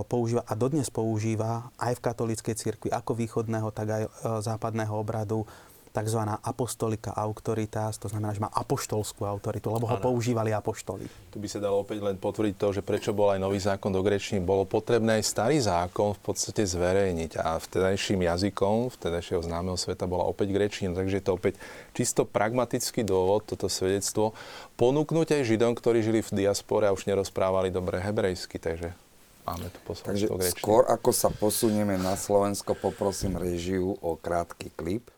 používa 0.09 0.41
a 0.49 0.57
dodnes 0.57 0.89
používa 0.89 1.69
aj 1.77 2.01
v 2.01 2.03
katolíckej 2.09 2.57
cirkvi 2.57 2.89
ako 2.89 3.13
východného, 3.13 3.69
tak 3.69 3.85
aj 3.85 4.03
západného 4.41 4.89
obradu 4.89 5.45
tzv. 5.89 6.21
apostolika 6.45 7.11
autoritas, 7.17 7.97
to 7.97 8.07
znamená, 8.07 8.31
že 8.31 8.41
má 8.41 8.49
apoštolskú 8.53 9.25
autoritu, 9.25 9.73
lebo 9.73 9.89
ho 9.89 9.97
ano. 9.97 10.05
používali 10.05 10.53
apoštoli. 10.53 11.09
Tu 11.33 11.37
by 11.41 11.47
sa 11.49 11.59
dalo 11.59 11.81
opäť 11.81 12.05
len 12.05 12.15
potvrdiť 12.15 12.55
to, 12.55 12.67
že 12.79 12.81
prečo 12.85 13.11
bol 13.13 13.33
aj 13.33 13.41
nový 13.41 13.57
zákon 13.57 13.89
do 13.89 14.01
grečiny. 14.05 14.41
Bolo 14.41 14.69
potrebné 14.69 15.21
aj 15.21 15.23
starý 15.25 15.57
zákon 15.57 16.13
v 16.17 16.21
podstate 16.21 16.65
zverejniť 16.65 17.41
a 17.41 17.57
vtedajším 17.57 18.25
jazykom 18.25 18.93
vtedajšieho 18.93 19.41
známeho 19.43 19.77
sveta 19.77 20.05
bola 20.05 20.25
opäť 20.29 20.53
grečina. 20.53 20.93
Takže 20.93 21.17
je 21.19 21.25
to 21.25 21.33
opäť 21.35 21.57
čisto 21.97 22.23
pragmatický 22.23 23.01
dôvod, 23.01 23.45
toto 23.49 23.67
svedectvo, 23.67 24.37
ponúknuť 24.77 25.41
aj 25.41 25.47
Židom, 25.49 25.73
ktorí 25.73 26.05
žili 26.05 26.21
v 26.21 26.45
diaspore 26.45 26.85
a 26.85 26.93
už 26.93 27.09
nerozprávali 27.09 27.73
dobre 27.73 27.97
hebrejsky. 27.99 28.61
Takže 28.61 28.93
máme 29.43 29.67
tu 29.73 29.79
Takže 29.83 30.29
skôr 30.53 30.85
ako 30.85 31.09
sa 31.09 31.33
posunieme 31.33 31.97
na 31.97 32.13
Slovensko, 32.13 32.77
poprosím 32.77 33.35
režiu 33.35 33.97
o 33.99 34.13
krátky 34.15 34.69
klip. 34.77 35.09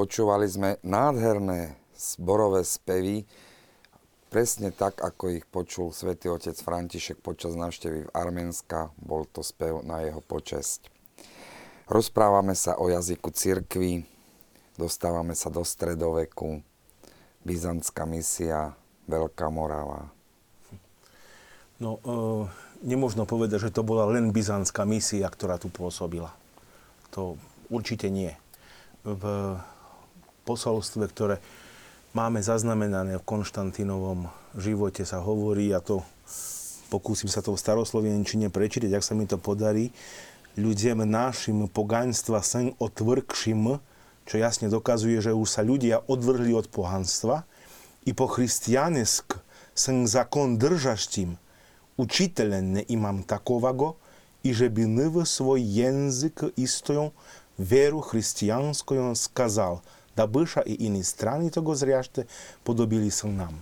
Počúvali 0.00 0.48
sme 0.48 0.80
nádherné 0.80 1.76
zborové 1.92 2.64
spevy, 2.64 3.28
presne 4.32 4.72
tak, 4.72 4.96
ako 4.96 5.36
ich 5.36 5.44
počul 5.44 5.92
svätý 5.92 6.32
otec 6.32 6.56
František 6.56 7.20
počas 7.20 7.52
návštevy 7.52 8.08
v 8.08 8.12
Arménska. 8.16 8.96
Bol 8.96 9.28
to 9.28 9.44
spev 9.44 9.84
na 9.84 10.00
jeho 10.00 10.24
počesť. 10.24 10.88
Rozprávame 11.84 12.56
sa 12.56 12.80
o 12.80 12.88
jazyku 12.88 13.28
cirkvi, 13.28 14.08
dostávame 14.80 15.36
sa 15.36 15.52
do 15.52 15.60
stredoveku, 15.60 16.64
Byzantská 17.44 18.08
misia, 18.08 18.72
Veľká 19.04 19.52
Morava. 19.52 20.08
No, 21.76 22.00
e, 22.00 22.16
nemôžno 22.88 23.28
povedať, 23.28 23.68
že 23.68 23.76
to 23.76 23.84
bola 23.84 24.08
len 24.08 24.32
byzantská 24.32 24.88
misia, 24.88 25.28
ktorá 25.28 25.60
tu 25.60 25.68
pôsobila. 25.68 26.32
To 27.12 27.36
určite 27.68 28.08
nie. 28.08 28.32
V 29.04 29.24
posolstve, 30.45 31.09
ktoré 31.09 31.35
máme 32.15 32.39
zaznamenané 32.39 33.19
v 33.19 33.27
Konštantinovom 33.27 34.29
živote 34.55 35.03
sa 35.03 35.19
hovorí, 35.19 35.73
a 35.75 35.83
to 35.83 36.05
pokúsim 36.87 37.27
sa 37.27 37.43
to 37.43 37.51
v 37.51 37.61
staroslovenčine 37.61 38.47
prečítať, 38.47 38.91
ak 38.93 39.03
sa 39.03 39.17
mi 39.17 39.27
to 39.27 39.35
podarí, 39.35 39.91
ľuďom 40.55 41.03
našim 41.03 41.67
pogaňstva 41.67 42.39
sen 42.39 42.71
otvrkšim, 42.79 43.81
čo 44.25 44.35
jasne 44.39 44.71
dokazuje, 44.71 45.19
že 45.19 45.35
už 45.35 45.47
sa 45.49 45.61
ľudia 45.61 46.01
odvrhli 46.07 46.55
od 46.55 46.71
pohanstva 46.71 47.43
i 48.07 48.15
po 48.15 48.31
christianesk 48.31 49.37
sen 49.75 50.07
zakon 50.07 50.55
držaštím, 50.55 51.35
učiteľen 51.99 52.87
imam 52.87 53.27
takovago, 53.27 53.99
i 54.45 54.53
že 54.53 54.69
by 54.69 54.85
nv 54.85 55.25
svoj 55.25 55.57
jazyk 55.57 56.53
istojon 56.53 57.09
veru 57.57 57.97
християнскую 57.99 59.17
сказал, 59.17 59.81
Dabyša 60.18 60.66
i 60.66 60.86
iní 60.90 61.06
strany 61.06 61.50
toho 61.50 61.72
zriašte 61.72 62.26
podobili 62.66 63.08
sa 63.08 63.30
nám. 63.30 63.54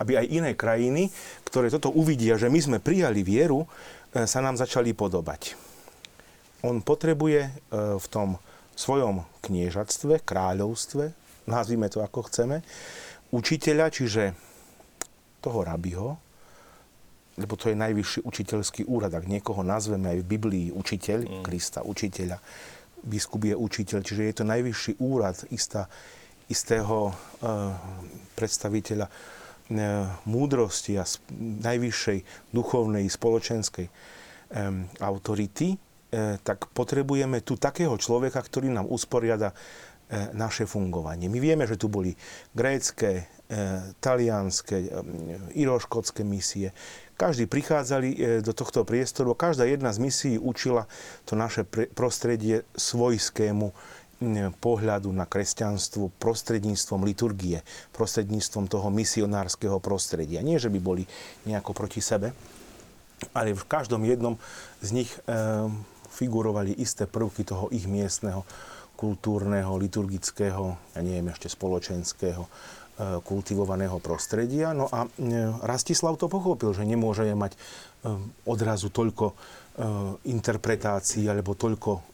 Aby 0.00 0.18
aj 0.18 0.26
iné 0.32 0.50
krajiny, 0.56 1.12
ktoré 1.46 1.70
toto 1.70 1.92
uvidia, 1.92 2.36
že 2.40 2.50
my 2.50 2.58
sme 2.58 2.78
prijali 2.82 3.22
vieru, 3.22 3.64
e, 4.12 4.26
sa 4.26 4.40
nám 4.40 4.58
začali 4.58 4.96
podobať. 4.96 5.54
On 6.64 6.80
potrebuje 6.80 7.40
e, 7.46 7.50
v 7.98 8.06
tom 8.10 8.40
svojom 8.74 9.22
kniežatstve, 9.44 10.24
kráľovstve, 10.24 11.12
nazvime 11.46 11.86
to 11.92 12.00
ako 12.00 12.26
chceme, 12.30 12.64
učiteľa, 13.32 13.86
čiže 13.92 14.32
toho 15.42 15.60
rabiho, 15.66 16.16
lebo 17.40 17.56
to 17.56 17.72
je 17.72 17.76
najvyšší 17.76 18.20
učiteľský 18.28 18.82
úrad, 18.86 19.12
ak 19.16 19.24
niekoho 19.24 19.64
nazveme 19.64 20.12
aj 20.12 20.18
v 20.20 20.30
Biblii 20.36 20.66
učiteľ, 20.68 21.18
mm. 21.24 21.42
Krista, 21.42 21.80
učiteľa, 21.80 22.36
biskup 23.02 23.44
je 23.44 23.54
učiteľ, 23.58 24.00
čiže 24.02 24.22
je 24.22 24.34
to 24.34 24.44
najvyšší 24.46 24.92
úrad 25.02 25.36
istá, 25.50 25.90
istého 26.46 27.10
e, 27.10 27.12
predstaviteľa 28.38 29.06
e, 29.06 29.12
múdrosti 30.26 30.98
a 30.98 31.04
najvyššej 31.62 32.18
duchovnej, 32.54 33.08
spoločenskej 33.10 33.86
e, 33.88 33.92
autority, 35.02 35.74
e, 35.74 35.76
tak 36.40 36.70
potrebujeme 36.70 37.42
tu 37.42 37.58
takého 37.58 37.94
človeka, 37.98 38.38
ktorý 38.44 38.70
nám 38.70 38.86
usporiada 38.86 39.50
e, 39.52 39.56
naše 40.36 40.68
fungovanie. 40.68 41.26
My 41.26 41.38
vieme, 41.40 41.64
že 41.66 41.80
tu 41.80 41.88
boli 41.88 42.14
grécké, 42.52 43.26
e, 43.48 43.92
talianské, 43.98 44.92
iroškotské 45.56 46.22
misie, 46.22 46.70
každý 47.16 47.46
prichádzali 47.46 48.08
e, 48.12 48.18
do 48.40 48.52
tohto 48.52 48.82
priestoru, 48.82 49.36
každá 49.36 49.64
jedna 49.68 49.92
z 49.92 49.98
misií 50.02 50.36
učila 50.38 50.90
to 51.28 51.38
naše 51.38 51.64
prostredie 51.94 52.66
svojskému 52.74 53.72
pohľadu 54.62 55.10
na 55.10 55.26
kresťanstvo 55.26 56.14
prostredníctvom 56.22 57.02
liturgie, 57.02 57.66
prostredníctvom 57.90 58.70
toho 58.70 58.86
misionárskeho 58.94 59.82
prostredia. 59.82 60.46
Nie, 60.46 60.62
že 60.62 60.70
by 60.70 60.78
boli 60.78 61.02
nejako 61.42 61.74
proti 61.74 61.98
sebe, 61.98 62.30
ale 63.34 63.54
v 63.54 63.64
každom 63.66 64.06
jednom 64.06 64.38
z 64.78 64.88
nich 64.94 65.10
e, 65.10 65.18
figurovali 66.12 66.76
isté 66.78 67.10
prvky 67.10 67.42
toho 67.42 67.66
ich 67.74 67.90
miestneho 67.90 68.46
kultúrneho, 68.94 69.74
liturgického, 69.82 70.78
ja 70.94 71.00
neviem, 71.02 71.34
ešte 71.34 71.50
spoločenského 71.50 72.46
kultivovaného 73.00 73.98
prostredia. 73.98 74.76
No 74.76 74.86
a 74.92 75.04
e, 75.04 75.08
Rastislav 75.64 76.20
to 76.20 76.28
pochopil, 76.28 76.76
že 76.76 76.84
nemôže 76.84 77.24
mať 77.32 77.52
e, 77.54 77.58
odrazu 78.44 78.92
toľko 78.92 79.60
interpretácií 80.28 81.32
alebo 81.32 81.56
toľko 81.56 82.12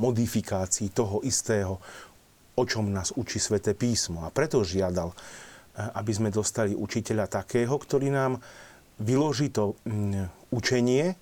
modifikácií 0.00 0.88
toho 0.88 1.20
istého, 1.28 1.76
o 2.56 2.64
čom 2.64 2.88
nás 2.88 3.12
učí 3.12 3.36
sväté 3.36 3.76
písmo. 3.76 4.24
A 4.24 4.32
preto 4.32 4.64
žiadal, 4.64 5.12
aby 5.76 6.12
sme 6.16 6.32
dostali 6.32 6.72
učiteľa 6.72 7.28
takého, 7.28 7.76
ktorý 7.76 8.08
nám 8.08 8.40
vyloží 8.96 9.52
to 9.52 9.76
učenie 10.48 11.12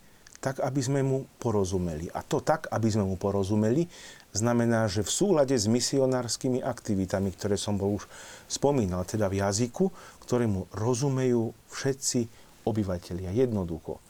tak, 0.41 0.63
aby 0.65 0.81
sme 0.81 1.01
mu 1.05 1.29
porozumeli. 1.37 2.09
A 2.17 2.25
to 2.25 2.41
tak, 2.41 2.71
aby 2.73 2.89
sme 2.89 3.05
mu 3.05 3.19
porozumeli, 3.21 3.85
znamená, 4.33 4.87
že 4.87 5.03
v 5.03 5.11
súlade 5.11 5.57
s 5.59 5.67
misionárskymi 5.67 6.63
aktivitami, 6.63 7.35
ktoré 7.35 7.59
som 7.59 7.75
bol 7.75 7.99
už 7.99 8.05
spomínal, 8.47 9.03
teda 9.07 9.27
v 9.27 9.43
jazyku, 9.43 9.91
ktorému 10.27 10.71
rozumejú 10.75 11.51
všetci 11.71 12.21
obyvateľia 12.67 13.35
jednoducho. 13.35 13.99
E, 13.99 14.01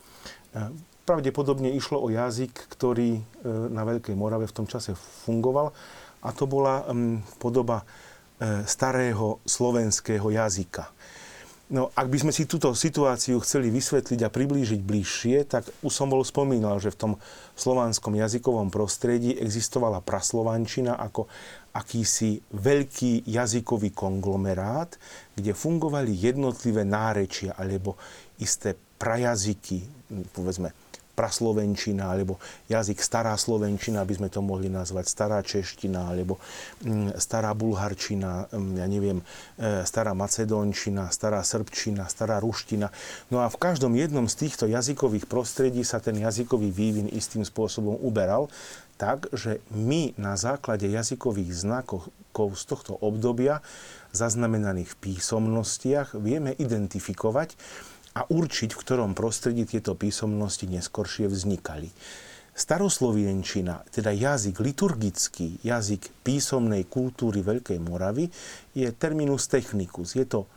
pravdepodobne 1.09 1.73
išlo 1.73 2.01
o 2.01 2.09
jazyk, 2.12 2.53
ktorý 2.73 3.21
e, 3.21 3.23
na 3.73 3.87
Veľkej 3.89 4.16
Morave 4.16 4.51
v 4.51 4.57
tom 4.57 4.66
čase 4.68 4.93
fungoval 5.25 5.73
a 6.21 6.29
to 6.37 6.45
bola 6.45 6.85
podoba 7.41 7.81
e, 7.81 7.85
starého 8.68 9.41
slovenského 9.49 10.29
jazyka 10.29 10.93
No, 11.71 11.95
ak 11.95 12.11
by 12.11 12.18
sme 12.18 12.33
si 12.35 12.51
túto 12.51 12.75
situáciu 12.75 13.39
chceli 13.47 13.71
vysvetliť 13.71 14.27
a 14.27 14.33
priblížiť 14.35 14.83
bližšie, 14.83 15.47
tak 15.47 15.71
už 15.87 15.93
som 15.95 16.11
bol 16.11 16.27
spomínal, 16.27 16.83
že 16.83 16.91
v 16.91 16.99
tom 16.99 17.12
slovanskom 17.55 18.18
jazykovom 18.18 18.75
prostredí 18.75 19.39
existovala 19.39 20.03
praslovančina 20.03 20.99
ako 20.99 21.31
akýsi 21.71 22.43
veľký 22.51 23.23
jazykový 23.23 23.95
konglomerát, 23.95 24.99
kde 25.39 25.55
fungovali 25.55 26.11
jednotlivé 26.11 26.83
nárečia 26.83 27.55
alebo 27.55 27.95
isté 28.43 28.75
prajazyky, 28.99 29.87
povedzme 30.35 30.75
praslovenčina, 31.15 32.11
alebo 32.11 32.41
jazyk 32.71 33.03
stará 33.03 33.35
slovenčina, 33.37 34.01
aby 34.01 34.17
sme 34.17 34.29
to 34.33 34.41
mohli 34.41 34.73
nazvať 34.73 35.07
stará 35.11 35.39
čeština, 35.45 36.11
alebo 36.11 36.41
mm, 36.83 37.19
stará 37.21 37.53
bulharčina, 37.53 38.49
mm, 38.49 38.73
ja 38.81 38.87
neviem, 38.87 39.19
e, 39.59 39.85
stará 39.85 40.17
macedónčina, 40.17 41.13
stará 41.13 41.45
srbčina, 41.45 42.09
stará 42.09 42.41
ruština. 42.41 42.89
No 43.29 43.45
a 43.45 43.53
v 43.53 43.61
každom 43.61 43.93
jednom 43.99 44.31
z 44.31 44.49
týchto 44.49 44.71
jazykových 44.71 45.29
prostredí 45.29 45.85
sa 45.85 46.01
ten 46.01 46.17
jazykový 46.17 46.73
vývin 46.73 47.09
istým 47.11 47.45
spôsobom 47.45 47.99
uberal, 48.01 48.49
tak, 49.01 49.33
že 49.33 49.65
my 49.73 50.13
na 50.21 50.37
základe 50.37 50.85
jazykových 50.85 51.65
znakov 51.65 52.13
z 52.37 52.65
tohto 52.69 53.01
obdobia 53.01 53.65
zaznamenaných 54.13 54.93
v 54.93 55.01
písomnostiach 55.09 56.21
vieme 56.21 56.53
identifikovať, 56.53 57.57
a 58.15 58.27
určiť, 58.27 58.75
v 58.75 58.83
ktorom 58.83 59.15
prostredí 59.15 59.63
tieto 59.67 59.95
písomnosti 59.95 60.67
neskoršie 60.67 61.31
vznikali. 61.31 61.91
Staroslovienčina, 62.51 63.87
teda 63.89 64.11
jazyk 64.11 64.59
liturgický, 64.59 65.63
jazyk 65.63 66.11
písomnej 66.27 66.85
kultúry 66.91 67.41
Veľkej 67.41 67.79
Moravy, 67.79 68.29
je 68.75 68.91
terminus 68.91 69.47
technicus. 69.47 70.19
Je 70.19 70.27
to 70.27 70.51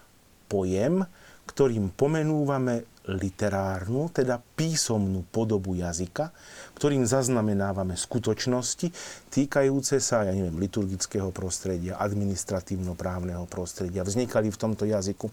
pojem, 0.49 1.05
ktorým 1.47 1.93
pomenúvame 1.93 2.83
literárnu, 3.03 4.07
teda 4.15 4.39
písomnú 4.39 5.27
podobu 5.27 5.75
jazyka, 5.75 6.31
ktorým 6.79 7.03
zaznamenávame 7.03 7.99
skutočnosti 7.99 8.89
týkajúce 9.27 9.99
sa, 9.99 10.23
ja 10.23 10.31
neviem, 10.31 10.55
liturgického 10.55 11.29
prostredia, 11.35 11.99
administratívno-právneho 11.99 13.43
prostredia. 13.51 14.07
Vznikali 14.07 14.49
v 14.49 14.59
tomto 14.59 14.87
jazyku 14.87 15.27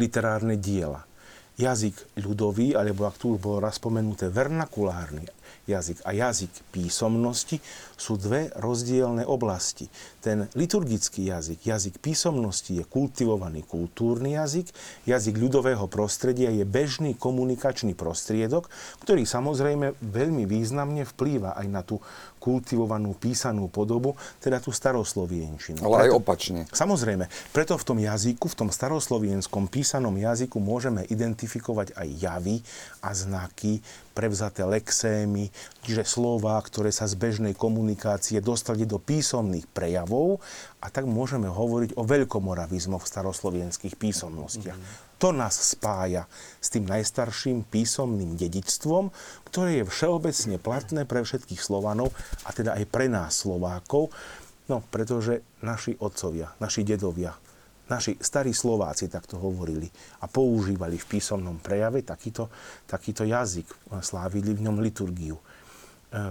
literárne 0.00 0.56
diela. 0.56 1.04
Jazyk 1.60 2.16
ľudový, 2.24 2.72
alebo 2.72 3.04
ak 3.04 3.20
tu 3.20 3.36
už 3.36 3.38
bolo 3.44 3.60
raz 3.60 3.76
spomenuté, 3.76 4.32
vernakulárny 4.32 5.28
jazyk 5.70 6.02
a 6.02 6.10
jazyk 6.10 6.50
písomnosti 6.74 7.62
sú 7.94 8.18
dve 8.18 8.50
rozdielne 8.58 9.22
oblasti. 9.22 9.86
Ten 10.24 10.50
liturgický 10.58 11.30
jazyk, 11.30 11.62
jazyk 11.62 11.94
písomnosti 12.02 12.80
je 12.80 12.84
kultivovaný 12.84 13.62
kultúrny 13.62 14.34
jazyk, 14.34 14.72
jazyk 15.06 15.36
ľudového 15.38 15.86
prostredia 15.86 16.50
je 16.50 16.64
bežný 16.66 17.14
komunikačný 17.14 17.94
prostriedok, 17.94 18.66
ktorý 19.04 19.22
samozrejme 19.22 20.00
veľmi 20.00 20.44
významne 20.48 21.06
vplýva 21.06 21.54
aj 21.54 21.66
na 21.70 21.84
tú 21.86 22.02
kultivovanú 22.40 23.12
písanú 23.12 23.68
podobu, 23.68 24.16
teda 24.40 24.58
tú 24.58 24.72
staroslovienčinu. 24.72 25.84
Ale 25.84 26.08
aj 26.08 26.16
opačne. 26.16 26.64
Samozrejme, 26.72 27.28
preto 27.52 27.76
v 27.76 27.84
tom 27.84 27.98
jazyku, 28.00 28.48
v 28.48 28.58
tom 28.64 28.70
staroslovienskom 28.72 29.68
písanom 29.68 30.16
jazyku 30.16 30.56
môžeme 30.56 31.04
identifikovať 31.04 31.92
aj 31.92 32.08
javy 32.16 32.56
a 33.04 33.12
znaky, 33.12 33.84
prevzaté 34.16 34.64
lexémy, 34.64 35.52
čiže 35.84 36.08
slova, 36.08 36.56
ktoré 36.64 36.88
sa 36.90 37.04
z 37.04 37.14
bežnej 37.20 37.52
komunikácie 37.52 38.40
dostali 38.40 38.88
do 38.88 38.96
písomných 38.96 39.68
prejavov 39.70 40.40
a 40.80 40.88
tak 40.88 41.04
môžeme 41.04 41.46
hovoriť 41.46 41.94
o 41.94 42.02
veľkomoravizmoch 42.08 43.04
v 43.04 43.12
staroslovenských 43.12 43.94
písomnostiach. 44.00 44.76
Mm-hmm. 44.76 45.09
To 45.20 45.36
nás 45.36 45.52
spája 45.52 46.24
s 46.64 46.72
tým 46.72 46.88
najstarším 46.88 47.68
písomným 47.68 48.40
dedičstvom, 48.40 49.12
ktoré 49.52 49.84
je 49.84 49.84
všeobecne 49.84 50.56
platné 50.56 51.04
pre 51.04 51.20
všetkých 51.20 51.60
Slovanov 51.60 52.16
a 52.48 52.56
teda 52.56 52.72
aj 52.80 52.88
pre 52.88 53.12
nás 53.12 53.44
Slovákov, 53.44 54.08
no 54.72 54.80
pretože 54.88 55.44
naši 55.60 55.92
otcovia, 56.00 56.48
naši 56.56 56.88
dedovia, 56.88 57.36
naši 57.92 58.16
starí 58.16 58.56
Slováci 58.56 59.12
takto 59.12 59.36
hovorili 59.36 59.92
a 60.22 60.30
používali 60.30 60.96
v 60.96 61.04
písomnom 61.04 61.60
prejave 61.60 62.00
takýto, 62.00 62.48
takýto 62.88 63.28
jazyk, 63.28 63.68
slávili 64.00 64.56
v 64.56 64.64
ňom 64.64 64.80
liturgiu, 64.80 65.36
e, 65.36 65.44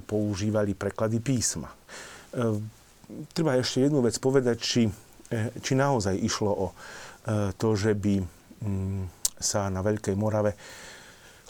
používali 0.02 0.74
preklady 0.74 1.22
písma. 1.22 1.70
E, 1.70 1.78
treba 3.38 3.54
ešte 3.54 3.86
jednu 3.86 4.02
vec 4.02 4.18
povedať, 4.18 4.58
či, 4.58 4.90
e, 5.30 5.54
či 5.62 5.78
naozaj 5.78 6.18
išlo 6.18 6.50
o 6.50 6.68
to, 7.30 7.78
že 7.78 7.94
by 7.94 8.39
sa 9.40 9.72
na 9.72 9.80
Veľkej 9.80 10.16
Morave 10.20 10.56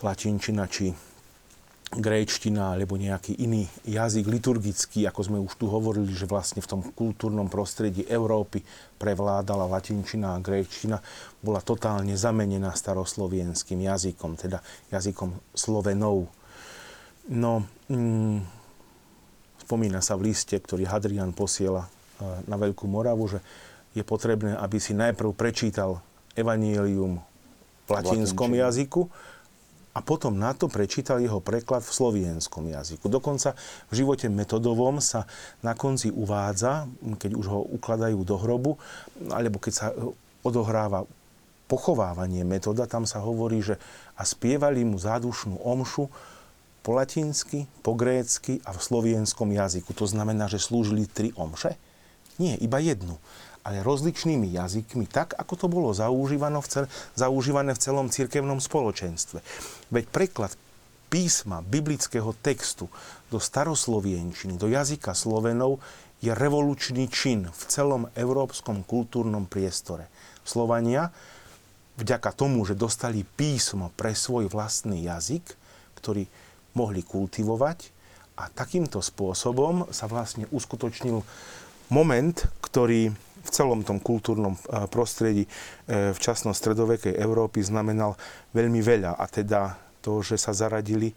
latinčina 0.06 0.70
či 0.70 0.94
gréčtina 1.90 2.78
alebo 2.78 3.02
nejaký 3.02 3.42
iný 3.42 3.66
jazyk 3.82 4.30
liturgický, 4.30 5.10
ako 5.10 5.22
sme 5.26 5.38
už 5.42 5.58
tu 5.58 5.66
hovorili, 5.66 6.14
že 6.14 6.30
vlastne 6.30 6.62
v 6.62 6.70
tom 6.70 6.82
kultúrnom 6.94 7.50
prostredí 7.50 8.06
Európy 8.06 8.62
prevládala 9.02 9.66
latinčina 9.66 10.38
a 10.38 10.44
gréčtina, 10.44 11.02
bola 11.42 11.66
totálne 11.66 12.14
zamenená 12.14 12.78
staroslovenským 12.78 13.82
jazykom, 13.82 14.38
teda 14.38 14.62
jazykom 14.94 15.34
Slovenov. 15.58 16.30
No, 17.34 17.66
mm, 17.90 18.38
spomína 19.66 20.06
sa 20.06 20.14
v 20.14 20.30
liste, 20.30 20.62
ktorý 20.62 20.86
Hadrian 20.86 21.34
posiela 21.34 21.90
e, 21.90 21.90
na 22.46 22.54
Veľkú 22.54 22.86
Moravu, 22.86 23.34
že 23.34 23.42
je 23.98 24.06
potrebné, 24.06 24.54
aby 24.62 24.78
si 24.78 24.94
najprv 24.94 25.34
prečítal 25.34 26.06
Evangelium 26.38 27.22
v 27.86 27.90
latinskom 27.90 28.54
jazyku, 28.54 29.10
a 29.90 30.06
potom 30.06 30.38
na 30.38 30.54
to 30.54 30.70
prečítal 30.70 31.18
jeho 31.18 31.42
preklad 31.42 31.82
v 31.82 31.92
slovienskom 31.92 32.70
jazyku. 32.70 33.10
Dokonca 33.10 33.58
v 33.90 33.94
živote 34.00 34.30
metodovom 34.30 35.02
sa 35.02 35.26
na 35.66 35.74
konci 35.74 36.14
uvádza, 36.14 36.86
keď 37.18 37.32
už 37.34 37.46
ho 37.50 37.60
ukladajú 37.74 38.22
do 38.22 38.36
hrobu, 38.38 38.78
alebo 39.34 39.58
keď 39.58 39.74
sa 39.74 39.88
odohráva 40.46 41.10
pochovávanie 41.66 42.46
metoda, 42.46 42.86
tam 42.86 43.04
sa 43.10 43.20
hovorí, 43.20 43.66
že 43.66 43.76
a 44.14 44.24
spievali 44.24 44.86
mu 44.86 45.02
zádušnú 45.02 45.58
omšu 45.62 46.08
po 46.80 46.92
latinsky, 46.96 47.68
po 47.84 47.98
grécky 47.98 48.62
a 48.64 48.72
v 48.72 48.80
slovienskom 48.80 49.52
jazyku. 49.52 49.92
To 49.98 50.06
znamená, 50.08 50.48
že 50.48 50.62
slúžili 50.62 51.10
tri 51.10 51.34
omše? 51.36 51.76
Nie, 52.40 52.56
iba 52.56 52.80
jednu 52.80 53.20
ale 53.64 53.84
rozličnými 53.84 54.56
jazykmi, 54.56 55.06
tak 55.10 55.36
ako 55.36 55.54
to 55.56 55.68
bolo 55.68 55.90
zaužívané 55.92 56.60
v, 56.64 56.68
cel, 56.68 56.86
zaužívané 57.14 57.76
v 57.76 57.84
celom 57.84 58.08
cirkevnom 58.08 58.64
spoločenstve. 58.64 59.44
Veď 59.92 60.06
preklad 60.10 60.52
písma, 61.10 61.66
biblického 61.66 62.32
textu 62.40 62.88
do 63.34 63.42
staroslovienčiny, 63.42 64.56
do 64.56 64.70
jazyka 64.70 65.18
Slovenov 65.18 65.82
je 66.20 66.32
revolučný 66.36 67.08
čin 67.08 67.48
v 67.48 67.62
celom 67.68 68.08
európskom 68.14 68.84
kultúrnom 68.84 69.48
priestore. 69.48 70.12
Slovania, 70.44 71.12
vďaka 72.00 72.32
tomu, 72.36 72.64
že 72.64 72.80
dostali 72.80 73.24
písmo 73.24 73.92
pre 73.96 74.16
svoj 74.16 74.52
vlastný 74.52 75.04
jazyk, 75.08 75.44
ktorý 76.00 76.28
mohli 76.76 77.04
kultivovať 77.04 77.92
a 78.40 78.48
takýmto 78.48 79.04
spôsobom 79.04 79.92
sa 79.92 80.08
vlastne 80.08 80.48
uskutočnil 80.52 81.20
moment, 81.92 82.38
ktorý 82.64 83.12
v 83.40 83.50
celom 83.50 83.82
tom 83.82 84.00
kultúrnom 84.00 84.56
eh, 84.56 84.86
prostredí 84.92 85.44
eh, 85.46 86.12
v 86.12 86.20
časnom 86.20 86.52
stredovekej 86.52 87.16
Európy 87.16 87.64
znamenal 87.64 88.20
veľmi 88.52 88.80
veľa. 88.84 89.16
A 89.16 89.26
teda 89.28 89.80
to, 90.00 90.24
že 90.24 90.40
sa 90.40 90.56
zaradili 90.56 91.12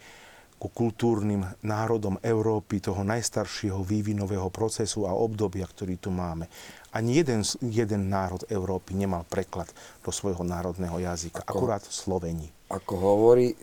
ku 0.62 0.70
kultúrnym 0.70 1.42
národom 1.66 2.22
Európy 2.22 2.78
toho 2.78 3.02
najstaršieho 3.02 3.82
vývinového 3.82 4.46
procesu 4.54 5.10
a 5.10 5.18
obdobia, 5.18 5.66
ktorý 5.66 5.98
tu 5.98 6.14
máme. 6.14 6.46
Ani 6.94 7.18
jeden, 7.18 7.42
jeden 7.66 8.06
národ 8.06 8.46
Európy 8.46 8.94
nemal 8.94 9.26
preklad 9.26 9.66
do 10.06 10.14
svojho 10.14 10.46
národného 10.46 11.02
jazyka. 11.02 11.42
Ako, 11.42 11.66
akurát 11.66 11.82
Sloveni. 11.82 12.46
Ako 12.70 12.94
hovorí 12.94 13.58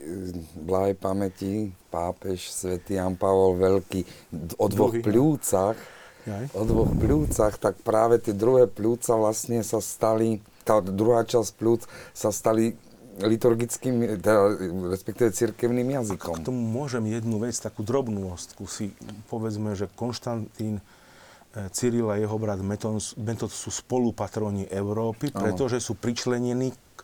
blahej 0.60 0.92
pamäti 1.00 1.72
pápež 1.88 2.52
svätý 2.52 3.00
Jan 3.00 3.16
Pavol 3.16 3.56
Veľký 3.56 4.04
o 4.60 4.68
dvoch 4.68 4.92
Druhý, 4.92 5.00
pľúcach, 5.00 5.80
Jaj. 6.28 6.52
o 6.52 6.62
dvoch 6.68 6.92
pľúcach, 6.92 7.56
tak 7.56 7.80
práve 7.80 8.20
tie 8.20 8.36
druhé 8.36 8.68
pľúca 8.68 9.16
vlastne 9.16 9.64
sa 9.64 9.80
stali, 9.80 10.44
tá 10.68 10.84
druhá 10.84 11.24
časť 11.24 11.50
pľúc 11.56 11.88
sa 12.12 12.28
stali 12.28 12.76
liturgickým, 13.20 14.20
teda, 14.20 14.56
respektíve 14.88 15.32
cirkevným 15.32 16.00
jazykom. 16.00 16.40
K 16.40 16.46
tomu 16.46 16.60
môžem 16.60 17.04
jednu 17.08 17.42
vec, 17.42 17.56
takú 17.58 17.84
drobnú 17.84 18.32
ostku 18.32 18.64
si 18.64 18.96
povedzme, 19.28 19.76
že 19.76 19.92
Konštantín 19.92 20.80
e, 20.80 20.82
Cyril 21.74 22.08
a 22.08 22.16
jeho 22.16 22.36
brat 22.40 22.60
Metod 22.64 23.50
sú 23.52 23.70
spolupatroni 23.72 24.70
Európy, 24.72 25.34
pretože 25.34 25.82
sú 25.82 25.98
pričlenení 25.98 26.72
k 26.72 26.98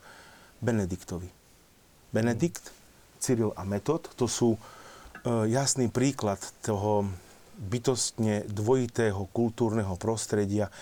Benediktovi. 0.64 1.28
Benedikt, 2.14 2.72
Cyril 3.20 3.52
a 3.52 3.66
Metod, 3.68 4.08
to 4.16 4.24
sú 4.24 4.56
e, 4.56 4.58
jasný 5.50 5.92
príklad 5.92 6.40
toho 6.64 7.08
bytostne 7.57 8.44
dvojitého 8.46 9.32
kultúrneho 9.32 9.96
prostredia 9.96 10.68
e, 10.68 10.72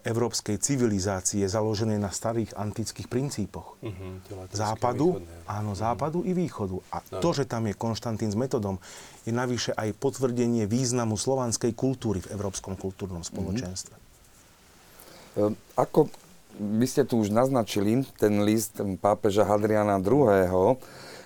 európskej 0.00 0.56
civilizácie 0.56 1.44
založené 1.44 2.00
na 2.00 2.08
starých 2.08 2.56
antických 2.56 3.06
princípoch. 3.06 3.76
Uh-huh, 3.84 4.20
západu, 4.50 5.20
áno, 5.44 5.76
uh-huh. 5.76 5.82
západu 5.84 6.24
i 6.24 6.32
východu. 6.32 6.80
A 6.90 7.04
uh-huh. 7.04 7.20
to, 7.20 7.30
že 7.36 7.44
tam 7.44 7.68
je 7.68 7.76
Konštantín 7.76 8.32
s 8.32 8.36
metodom, 8.36 8.80
je 9.28 9.32
navyše 9.36 9.76
aj 9.76 9.92
potvrdenie 10.00 10.64
významu 10.64 11.20
slovanskej 11.20 11.76
kultúry 11.76 12.24
v 12.24 12.32
európskom 12.32 12.74
kultúrnom 12.80 13.20
spoločenstve. 13.20 13.94
Uh-huh. 15.36 15.52
Ako 15.76 16.08
by 16.60 16.86
ste 16.88 17.06
tu 17.06 17.20
už 17.20 17.30
naznačili, 17.30 18.04
ten 18.18 18.42
list 18.42 18.80
pápeža 19.00 19.46
Hadriana 19.46 20.02
II 20.02 20.80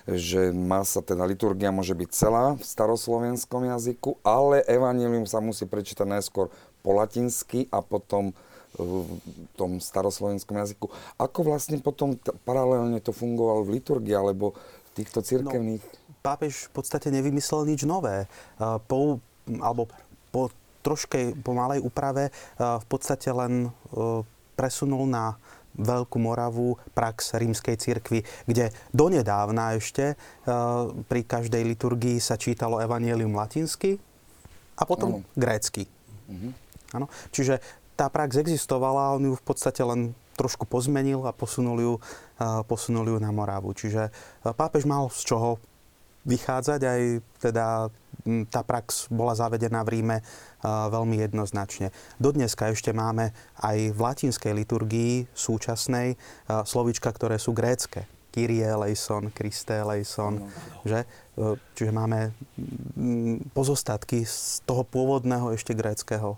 že 0.05 0.53
má 0.53 0.85
sa 0.85 1.01
teda 1.01 1.25
liturgia 1.25 1.73
môže 1.73 1.97
byť 1.97 2.09
celá 2.13 2.53
v 2.53 2.61
staroslovenskom 2.61 3.65
jazyku, 3.65 4.21
ale 4.21 4.61
evanelium 4.69 5.25
sa 5.25 5.41
musí 5.41 5.65
prečítať 5.65 6.05
najskôr 6.05 6.53
po 6.85 6.89
latinsky 6.93 7.65
a 7.73 7.81
potom 7.81 8.37
v 8.75 9.07
tom 9.55 9.79
staroslovenskom 9.79 10.61
jazyku. 10.61 10.91
Ako 11.17 11.47
vlastne 11.47 11.79
potom 11.81 12.19
t- 12.19 12.35
paralelne 12.43 12.99
to 12.99 13.15
fungovalo 13.15 13.63
v 13.63 13.79
liturgii 13.79 14.13
alebo 14.13 14.53
v 14.53 14.89
týchto 14.99 15.23
cirkevných... 15.23 15.79
No, 15.79 16.19
pápež 16.19 16.67
v 16.69 16.71
podstate 16.83 17.07
nevymyslel 17.07 17.71
nič 17.71 17.87
nové. 17.87 18.27
Po, 18.59 19.23
alebo 19.47 19.87
po 20.29 20.51
troškej 20.83 21.39
pomalej 21.41 21.81
úprave 21.81 22.29
v 22.59 22.85
podstate 22.91 23.31
len 23.31 23.73
presunul 24.59 25.07
na 25.07 25.39
Veľkú 25.75 26.17
Moravu, 26.19 26.79
prax 26.95 27.35
rímskej 27.35 27.75
cirkvi, 27.75 28.23
kde 28.47 28.71
donedávna 28.95 29.75
ešte 29.75 30.13
e, 30.13 30.15
pri 31.05 31.21
každej 31.27 31.63
liturgii 31.75 32.17
sa 32.19 32.39
čítalo 32.39 32.79
evanielium 32.79 33.35
latinsky 33.35 33.99
a 34.79 34.83
potom 34.87 35.21
ano. 35.21 35.27
grécky. 35.35 35.87
Mhm. 36.31 36.49
Ano. 36.95 37.11
Čiže 37.35 37.59
tá 37.95 38.07
prax 38.07 38.39
existovala, 38.39 39.15
on 39.15 39.31
ju 39.31 39.33
v 39.35 39.43
podstate 39.43 39.83
len 39.83 40.15
trošku 40.35 40.67
pozmenil 40.67 41.23
a 41.23 41.31
posunul 41.31 41.77
ju, 41.79 41.93
e, 42.39 42.43
posunul 42.67 43.15
ju 43.15 43.17
na 43.19 43.31
Moravu. 43.31 43.71
Čiže 43.71 44.11
e, 44.11 44.11
pápež 44.51 44.83
mal 44.83 45.07
z 45.11 45.21
čoho 45.23 45.59
vychádzať, 46.25 46.81
aj 46.81 47.01
teda 47.39 47.65
tá 48.49 48.65
prax 48.65 49.07
bola 49.13 49.37
zavedená 49.37 49.85
v 49.85 50.01
Ríme 50.01 50.17
veľmi 50.65 51.21
jednoznačne. 51.21 51.93
Dodneska 52.17 52.73
ešte 52.73 52.89
máme 52.89 53.31
aj 53.61 53.93
v 53.93 53.99
latinskej 54.01 54.53
liturgii 54.57 55.29
súčasnej 55.31 56.17
slovička, 56.49 57.13
ktoré 57.13 57.37
sú 57.37 57.53
grécké. 57.53 58.09
Kyrie 58.35 58.67
eleison, 58.67 59.31
Christe 59.31 59.79
eleison, 59.79 60.43
no, 60.43 60.51
no. 60.51 60.83
že? 60.83 61.07
E, 61.39 61.55
čiže 61.71 61.95
máme 61.95 62.35
pozostatky 63.55 64.27
z 64.27 64.59
toho 64.67 64.83
pôvodného 64.83 65.55
ešte 65.55 65.71
gréckého 65.71 66.35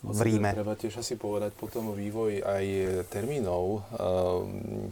v 0.00 0.20
Ríme. 0.24 0.56
Treba 0.56 0.72
tiež 0.80 1.04
asi 1.04 1.20
povedať 1.20 1.52
potom 1.60 1.92
vývoj 1.92 2.40
aj 2.40 2.64
termínov 3.12 3.64
e, 3.68 3.78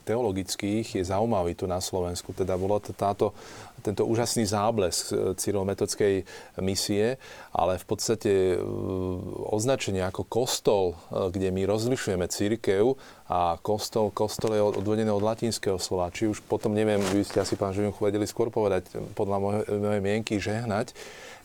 teologických 0.04 1.00
je 1.00 1.04
zaujímavý 1.04 1.56
tu 1.56 1.64
na 1.64 1.80
Slovensku. 1.80 2.36
Teda 2.36 2.60
bolo 2.60 2.76
to 2.76 2.92
táto, 2.92 3.32
tento 3.80 4.04
úžasný 4.04 4.44
záblesk 4.44 5.16
cyrilometockej 5.40 6.28
misie, 6.60 7.16
ale 7.56 7.80
v 7.80 7.86
podstate 7.88 8.32
e, 8.52 8.56
označenie 9.48 10.04
ako 10.04 10.28
kostol, 10.28 10.92
e, 10.92 11.32
kde 11.32 11.56
my 11.56 11.64
rozlišujeme 11.64 12.28
církev 12.28 12.92
a 13.28 13.60
kostol, 13.60 14.08
kostol 14.08 14.56
je 14.56 14.62
odvodené 14.64 15.12
od 15.12 15.20
latinského 15.20 15.76
slova. 15.76 16.08
Či 16.08 16.32
už 16.32 16.40
potom, 16.48 16.72
neviem, 16.72 16.96
vy 17.12 17.28
ste 17.28 17.44
asi, 17.44 17.60
pán 17.60 17.76
Živinku, 17.76 18.00
vedeli 18.00 18.24
skôr 18.24 18.48
povedať, 18.48 18.88
podľa 19.12 19.68
mojej 19.68 20.00
mienky, 20.00 20.40
žehnať, 20.40 20.96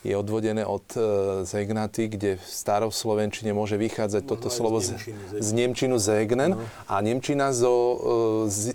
je 0.04 0.16
odvodené 0.20 0.68
od 0.68 0.84
e, 0.96 1.00
zegnaty, 1.48 2.12
kde 2.12 2.36
v 2.36 2.44
staroslovenčine 2.44 3.56
môže 3.56 3.80
vychádzať 3.80 4.28
Možno 4.28 4.32
toto 4.36 4.48
slovo 4.52 4.84
z, 4.84 5.00
z 5.40 5.50
Nemčinu 5.56 5.96
zegnen 5.96 6.60
no. 6.60 6.68
a 6.92 7.00
Nemčina 7.00 7.56
zo 7.56 7.72
e, 7.72 7.96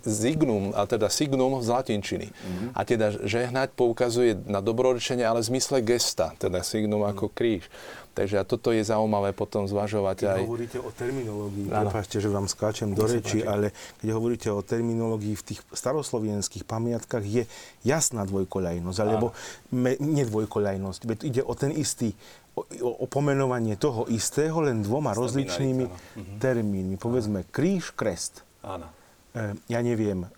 zignum, 0.09 0.73
a 0.73 0.89
teda 0.89 1.05
signum 1.13 1.61
z 1.61 1.69
latinčiny. 1.69 2.27
Mm-hmm. 2.33 2.69
A 2.73 2.79
teda 2.81 3.13
žehnať 3.13 3.77
poukazuje 3.77 4.41
na 4.49 4.57
dobrorečenie, 4.57 5.21
ale 5.21 5.45
v 5.45 5.53
zmysle 5.53 5.85
gesta, 5.85 6.33
teda 6.41 6.65
signum 6.65 7.05
mm. 7.05 7.09
ako 7.13 7.29
kríž. 7.29 7.69
Takže 8.13 8.35
a 8.41 8.43
toto 8.43 8.73
je 8.75 8.83
zaujímavé 8.83 9.31
potom 9.31 9.63
zvažovať 9.69 10.17
keď 10.25 10.29
aj... 10.33 10.41
hovoríte 10.43 10.79
o 10.81 10.91
terminológii, 10.91 11.65
prepáčte, 11.71 12.17
že 12.19 12.29
vám 12.29 12.47
skáčem 12.51 12.91
do 12.91 13.05
reči, 13.05 13.45
ale 13.45 13.71
keď 14.01 14.09
hovoríte 14.11 14.49
o 14.51 14.59
terminológii 14.59 15.35
v 15.39 15.43
tých 15.53 15.59
staroslovenských 15.71 16.67
pamiatkách, 16.67 17.23
je 17.23 17.43
jasná 17.85 18.27
dvojkoľajnosť, 18.27 18.99
alebo 18.99 19.31
me, 19.71 19.95
nedvojkoľajnosť. 20.01 21.01
Veď 21.05 21.19
ide 21.23 21.41
o 21.45 21.53
ten 21.55 21.71
istý 21.71 22.11
o, 22.59 22.63
o 23.03 23.05
pomenovanie 23.07 23.79
toho 23.79 24.09
istého 24.11 24.57
len 24.59 24.83
dvoma 24.83 25.15
rozličnými 25.15 25.85
mhm. 25.87 26.37
termínmi. 26.43 26.95
Povedzme 26.99 27.47
kríž, 27.47 27.95
krest. 27.95 28.43
Áno. 28.65 28.89
E, 29.31 29.55
ja 29.71 29.79
neviem, 29.79 30.25
e, 30.25 30.29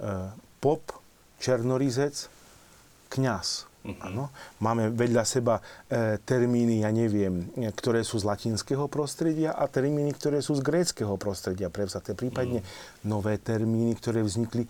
pop, 0.61 0.86
černorizec, 1.41 2.30
kňaz. 3.09 3.70
Uh-huh. 3.82 4.30
Máme 4.62 4.94
vedľa 4.94 5.26
seba 5.26 5.58
e, 5.90 6.22
termíny, 6.22 6.86
ja 6.86 6.94
neviem, 6.94 7.50
ktoré 7.74 8.06
sú 8.06 8.22
z 8.22 8.30
latinského 8.30 8.86
prostredia 8.86 9.58
a 9.58 9.66
termíny, 9.66 10.14
ktoré 10.14 10.38
sú 10.38 10.54
z 10.54 10.62
gréckého 10.62 11.18
prostredia 11.18 11.74
prevzaté. 11.74 12.14
Prípadne 12.14 12.62
uh-huh. 12.62 13.10
nové 13.10 13.42
termíny, 13.42 13.98
ktoré 13.98 14.22
vznikli 14.22 14.70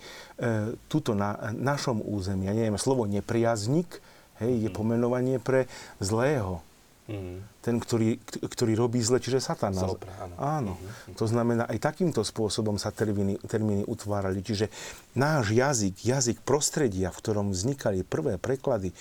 tuto 0.88 1.12
na 1.12 1.52
našom 1.52 2.00
území. 2.00 2.48
Ja 2.48 2.56
neviem, 2.56 2.80
slovo 2.80 3.04
nepriaznik 3.04 4.00
hej, 4.40 4.64
je 4.64 4.68
uh-huh. 4.72 4.80
pomenovanie 4.80 5.36
pre 5.36 5.68
zlého. 6.00 6.64
Mm. 7.10 7.42
Ten, 7.58 7.82
ktorý, 7.82 8.22
ktorý 8.22 8.78
robí 8.78 9.02
zle, 9.02 9.18
čiže 9.18 9.42
Satan. 9.42 9.74
Zopra, 9.74 10.14
áno. 10.22 10.34
áno. 10.38 10.72
Mm-hmm. 10.78 11.18
To 11.18 11.26
znamená, 11.26 11.66
aj 11.66 11.82
takýmto 11.82 12.22
spôsobom 12.22 12.78
sa 12.78 12.94
termíny, 12.94 13.42
termíny 13.42 13.82
utvárali. 13.90 14.38
Čiže 14.38 14.70
náš 15.18 15.50
jazyk, 15.50 15.98
jazyk 15.98 16.38
prostredia, 16.46 17.10
v 17.10 17.18
ktorom 17.18 17.50
vznikali 17.50 18.06
prvé 18.06 18.38
preklady 18.38 18.94
e, 18.94 18.96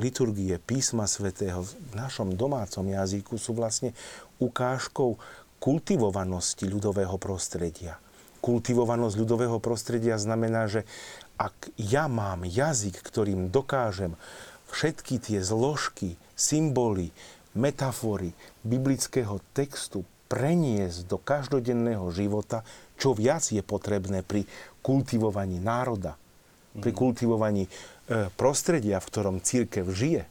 liturgie 0.00 0.56
písma 0.56 1.04
svätého 1.04 1.60
v 1.60 1.92
našom 1.92 2.32
domácom 2.32 2.88
jazyku 2.88 3.36
sú 3.36 3.52
vlastne 3.52 3.92
ukážkou 4.40 5.20
kultivovanosti 5.60 6.64
ľudového 6.64 7.20
prostredia. 7.20 8.00
Kultivovanosť 8.40 9.14
ľudového 9.20 9.60
prostredia 9.60 10.16
znamená, 10.16 10.64
že 10.66 10.88
ak 11.36 11.76
ja 11.76 12.08
mám 12.08 12.42
jazyk, 12.48 12.98
ktorým 13.04 13.52
dokážem 13.52 14.16
všetky 14.72 15.20
tie 15.20 15.38
zložky, 15.44 16.16
symboly, 16.42 17.14
metafory 17.54 18.34
biblického 18.66 19.38
textu 19.54 20.02
preniesť 20.26 21.06
do 21.06 21.20
každodenného 21.20 22.08
života, 22.10 22.64
čo 22.96 23.12
viac 23.12 23.44
je 23.44 23.60
potrebné 23.60 24.24
pri 24.24 24.48
kultivovaní 24.80 25.60
národa, 25.60 26.16
pri 26.72 26.90
mhm. 26.90 26.98
kultivovaní 26.98 27.64
e, 27.68 27.70
prostredia, 28.34 28.98
v 28.98 29.06
ktorom 29.12 29.36
církev 29.44 29.84
žije. 29.92 30.24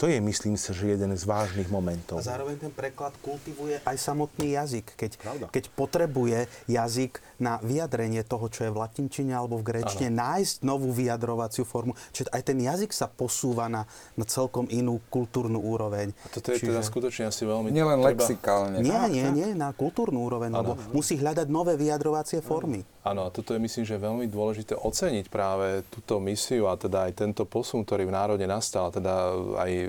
To 0.00 0.08
je, 0.08 0.16
myslím 0.16 0.56
si, 0.56 0.72
že 0.72 0.96
jeden 0.96 1.12
z 1.12 1.24
vážnych 1.28 1.68
momentov. 1.68 2.24
A 2.24 2.24
zároveň 2.24 2.56
ten 2.56 2.72
preklad 2.72 3.12
kultivuje 3.20 3.84
aj 3.84 3.96
samotný 4.00 4.56
jazyk. 4.56 4.96
Keď, 4.96 5.10
keď 5.52 5.64
potrebuje 5.76 6.48
jazyk 6.72 7.20
na 7.40 7.56
vyjadrenie 7.64 8.20
toho, 8.22 8.46
čo 8.52 8.68
je 8.68 8.70
v 8.70 8.78
latinčine 8.78 9.32
alebo 9.32 9.56
v 9.58 9.72
gréčine, 9.72 10.12
ano. 10.12 10.20
nájsť 10.20 10.62
novú 10.62 10.92
vyjadrovaciu 10.92 11.64
formu. 11.64 11.96
Čiže 12.12 12.28
aj 12.30 12.42
ten 12.44 12.58
jazyk 12.60 12.92
sa 12.92 13.08
posúva 13.08 13.66
na, 13.66 13.88
na 14.14 14.24
celkom 14.28 14.68
inú 14.68 15.00
kultúrnu 15.08 15.56
úroveň. 15.56 16.12
A 16.12 16.28
toto 16.28 16.52
je 16.52 16.60
Čiže... 16.60 16.76
teda 16.76 16.80
skutočne 16.84 17.24
asi 17.32 17.48
veľmi... 17.48 17.72
Nielen 17.72 17.98
treba... 18.04 18.12
lexikálne. 18.12 18.76
Nie, 18.84 19.08
nie, 19.08 19.26
nie, 19.32 19.48
na 19.56 19.72
kultúrnu 19.72 20.20
úroveň, 20.20 20.52
ano. 20.52 20.60
lebo 20.60 20.72
musí 20.92 21.16
hľadať 21.16 21.48
nové 21.48 21.80
vyjadrovacie 21.80 22.44
formy. 22.44 22.84
Áno, 23.00 23.24
a 23.24 23.32
toto 23.32 23.56
je 23.56 23.60
myslím, 23.64 23.88
že 23.88 23.96
veľmi 23.96 24.28
dôležité 24.28 24.76
oceniť 24.76 25.32
práve 25.32 25.80
túto 25.88 26.20
misiu 26.20 26.68
a 26.68 26.76
teda 26.76 27.08
aj 27.08 27.24
tento 27.24 27.48
posun, 27.48 27.80
ktorý 27.80 28.04
v 28.04 28.12
národe 28.12 28.44
nastal, 28.44 28.92
teda 28.92 29.32
aj 29.56 29.88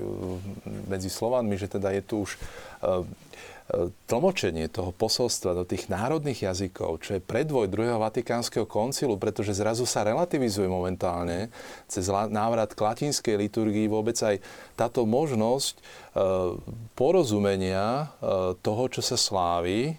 medzi 0.88 1.12
Slovanmi, 1.12 1.60
že 1.60 1.68
teda 1.68 1.92
je 1.92 2.02
tu 2.02 2.24
už 2.24 2.40
tlmočenie 4.04 4.68
toho 4.68 4.92
posolstva 4.92 5.56
do 5.56 5.64
tých 5.64 5.88
národných 5.88 6.44
jazykov, 6.44 7.00
čo 7.00 7.16
je 7.16 7.24
predvoj 7.24 7.72
druhého 7.72 7.96
Vatikánskeho 7.96 8.68
koncilu, 8.68 9.16
pretože 9.16 9.56
zrazu 9.56 9.88
sa 9.88 10.04
relativizuje 10.04 10.68
momentálne 10.68 11.48
cez 11.88 12.06
návrat 12.08 12.76
k 12.76 12.84
latinskej 12.84 13.40
liturgii 13.48 13.88
vôbec 13.88 14.16
aj 14.20 14.44
táto 14.76 15.08
možnosť 15.08 15.74
e, 15.76 15.82
porozumenia 16.92 18.12
toho, 18.60 18.84
čo 18.92 19.00
sa 19.00 19.16
slávi 19.16 19.96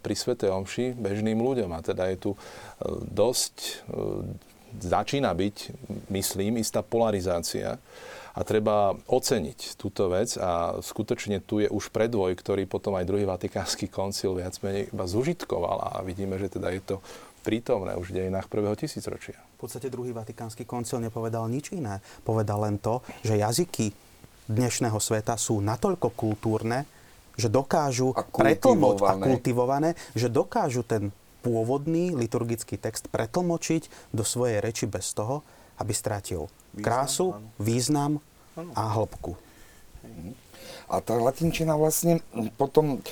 pri 0.00 0.14
Svete 0.16 0.48
Omši 0.48 0.96
bežným 0.96 1.36
ľuďom. 1.36 1.70
A 1.76 1.84
teda 1.84 2.08
je 2.08 2.16
tu 2.16 2.30
e, 2.32 2.38
dosť, 3.12 3.56
e, 3.60 3.72
začína 4.80 5.36
byť, 5.36 5.56
myslím, 6.08 6.56
istá 6.56 6.80
polarizácia 6.80 7.76
a 8.32 8.40
treba 8.48 8.96
oceniť 8.96 9.76
túto 9.76 10.08
vec 10.08 10.40
a 10.40 10.80
skutočne 10.80 11.44
tu 11.44 11.60
je 11.60 11.68
už 11.68 11.92
predvoj, 11.92 12.32
ktorý 12.32 12.64
potom 12.64 12.96
aj 12.96 13.04
druhý 13.04 13.28
Vatikánsky 13.28 13.92
koncil 13.92 14.32
viac 14.40 14.56
menej 14.64 14.88
iba 14.88 15.04
zužitkoval 15.04 15.78
a 15.84 15.90
vidíme, 16.00 16.40
že 16.40 16.48
teda 16.48 16.72
je 16.72 16.80
to 16.80 16.96
prítomné 17.44 17.92
už 17.98 18.14
v 18.14 18.24
dejinách 18.24 18.48
prvého 18.48 18.72
tisícročia. 18.72 19.36
V 19.60 19.68
podstate 19.68 19.92
druhý 19.92 20.16
Vatikánsky 20.16 20.64
koncil 20.64 21.02
nepovedal 21.04 21.44
nič 21.50 21.76
iné. 21.76 22.00
Povedal 22.24 22.64
len 22.64 22.80
to, 22.80 23.04
že 23.20 23.36
jazyky 23.36 23.92
dnešného 24.48 24.96
sveta 24.96 25.36
sú 25.36 25.60
natoľko 25.60 26.08
kultúrne, 26.16 26.88
že 27.36 27.52
dokážu 27.52 28.16
a 28.16 28.24
pretlmočiť 28.24 29.08
a 29.08 29.14
kultivované, 29.20 29.90
že 30.16 30.32
dokážu 30.32 30.84
ten 30.84 31.12
pôvodný 31.42 32.14
liturgický 32.14 32.78
text 32.78 33.10
pretlmočiť 33.10 34.14
do 34.14 34.22
svojej 34.22 34.62
reči 34.62 34.86
bez 34.86 35.10
toho, 35.12 35.42
aby 35.82 35.90
strátil 35.90 36.46
krásu, 36.78 37.34
význam 37.58 38.22
a 38.54 38.82
hĺbku. 38.94 39.34
A 40.86 41.02
tá 41.02 41.18
latinčina 41.18 41.74
vlastne 41.74 42.22
potom 42.54 43.02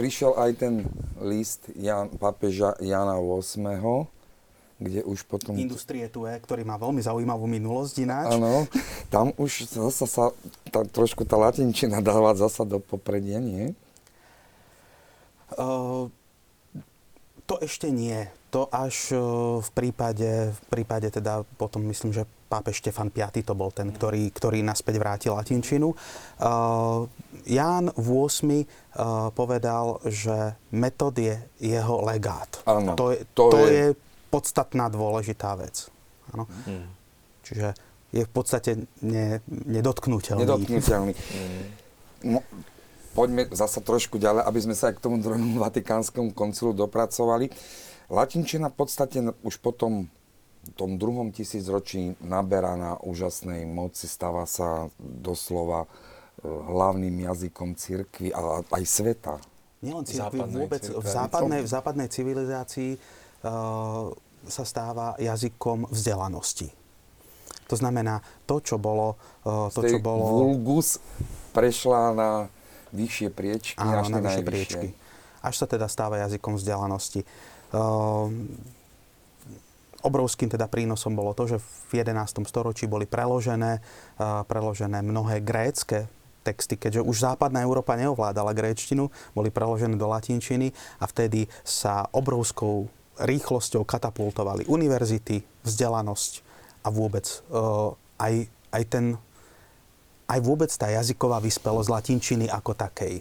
prišiel 0.00 0.32
aj 0.40 0.50
ten 0.56 0.74
list 1.20 1.68
Jan, 1.76 2.08
pápeža 2.16 2.74
Jana 2.80 3.20
VIII, 3.20 4.08
kde 4.82 5.00
už 5.06 5.22
potom... 5.30 5.54
Industrie 5.54 6.08
tu 6.10 6.26
je, 6.26 6.34
ktorý 6.34 6.66
má 6.66 6.74
veľmi 6.80 6.98
zaujímavú 6.98 7.46
minulosť 7.46 7.94
ináč. 8.02 8.34
Áno, 8.34 8.66
tam 9.14 9.30
už 9.38 9.70
zasa 9.70 10.06
sa 10.08 10.24
tá, 10.74 10.82
trošku 10.82 11.22
tá 11.22 11.38
latinčina 11.38 12.02
dáva 12.02 12.34
zasa 12.34 12.66
do 12.66 12.82
popredia, 12.82 13.38
nie? 13.38 13.76
Uh, 15.54 16.08
to 17.46 17.60
ešte 17.62 17.92
nie. 17.92 18.26
To 18.52 18.68
až 18.68 19.16
v 19.64 19.70
prípade, 19.72 20.52
v 20.52 20.62
prípade 20.68 21.08
teda 21.08 21.40
potom 21.56 21.88
myslím, 21.88 22.12
že 22.12 22.28
pápež 22.52 22.84
Štefan 22.84 23.08
V 23.08 23.24
to 23.40 23.56
bol 23.56 23.72
ten, 23.72 23.88
ktorý, 23.88 24.28
ktorý 24.28 24.60
naspäť 24.60 25.00
vrátil 25.00 25.32
latinčinu. 25.32 25.96
Uh, 26.36 27.08
Ján 27.48 27.88
VIII 27.96 28.60
uh, 28.60 29.32
povedal, 29.32 30.04
že 30.04 30.52
metod 30.68 31.16
je 31.16 31.40
jeho 31.64 32.04
legát. 32.04 32.60
Áno, 32.68 32.92
to 32.92 33.16
je, 33.16 33.24
to, 33.32 33.42
to 33.48 33.58
je... 33.64 33.72
je 33.72 33.86
podstatná 34.28 34.92
dôležitá 34.92 35.56
vec. 35.56 35.88
Ano? 36.36 36.44
Mm. 36.68 36.92
Čiže 37.48 37.68
je 38.12 38.22
v 38.28 38.32
podstate 38.36 38.84
ne, 39.00 39.40
nedotknutelný. 39.48 40.44
Nedotknutelný. 40.44 41.12
No, 42.28 42.44
poďme 43.16 43.48
zasa 43.48 43.80
trošku 43.80 44.20
ďalej, 44.20 44.44
aby 44.44 44.60
sme 44.60 44.76
sa 44.76 44.92
aj 44.92 45.00
k 45.00 45.04
tomu 45.08 45.16
druhému 45.24 45.56
vatikánskemu 45.56 46.36
koncilu 46.36 46.76
dopracovali. 46.76 47.48
Latinčina 48.12 48.68
v 48.68 48.76
podstate 48.76 49.24
už 49.40 49.56
potom 49.64 50.12
v 50.62 50.72
tom 50.76 51.00
druhom 51.00 51.32
tisícročí 51.32 52.14
naberá 52.20 52.76
na 52.76 53.00
úžasnej 53.00 53.64
moci, 53.64 54.04
stáva 54.06 54.44
sa 54.44 54.92
doslova 55.00 55.88
e, 55.88 56.46
hlavným 56.46 57.24
jazykom 57.24 57.74
cirkvi 57.74 58.30
a 58.30 58.60
aj 58.68 58.84
sveta. 58.84 59.34
Nielen 59.82 60.06
cirkvi, 60.06 60.38
vôbec 60.44 60.84
v 60.86 61.02
západnej, 61.08 61.66
v 61.66 61.70
západnej 61.72 62.06
civilizácii 62.06 62.94
uh, 62.94 64.14
sa 64.46 64.62
stáva 64.62 65.18
jazykom 65.18 65.90
vzdelanosti. 65.90 66.70
To 67.66 67.74
znamená, 67.74 68.22
to, 68.46 68.62
čo 68.62 68.78
bolo... 68.78 69.18
Uh, 69.42 69.74
to, 69.74 69.82
čo 69.82 69.98
bolo... 69.98 70.22
Vulgus 70.54 71.02
prešla 71.50 72.14
na 72.14 72.30
vyššie 72.94 73.34
priečky, 73.34 73.82
Áno, 73.82 74.06
až 74.06 74.14
na 74.14 74.22
vyššie 74.22 74.44
priečky. 74.46 74.88
Až 75.42 75.54
sa 75.58 75.66
teda 75.66 75.90
stáva 75.90 76.22
jazykom 76.22 76.62
vzdialenosti. 76.62 77.26
Uh, 77.26 77.51
obrovským 80.02 80.50
teda 80.50 80.66
prínosom 80.66 81.14
bolo 81.14 81.32
to, 81.32 81.46
že 81.46 81.56
v 81.88 82.02
11. 82.02 82.42
storočí 82.44 82.90
boli 82.90 83.06
preložené, 83.06 83.78
uh, 83.78 84.42
preložené 84.44 85.00
mnohé 85.00 85.40
grécke 85.40 86.10
texty, 86.42 86.74
keďže 86.74 87.06
už 87.06 87.22
západná 87.22 87.62
Európa 87.62 87.94
neovládala 87.94 88.50
gréčtinu, 88.50 89.14
boli 89.30 89.54
preložené 89.54 89.94
do 89.94 90.10
latinčiny 90.10 90.74
a 90.98 91.06
vtedy 91.06 91.46
sa 91.62 92.10
obrovskou 92.10 92.90
rýchlosťou 93.22 93.86
katapultovali 93.86 94.66
univerzity, 94.66 95.46
vzdelanosť 95.62 96.32
a 96.82 96.88
vôbec 96.90 97.24
uh, 97.54 97.94
aj, 98.18 98.50
aj 98.74 98.84
ten 98.90 99.04
aj 100.32 100.40
vôbec 100.40 100.72
tá 100.72 100.88
jazyková 100.88 101.44
vyspelosť 101.44 101.88
latinčiny 101.92 102.46
ako 102.48 102.72
takej. 102.72 103.20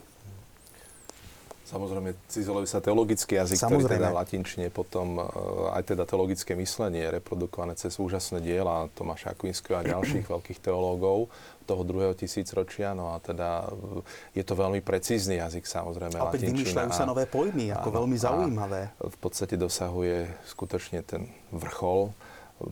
Samozrejme, 1.71 2.11
cizelujú 2.27 2.67
sa 2.67 2.83
teologický 2.83 3.39
jazyk, 3.39 3.63
Samozrejme. 3.63 3.87
ktorý 3.87 3.95
teda 3.95 4.11
latinčine 4.11 4.67
potom 4.67 5.23
e, 5.23 5.23
aj 5.71 5.95
teda 5.95 6.03
teologické 6.03 6.51
myslenie 6.59 7.07
je 7.07 7.15
reprodukované 7.15 7.79
cez 7.79 7.95
úžasné 7.95 8.43
diela 8.43 8.91
Tomáša 8.91 9.31
Akvinského 9.31 9.79
a 9.79 9.87
ďalších 9.87 10.27
veľkých 10.35 10.59
teológov 10.59 11.31
toho 11.63 11.87
druhého 11.87 12.11
tisícročia. 12.11 12.91
No 12.91 13.15
a 13.15 13.23
teda 13.23 13.71
e, 13.71 14.03
je 14.35 14.43
to 14.43 14.59
veľmi 14.59 14.83
precízny 14.83 15.39
jazyk 15.39 15.63
samozrejme 15.63 16.19
A 16.19 16.27
opäť 16.27 16.51
vymýšľajú 16.51 16.91
sa 16.91 17.07
nové 17.07 17.23
pojmy, 17.23 17.71
ako 17.71 17.87
áno, 17.87 17.97
veľmi 18.03 18.17
zaujímavé. 18.19 18.81
V 18.99 19.17
podstate 19.23 19.55
dosahuje 19.55 20.27
skutočne 20.51 21.07
ten 21.07 21.31
vrchol 21.55 22.11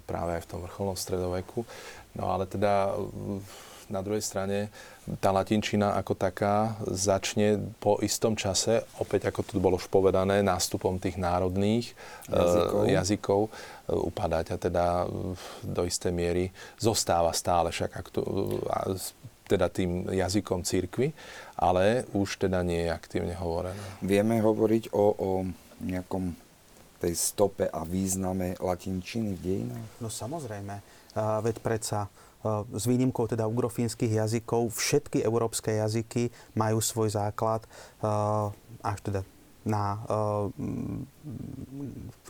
práve 0.03 0.35
aj 0.35 0.43
v 0.43 0.49
tom 0.51 0.59
vrcholnom 0.67 0.99
stredoveku. 0.99 1.63
No 2.19 2.35
ale 2.35 2.51
teda 2.51 2.99
na 3.89 4.05
druhej 4.05 4.21
strane 4.21 4.69
tá 5.17 5.33
latinčina 5.33 5.97
ako 5.97 6.13
taká 6.13 6.77
začne 6.85 7.57
po 7.81 7.97
istom 8.05 8.37
čase, 8.37 8.85
opäť 9.01 9.33
ako 9.33 9.41
tu 9.41 9.57
bolo 9.57 9.81
už 9.81 9.89
povedané, 9.89 10.45
nástupom 10.45 11.01
tých 11.01 11.17
národných 11.17 11.97
Jazykov. 12.29 12.81
e, 12.85 12.93
jazykov 12.93 13.41
e, 13.47 13.51
upadať 13.89 14.45
a 14.53 14.57
teda 14.61 14.85
e, 15.01 15.05
do 15.65 15.81
istej 15.89 16.13
miery 16.13 16.53
zostáva 16.77 17.33
stále 17.33 17.73
však 17.73 17.91
aktu, 17.97 18.21
teda 19.49 19.65
tým 19.73 20.05
jazykom 20.13 20.61
církvy, 20.61 21.09
ale 21.57 22.05
už 22.13 22.45
teda 22.45 22.61
nie 22.61 22.85
je 22.85 22.93
aktívne 22.93 23.33
hovorené. 23.33 23.81
Vieme 24.05 24.37
hovoriť 24.45 24.93
o, 24.93 25.05
o 25.17 25.29
nejakom 25.81 26.37
tej 27.01 27.17
stope 27.17 27.65
a 27.65 27.81
význame 27.81 28.59
latinčiny 28.61 29.33
v 29.33 29.41
dejinách? 29.41 29.87
No 30.03 30.11
samozrejme, 30.11 30.75
veď 31.17 31.55
predsa 31.63 32.11
s 32.71 32.83
výnimkou 32.87 33.27
teda 33.27 33.43
ugrofínskych 33.51 34.15
jazykov, 34.15 34.71
všetky 34.71 35.19
európske 35.27 35.75
jazyky 35.75 36.31
majú 36.55 36.79
svoj 36.79 37.11
základ 37.11 37.67
a, 37.99 38.47
až 38.79 38.99
teda 39.03 39.21
na 39.67 39.99
mm, 40.55 41.03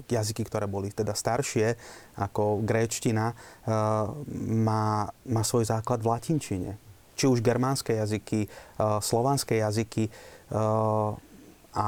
jazyky, 0.10 0.42
ktoré 0.50 0.66
boli 0.66 0.90
teda 0.90 1.14
staršie 1.14 1.78
ako 2.18 2.66
gréčtina, 2.66 3.38
a, 3.70 4.10
má, 4.50 5.14
má 5.30 5.42
svoj 5.46 5.70
základ 5.70 6.02
v 6.02 6.10
latinčine. 6.10 6.72
Či 7.20 7.28
už 7.28 7.44
germánske 7.44 8.00
jazyky, 8.00 8.48
slovanské 8.80 9.60
jazyky 9.60 10.08
a, 10.56 11.88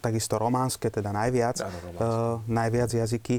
takisto 0.00 0.40
románske, 0.40 0.88
teda 0.88 1.12
najviac, 1.12 1.60
Áno, 1.60 1.78
románske. 1.84 2.48
najviac 2.48 2.90
jazyky 2.96 3.36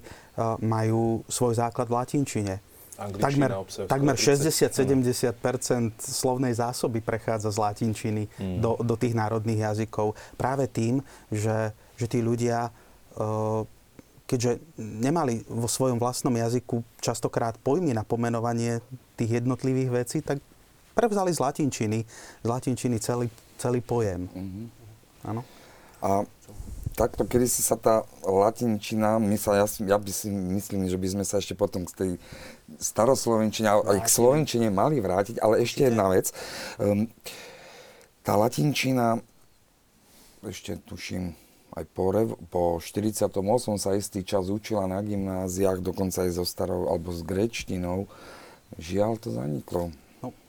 majú 0.61 1.25
svoj 1.25 1.57
základ 1.57 1.89
v 1.89 1.97
latinčine. 1.97 2.55
Takmer, 2.95 3.51
takmer 3.91 4.15
30. 4.15 4.71
60-70% 4.71 5.99
slovnej 5.99 6.55
zásoby 6.55 7.03
prechádza 7.03 7.51
z 7.51 7.57
latinčiny 7.59 8.23
Mm. 8.39 8.59
do, 8.63 8.79
do 8.79 8.95
tých 8.95 9.11
národných 9.11 9.67
jazykov. 9.67 10.15
Práve 10.35 10.71
tým, 10.71 11.03
že, 11.27 11.75
že 11.99 12.07
tí 12.07 12.23
ľudia, 12.23 12.71
e, 13.15 13.21
keďže 14.25 14.63
nemali 14.79 15.43
vo 15.45 15.67
svojom 15.67 15.99
vlastnom 15.99 16.31
jazyku 16.33 16.81
častokrát 17.03 17.59
pojmy 17.59 17.91
na 17.91 18.07
pomenovanie 18.07 18.79
tých 19.15 19.43
jednotlivých 19.43 19.89
vecí, 19.91 20.17
tak 20.23 20.39
prevzali 20.95 21.35
z 21.35 21.39
latinčiny, 21.43 21.99
z 22.43 22.47
latinčiny 22.47 22.95
celý, 23.03 23.27
celý 23.59 23.83
pojem. 23.83 24.31
Mhm. 24.31 24.63
Áno. 25.25 25.41
A 25.99 26.23
takto, 26.95 27.27
kedy 27.27 27.45
si 27.45 27.59
sa 27.59 27.75
tá 27.75 28.07
latinčina, 28.23 29.19
my 29.19 29.35
sa, 29.35 29.59
ja, 29.59 29.67
ja 29.67 29.97
by 29.99 30.11
si 30.11 30.31
myslím, 30.31 30.87
že 30.87 30.95
by 30.95 31.07
sme 31.11 31.23
sa 31.27 31.43
ešte 31.43 31.53
potom 31.53 31.83
k 31.83 31.91
tej 31.93 32.11
staroslovenčine, 32.79 33.67
aj 33.67 33.99
k 34.01 34.09
slovenčine 34.09 34.67
mali 34.71 35.03
vrátiť, 35.03 35.43
ale 35.43 35.61
ešte 35.61 35.91
jedna 35.91 36.07
vec. 36.07 36.31
Um, 36.79 37.11
tá 38.23 38.39
latinčina, 38.39 39.19
ešte 40.41 40.79
tuším, 40.87 41.35
aj 41.75 41.85
po, 41.91 42.15
rev, 42.15 42.29
po 42.47 42.79
48. 42.79 43.27
sa 43.75 43.91
istý 43.99 44.23
čas 44.23 44.47
učila 44.47 44.87
na 44.87 45.03
gymnáziách, 45.03 45.83
dokonca 45.83 46.23
aj 46.23 46.39
so 46.39 46.47
starou, 46.47 46.87
alebo 46.87 47.11
s 47.11 47.19
grečtinou. 47.21 48.07
Žiaľ, 48.79 49.11
to 49.19 49.29
zaniklo. 49.35 49.83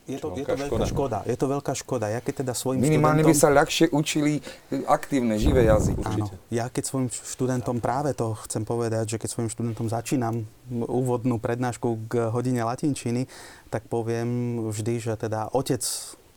Je 0.07 0.23
to, 0.23 0.31
je 0.39 0.47
to 0.47 0.55
veľká 0.55 0.71
škoda. 0.71 0.87
škoda. 0.87 1.19
Je 1.27 1.37
to 1.37 1.47
veľká 1.51 1.73
škoda. 1.75 2.07
Ja 2.15 2.23
keď 2.23 2.47
teda 2.47 2.55
svojim 2.55 2.79
Minimálne 2.79 3.27
by 3.27 3.35
študentom... 3.35 3.43
sa 3.43 3.59
ľahšie 3.59 3.87
učili 3.91 4.39
aktívne, 4.87 5.35
živé 5.35 5.67
jazyky. 5.67 6.07
Áno, 6.07 6.31
ja 6.47 6.71
keď 6.71 6.83
svojim 6.87 7.09
študentom 7.11 7.83
práve 7.83 8.15
to 8.15 8.39
chcem 8.47 8.63
povedať, 8.63 9.15
že 9.15 9.17
keď 9.19 9.29
svojim 9.35 9.51
študentom 9.51 9.91
začínam 9.91 10.47
úvodnú 10.71 11.43
prednášku 11.43 12.07
k 12.07 12.31
hodine 12.31 12.63
latinčiny, 12.63 13.27
tak 13.67 13.91
poviem 13.91 14.63
vždy, 14.71 14.95
že 15.03 15.13
teda 15.19 15.51
otec 15.51 15.83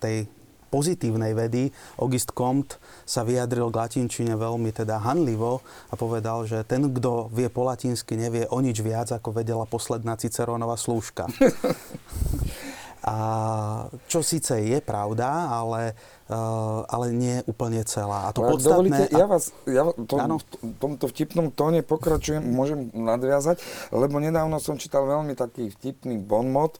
tej 0.02 0.26
pozitívnej 0.70 1.34
vedy, 1.34 1.74
August 1.98 2.34
Comte, 2.34 2.78
sa 3.06 3.26
vyjadril 3.26 3.74
k 3.74 3.80
latinčine 3.86 4.38
veľmi 4.38 4.70
teda 4.70 5.02
hanlivo 5.02 5.66
a 5.90 5.98
povedal, 5.98 6.46
že 6.46 6.62
ten, 6.66 6.86
kto 6.94 7.30
vie 7.34 7.50
po 7.50 7.66
latinsky, 7.66 8.14
nevie 8.14 8.46
o 8.50 8.58
nič 8.62 8.82
viac, 8.86 9.10
ako 9.10 9.34
vedela 9.34 9.66
posledná 9.66 10.14
Cicerónova 10.18 10.78
slúžka. 10.78 11.26
A 13.00 13.16
čo 14.12 14.20
síce 14.20 14.60
je 14.60 14.80
pravda, 14.84 15.48
ale, 15.48 15.96
uh, 16.28 16.84
ale 16.84 17.16
nie 17.16 17.40
úplne 17.48 17.80
celá. 17.88 18.28
A 18.28 18.36
to 18.36 18.44
Ale 18.44 18.48
ak 18.48 18.54
podstatné... 18.60 18.76
dovolíte, 18.76 19.04
a- 19.08 19.20
ja 19.20 19.26
vás 19.26 19.44
ja 19.64 19.84
to, 19.96 20.16
v 20.20 20.76
tomto 20.84 21.06
vtipnom 21.08 21.48
tóne 21.56 21.80
pokračujem, 21.80 22.44
môžem 22.44 22.92
nadviazať, 22.92 23.64
lebo 23.96 24.20
nedávno 24.20 24.60
som 24.60 24.76
čítal 24.76 25.08
veľmi 25.08 25.32
taký 25.40 25.72
vtipný 25.80 26.20
bonmot. 26.20 26.76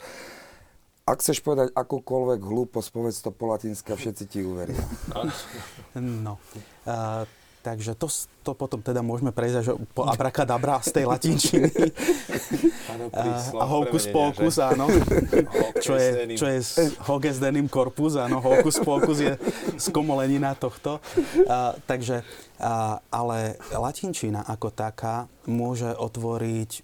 Ak 1.08 1.26
chceš 1.26 1.42
povedať 1.42 1.74
akúkoľvek 1.74 2.40
hlúposť, 2.44 2.90
povedz 2.94 3.18
to 3.24 3.34
po 3.34 3.50
latinsky 3.50 3.96
a 3.96 3.98
všetci 3.98 4.24
ti 4.30 4.40
uveria. 4.46 4.78
No. 5.98 6.38
Uh, 6.86 7.26
takže 7.60 7.92
to, 7.96 8.08
to 8.44 8.52
potom 8.56 8.80
teda 8.80 9.04
môžeme 9.04 9.36
prejsť 9.36 9.58
až 9.60 9.68
po 9.92 10.08
abrakadabra 10.08 10.80
z 10.80 10.90
tej 10.96 11.06
latinčiny. 11.06 11.70
A, 13.60 13.66
hokus 13.68 14.08
pokus, 14.10 14.56
že? 14.58 14.66
áno. 14.66 14.88
čo 15.86 15.94
je, 16.00 16.36
čo 16.40 16.46
je 16.48 16.60
hoges 17.06 17.38
denim 17.38 17.68
corpus, 17.68 18.16
áno, 18.16 18.40
hokus 18.40 18.80
pokus 18.80 19.20
je 19.20 19.34
skomolenina 19.76 20.56
tohto. 20.56 21.04
A, 21.46 21.76
takže, 21.84 22.24
a, 22.60 23.04
ale 23.12 23.60
latinčina 23.76 24.48
ako 24.48 24.72
taká 24.72 25.28
môže 25.46 25.92
otvoriť 25.92 26.72
e, 26.74 26.82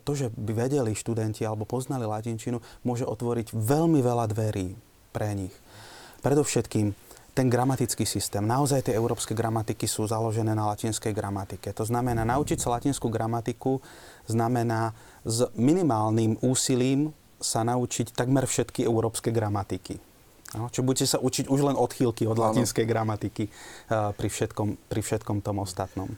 to, 0.00 0.12
že 0.14 0.30
by 0.34 0.52
vedeli 0.66 0.94
študenti 0.94 1.42
alebo 1.42 1.66
poznali 1.66 2.06
latinčinu, 2.06 2.62
môže 2.86 3.04
otvoriť 3.04 3.52
veľmi 3.52 4.00
veľa 4.00 4.30
dverí 4.30 4.78
pre 5.10 5.34
nich. 5.34 5.54
Predovšetkým 6.20 7.09
ten 7.40 7.48
gramatický 7.48 8.04
systém. 8.04 8.44
Naozaj 8.44 8.92
tie 8.92 8.94
európske 9.00 9.32
gramatiky 9.32 9.88
sú 9.88 10.04
založené 10.04 10.52
na 10.52 10.68
latinskej 10.76 11.16
gramatike. 11.16 11.72
To 11.72 11.88
znamená, 11.88 12.20
naučiť 12.28 12.60
sa 12.60 12.76
latinskú 12.76 13.08
gramatiku 13.08 13.80
znamená 14.28 14.92
s 15.24 15.48
minimálnym 15.56 16.36
úsilím 16.44 17.16
sa 17.40 17.64
naučiť 17.64 18.12
takmer 18.12 18.44
všetky 18.44 18.84
európske 18.84 19.32
gramatiky. 19.32 19.96
No, 20.52 20.68
čiže 20.68 20.84
budete 20.84 21.06
sa 21.08 21.16
učiť 21.16 21.48
už 21.48 21.60
len 21.64 21.80
odchýlky 21.80 22.28
od 22.28 22.36
latinskej 22.36 22.84
gramatiky 22.84 23.48
uh, 23.48 24.12
pri, 24.12 24.28
všetkom, 24.28 24.92
pri 24.92 25.00
všetkom 25.00 25.40
tom 25.40 25.64
ostatnom. 25.64 26.12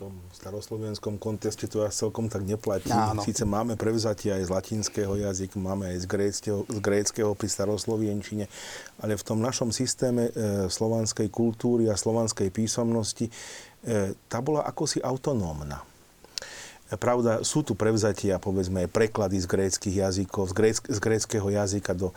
Tom 0.00 0.16
staroslovenskom 0.32 1.20
kontexte 1.20 1.68
to 1.68 1.84
až 1.84 1.92
celkom 1.92 2.32
tak 2.32 2.48
neplatí. 2.48 2.88
Áno. 2.88 3.20
Síce 3.20 3.44
máme 3.44 3.76
prevzatie 3.76 4.32
aj 4.32 4.48
z 4.48 4.50
latinského 4.50 5.12
jazyka, 5.12 5.60
máme 5.60 5.92
aj 5.92 5.96
z 6.00 6.06
gréckého, 6.08 6.60
z 6.64 6.78
gréckého 6.80 7.36
pri 7.36 7.52
staroslovenčine, 7.52 8.48
ale 9.04 9.20
v 9.20 9.26
tom 9.28 9.44
našom 9.44 9.68
systéme 9.68 10.32
e, 10.32 10.72
slovanskej 10.72 11.28
kultúry 11.28 11.92
a 11.92 12.00
slovanskej 12.00 12.48
písomnosti 12.48 13.28
e, 13.28 14.16
tá 14.24 14.40
bola 14.40 14.64
akosi 14.64 15.04
autonómna. 15.04 15.84
E, 16.88 16.96
Pravda, 16.96 17.44
sú 17.44 17.60
tu 17.60 17.76
prevzatia, 17.76 18.40
povedzme, 18.40 18.88
aj 18.88 18.96
preklady 18.96 19.36
z 19.36 19.46
gréckých 19.52 20.00
jazykov, 20.00 20.48
z, 20.48 20.54
gréck, 20.56 20.82
z 20.88 20.96
gréckého 20.96 21.44
jazyka 21.52 21.92
do 21.92 22.16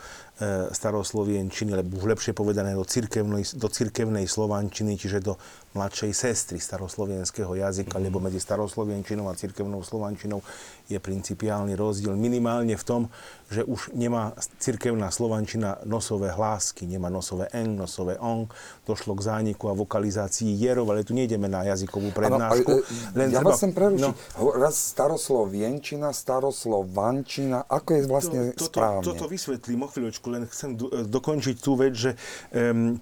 staroslovienčiny, 0.73 1.77
alebo 1.77 2.01
lepšie 2.09 2.33
povedané 2.33 2.73
do 2.73 2.81
cirkevnej, 2.81 3.45
do 3.53 3.67
cirkevnej 3.69 4.25
slovančiny, 4.25 4.97
čiže 4.97 5.21
do 5.21 5.37
mladšej 5.73 6.11
sestry 6.13 6.57
staroslovenského 6.61 7.53
jazyka, 7.53 7.97
mm-hmm. 7.97 8.05
lebo 8.05 8.17
medzi 8.21 8.41
staroslovenčinou 8.41 9.29
a 9.29 9.37
cirkevnou 9.37 9.81
slovančinou 9.81 10.41
je 10.89 10.99
principiálny 11.01 11.73
rozdiel 11.73 12.13
minimálne 12.13 12.77
v 12.77 12.85
tom, 12.85 13.01
že 13.49 13.61
už 13.65 13.93
nemá 13.93 14.33
cirkevná 14.57 15.13
slovančina 15.13 15.81
nosové 15.85 16.33
hlásky, 16.33 16.89
nemá 16.89 17.09
nosové 17.09 17.49
n, 17.53 17.77
nosové 17.77 18.17
on, 18.17 18.49
došlo 18.85 19.13
k 19.17 19.21
zániku 19.21 19.69
a 19.69 19.77
vokalizácii 19.77 20.49
jerov, 20.57 20.89
ale 20.89 21.05
tu 21.05 21.13
nejdeme 21.13 21.45
na 21.49 21.65
jazykovú 21.65 22.09
prednášku. 22.13 22.71
Ano, 22.73 22.85
e, 22.85 23.17
len 23.17 23.27
ja 23.33 23.39
treba... 23.41 23.53
vás 23.53 23.61
sem 23.61 23.71
prerušiť. 23.73 24.01
No, 24.01 24.09
raz 24.57 24.75
staroslovienčina, 24.77 26.09
staroslovančina, 26.13 27.65
ako 27.69 27.89
je 27.93 28.01
vlastne 28.09 28.39
to, 28.53 28.67
toto, 28.67 28.77
správne? 28.77 29.05
Toto 29.05 29.25
vysvetlím 29.29 29.85
o 29.85 29.87
chvíľočku, 29.89 30.22
len 30.27 30.43
chcem 30.47 30.75
e, 30.75 31.07
dokončiť 31.07 31.55
tú 31.59 31.75
vec, 31.75 31.93
že 31.93 32.15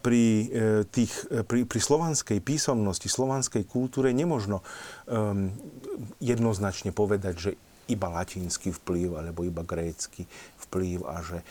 pri, 0.02 0.24
uh, 0.48 0.82
tých, 0.88 1.14
uh, 1.30 1.44
pri, 1.46 1.68
pri 1.68 1.80
slovanskej 1.80 2.40
písomnosti, 2.42 3.08
slovanskej 3.08 3.68
kultúre 3.68 4.14
nemožno 4.16 4.64
jednoznačne 6.20 6.96
povedať, 6.96 7.36
že 7.38 7.52
iba 7.92 8.08
latinský 8.08 8.72
vplyv 8.72 9.20
alebo 9.20 9.44
iba 9.44 9.62
grécky 9.68 10.24
vplyv 10.72 11.04
a 11.04 11.20
že 11.20 11.40
e, 11.44 11.46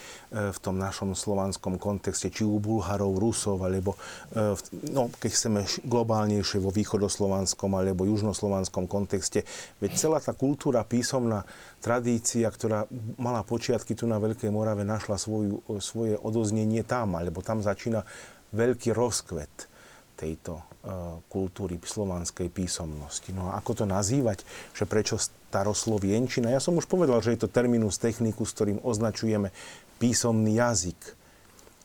v 0.49 0.59
tom 0.65 0.81
našom 0.81 1.13
slovanskom 1.13 1.77
kontexte, 1.77 2.33
či 2.33 2.49
u 2.49 2.57
Bulharov, 2.57 3.21
Rusov, 3.21 3.61
alebo 3.61 4.01
e, 4.33 4.57
no, 4.89 5.13
keď 5.21 5.31
chceme 5.31 5.61
globálnejšie 5.85 6.65
vo 6.65 6.73
východoslovanskom 6.73 7.77
alebo 7.77 8.09
južnoslovanskom 8.09 8.89
kontexte, 8.89 9.45
veď 9.85 9.91
celá 10.01 10.19
tá 10.25 10.33
kultúra 10.33 10.81
písomná 10.89 11.45
tradícia, 11.85 12.49
ktorá 12.49 12.89
mala 13.21 13.45
počiatky 13.45 13.93
tu 13.93 14.09
na 14.09 14.17
Veľkej 14.17 14.49
Morave, 14.49 14.89
našla 14.89 15.21
svoju, 15.21 15.61
svoje 15.85 16.17
odoznenie 16.17 16.81
tam, 16.81 17.21
alebo 17.21 17.45
tam 17.45 17.61
začína 17.61 18.09
veľký 18.57 18.91
rozkvet 18.97 19.71
tejto 20.21 20.61
uh, 20.61 21.17
kultúry 21.33 21.81
slovanskej 21.81 22.53
písomnosti. 22.53 23.33
No 23.33 23.49
a 23.49 23.57
ako 23.57 23.85
to 23.85 23.85
nazývať, 23.89 24.45
že 24.77 24.85
prečo 24.85 25.17
staroslovienčina? 25.51 26.55
Ja 26.55 26.63
som 26.63 26.79
už 26.79 26.87
povedal, 26.87 27.19
že 27.27 27.35
je 27.35 27.43
to 27.43 27.51
terminus 27.51 27.99
technicus, 27.99 28.55
ktorým 28.55 28.79
označujeme 28.87 29.51
písomný 29.99 30.63
jazyk. 30.63 31.01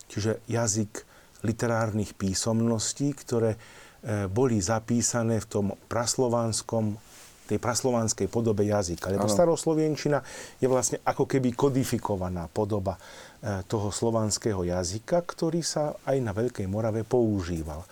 Čiže 0.06 0.46
jazyk 0.46 1.02
literárnych 1.42 2.14
písomností, 2.14 3.18
ktoré 3.18 3.58
uh, 3.58 4.30
boli 4.30 4.62
zapísané 4.62 5.42
v 5.42 5.50
tom 5.50 5.66
praslovanskom 5.90 7.02
tej 7.46 7.62
praslovanskej 7.62 8.26
podobe 8.26 8.66
jazyka. 8.66 9.14
Lebo 9.14 9.30
staroslovienčina 9.30 10.18
je 10.58 10.66
vlastne 10.66 10.98
ako 11.06 11.30
keby 11.30 11.54
kodifikovaná 11.54 12.50
podoba 12.50 12.98
e, 12.98 13.62
toho 13.70 13.94
slovanského 13.94 14.66
jazyka, 14.66 15.22
ktorý 15.22 15.62
sa 15.62 15.94
aj 16.10 16.18
na 16.26 16.34
Veľkej 16.34 16.66
Morave 16.66 17.06
používal 17.06 17.86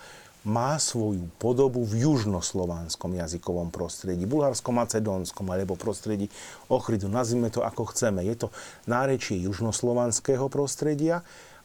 má 0.44 0.76
svoju 0.76 1.24
podobu 1.40 1.80
v 1.88 2.04
južnoslovanskom 2.04 3.16
jazykovom 3.16 3.72
prostredí, 3.72 4.28
bulharsko-macedónskom 4.28 5.48
alebo 5.48 5.72
prostredí 5.72 6.28
Ochrydu. 6.68 7.08
Nazvime 7.08 7.48
to 7.48 7.64
ako 7.64 7.88
chceme. 7.90 8.20
Je 8.28 8.36
to 8.36 8.48
nárečie 8.84 9.40
južnoslovanského 9.40 10.52
prostredia, 10.52 11.24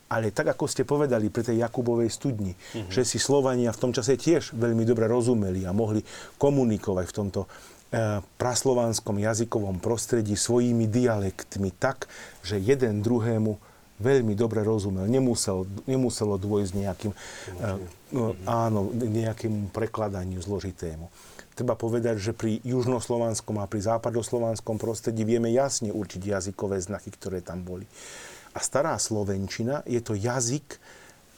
ale 0.10 0.34
tak, 0.34 0.56
ako 0.56 0.66
ste 0.66 0.88
povedali 0.88 1.30
pri 1.30 1.54
tej 1.54 1.62
Jakubovej 1.62 2.10
studni, 2.10 2.56
mm-hmm. 2.56 2.90
že 2.90 3.06
si 3.06 3.22
Slovania 3.22 3.70
v 3.70 3.82
tom 3.84 3.92
čase 3.94 4.18
tiež 4.18 4.58
veľmi 4.58 4.82
dobre 4.88 5.06
rozumeli 5.06 5.68
a 5.70 5.76
mohli 5.76 6.02
komunikovať 6.42 7.06
v 7.06 7.14
tomto 7.14 7.42
e, 7.46 7.48
praslovanskom 8.42 9.22
jazykovom 9.22 9.78
prostredí 9.78 10.34
svojimi 10.34 10.90
dialektmi 10.90 11.70
tak, 11.78 12.10
že 12.42 12.58
jeden 12.58 13.06
druhému 13.06 13.69
veľmi 14.00 14.34
dobre 14.34 14.64
rozumel. 14.64 15.06
Nemusel, 15.06 15.68
nemuselo 15.86 16.40
dôjsť 16.40 16.72
nejakým, 16.76 17.12
uh, 17.14 18.34
áno, 18.48 18.90
nejakému 18.96 19.70
prekladaniu 19.76 20.40
zložitému. 20.40 21.12
Treba 21.54 21.76
povedať, 21.76 22.16
že 22.24 22.32
pri 22.32 22.64
južnoslovanskom 22.64 23.60
a 23.60 23.68
pri 23.68 23.84
západoslovanskom 23.84 24.80
prostredí 24.80 25.28
vieme 25.28 25.52
jasne 25.52 25.92
určiť 25.92 26.22
jazykové 26.24 26.80
znaky, 26.80 27.12
ktoré 27.12 27.44
tam 27.44 27.68
boli. 27.68 27.84
A 28.56 28.64
stará 28.64 28.96
slovenčina 28.96 29.84
je 29.84 30.00
to 30.00 30.16
jazyk, 30.16 30.80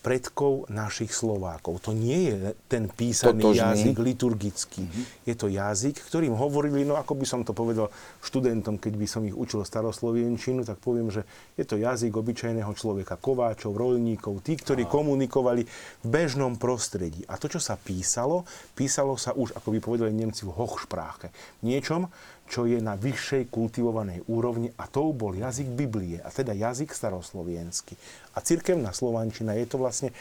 predkov 0.01 0.65
našich 0.73 1.13
Slovákov. 1.13 1.77
To 1.85 1.93
nie 1.93 2.33
je 2.33 2.57
ten 2.65 2.89
písaný 2.89 3.53
Totožný. 3.53 3.61
jazyk 3.61 3.95
liturgický. 4.01 4.83
Mm-hmm. 4.89 5.05
Je 5.29 5.35
to 5.37 5.45
jazyk, 5.45 6.01
ktorým 6.01 6.33
hovorili, 6.33 6.81
no 6.81 6.97
ako 6.97 7.13
by 7.13 7.25
som 7.29 7.45
to 7.45 7.53
povedal 7.53 7.93
študentom, 8.25 8.81
keď 8.81 8.93
by 8.97 9.07
som 9.07 9.21
ich 9.29 9.37
učil 9.37 9.61
staroslovienčinu, 9.61 10.65
tak 10.65 10.81
poviem, 10.81 11.13
že 11.13 11.21
je 11.53 11.65
to 11.69 11.77
jazyk 11.77 12.17
obyčajného 12.17 12.73
človeka, 12.73 13.21
kováčov, 13.21 13.77
rolníkov, 13.77 14.41
tí, 14.41 14.57
ktorí 14.57 14.89
Aha. 14.89 14.91
komunikovali 14.91 15.69
v 16.01 16.07
bežnom 16.09 16.57
prostredí. 16.57 17.21
A 17.29 17.37
to, 17.37 17.45
čo 17.45 17.61
sa 17.61 17.77
písalo, 17.77 18.43
písalo 18.73 19.21
sa 19.21 19.37
už, 19.37 19.53
ako 19.53 19.69
by 19.69 19.79
povedali 19.79 20.11
Nemci, 20.17 20.49
v 20.49 20.57
hochšpráche. 20.57 21.29
Niečom, 21.61 22.09
čo 22.51 22.67
je 22.67 22.83
na 22.83 22.99
vyššej 22.99 23.47
kultivovanej 23.47 24.27
úrovni 24.27 24.67
a 24.75 24.83
to 24.91 25.15
bol 25.15 25.31
jazyk 25.31 25.71
Biblie, 25.71 26.19
a 26.19 26.27
teda 26.27 26.51
jazyk 26.51 26.91
starosloviensky. 26.91 27.95
A 28.35 28.43
cirkevná 28.43 28.91
slovančina 28.91 29.55
je 29.55 29.71
to 29.71 29.79
vlastne 29.79 30.11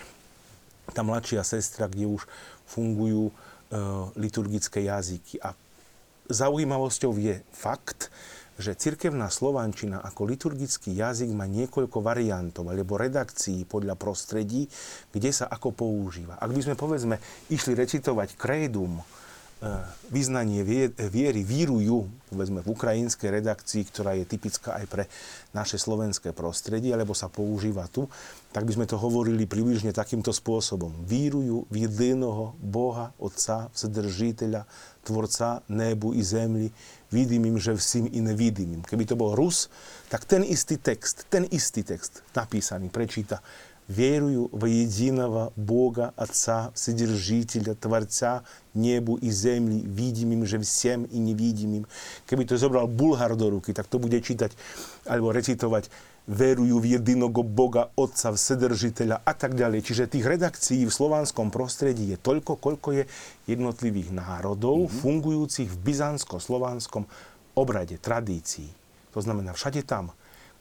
tá 0.95 1.03
mladšia 1.03 1.43
sestra, 1.43 1.91
kde 1.91 2.07
už 2.07 2.23
fungujú 2.71 3.31
e, 3.31 3.33
liturgické 4.15 4.87
jazyky. 4.87 5.43
A 5.43 5.59
zaujímavosťou 6.31 7.19
je 7.19 7.43
fakt, 7.51 8.15
že 8.61 8.79
cirkevná 8.79 9.27
slovančina 9.33 9.99
ako 9.99 10.31
liturgický 10.31 10.95
jazyk 10.95 11.35
má 11.35 11.51
niekoľko 11.51 11.99
variantov 11.99 12.71
alebo 12.71 13.01
redakcií 13.01 13.67
podľa 13.67 13.99
prostredí, 13.99 14.71
kde 15.11 15.31
sa 15.35 15.51
ako 15.51 15.75
používa. 15.75 16.39
Ak 16.39 16.55
by 16.55 16.61
sme 16.63 16.75
povedzme 16.79 17.19
išli 17.51 17.75
recitovať 17.75 18.39
krédum, 18.39 19.03
E, 19.61 19.69
vyznanie 20.09 20.65
viery 20.97 21.45
vírujú, 21.45 22.09
povedzme 22.33 22.65
v 22.65 22.73
ukrajinskej 22.73 23.29
redakcii, 23.29 23.93
ktorá 23.93 24.17
je 24.17 24.25
typická 24.25 24.81
aj 24.81 24.87
pre 24.89 25.05
naše 25.53 25.77
slovenské 25.77 26.33
prostredie, 26.33 26.97
alebo 26.97 27.13
sa 27.13 27.29
používa 27.29 27.85
tu, 27.93 28.09
tak 28.57 28.65
by 28.65 28.73
sme 28.73 28.89
to 28.89 28.97
hovorili 28.97 29.45
približne 29.45 29.93
takýmto 29.93 30.33
spôsobom. 30.33 31.05
Vírujú 31.05 31.69
v 31.69 31.85
jediného 31.85 32.57
Boha, 32.57 33.13
Otca, 33.21 33.69
Vsedržiteľa, 33.77 34.65
Tvorca 35.05 35.61
nebu 35.69 36.17
i 36.17 36.25
zemli, 36.25 36.73
vidimým, 37.13 37.61
že 37.61 37.77
vsím 37.77 38.09
i 38.09 38.25
nevidimým. 38.25 38.81
Keby 38.81 39.13
to 39.13 39.19
bol 39.19 39.37
Rus, 39.37 39.69
tak 40.09 40.25
ten 40.25 40.41
istý 40.41 40.81
text, 40.81 41.29
ten 41.29 41.45
istý 41.53 41.85
text 41.85 42.25
napísaný 42.33 42.89
prečíta 42.89 43.45
верую 43.90 44.50
в 44.52 44.66
единого 44.66 45.54
Бога, 45.56 46.14
Отца, 46.18 46.72
Вседержителя, 46.74 47.76
Творца, 47.76 48.42
nebu 48.74 49.18
i 49.22 49.30
zemli, 49.30 49.86
vidimým, 49.86 50.46
že 50.46 50.58
всем 50.58 51.06
i 51.06 51.22
nevidimým. 51.22 51.86
Keby 52.26 52.50
to 52.50 52.58
zobral 52.58 52.90
Bulhar 52.90 53.38
do 53.38 53.50
ruky, 53.50 53.78
tak 53.78 53.86
to 53.86 54.02
bude 54.02 54.18
čítať 54.18 54.52
alebo 55.06 55.30
recitovať 55.30 55.90
verujú 56.26 56.82
v 56.82 56.98
jediného 56.98 57.30
Boga, 57.30 57.94
Otca, 57.94 58.34
Vsedržiteľa 58.34 59.22
a 59.22 59.34
tak 59.38 59.54
ďalej. 59.54 59.86
Čiže 59.86 60.10
tých 60.10 60.26
redakcií 60.26 60.82
v 60.82 60.94
slovanskom 60.94 61.54
prostredí 61.54 62.10
je 62.10 62.18
toľko, 62.18 62.58
koľko 62.58 62.90
je 62.98 63.04
jednotlivých 63.46 64.10
národov 64.10 64.90
mm-hmm. 64.90 65.00
fungujúcich 65.06 65.70
v 65.70 65.78
byzantsko-slovanskom 65.86 67.06
obrade, 67.54 68.02
tradícii. 68.02 68.68
To 69.14 69.22
znamená, 69.22 69.54
všade 69.54 69.86
tam, 69.86 70.12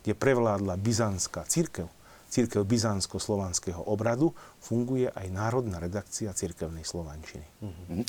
kde 0.05 0.13
prevládla 0.13 0.77
byzantská 0.77 1.49
církev, 1.49 1.89
církev 2.30 2.62
byzantsko-slovanského 2.64 3.82
obradu, 3.90 4.38
funguje 4.62 5.10
aj 5.10 5.28
národná 5.34 5.82
redakcia 5.82 6.32
církevnej 6.32 6.86
slovančiny. 6.86 7.46
Mm-hmm. 7.66 8.02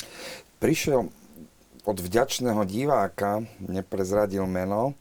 Prišiel 0.61 1.09
od 1.81 1.97
vďačného 1.97 2.61
diváka, 2.69 3.41
neprezradil 3.57 4.45
meno, 4.45 4.93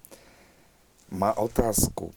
má 1.12 1.36
otázku. 1.36 2.16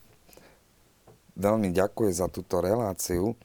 Veľmi 1.36 1.74
ďakuje 1.76 2.12
za 2.14 2.32
túto 2.32 2.64
reláciu. 2.64 3.36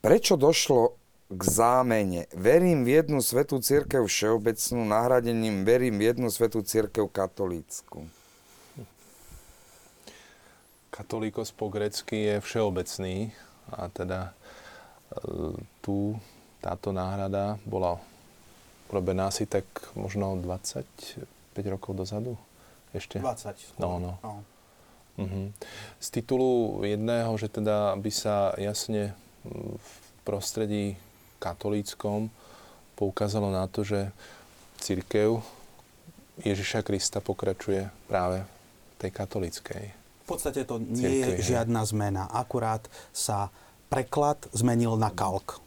Prečo 0.00 0.34
došlo 0.40 0.96
k 1.30 1.40
zámene? 1.44 2.26
Verím 2.32 2.82
v 2.82 2.98
jednu 2.98 3.20
svetú 3.20 3.60
církev 3.60 4.08
všeobecnú, 4.08 4.82
nahradením 4.88 5.62
verím 5.62 6.00
v 6.00 6.10
jednu 6.10 6.28
svetú 6.32 6.64
církev 6.64 7.06
katolícku. 7.12 8.08
Katolíkos 11.00 11.48
po 11.56 11.72
grecky 11.72 12.28
je 12.28 12.44
všeobecný 12.44 13.32
a 13.72 13.88
teda 13.88 14.20
e, 14.28 14.32
tu 15.80 16.12
táto 16.60 16.92
náhrada 16.92 17.56
bola 17.64 17.96
urobená 18.92 19.32
asi 19.32 19.48
tak 19.48 19.64
možno 19.96 20.36
25 20.36 21.24
rokov 21.72 21.96
dozadu. 21.96 22.36
Ešte? 22.92 23.16
20. 23.16 23.80
No, 23.80 23.96
no. 23.96 24.20
no. 24.20 24.44
Uh-huh. 25.16 25.48
Z 25.96 26.20
titulu 26.20 26.84
jedného, 26.84 27.32
že 27.40 27.48
teda 27.48 27.96
by 27.96 28.12
sa 28.12 28.52
jasne 28.60 29.16
v 29.48 29.90
prostredí 30.28 31.00
katolíckom 31.40 32.28
poukázalo 33.00 33.48
na 33.48 33.64
to, 33.72 33.88
že 33.88 34.12
církev 34.84 35.40
Ježiša 36.44 36.84
Krista 36.84 37.24
pokračuje 37.24 37.88
práve 38.04 38.44
tej 39.00 39.16
katolíckej 39.16 39.99
podstate 40.30 40.62
to 40.62 40.78
nie 40.78 41.26
je 41.26 41.42
žiadna 41.42 41.82
zmena. 41.82 42.30
Akurát 42.30 42.86
sa 43.10 43.50
preklad 43.90 44.38
zmenil 44.54 44.94
na 44.94 45.10
kalk. 45.10 45.58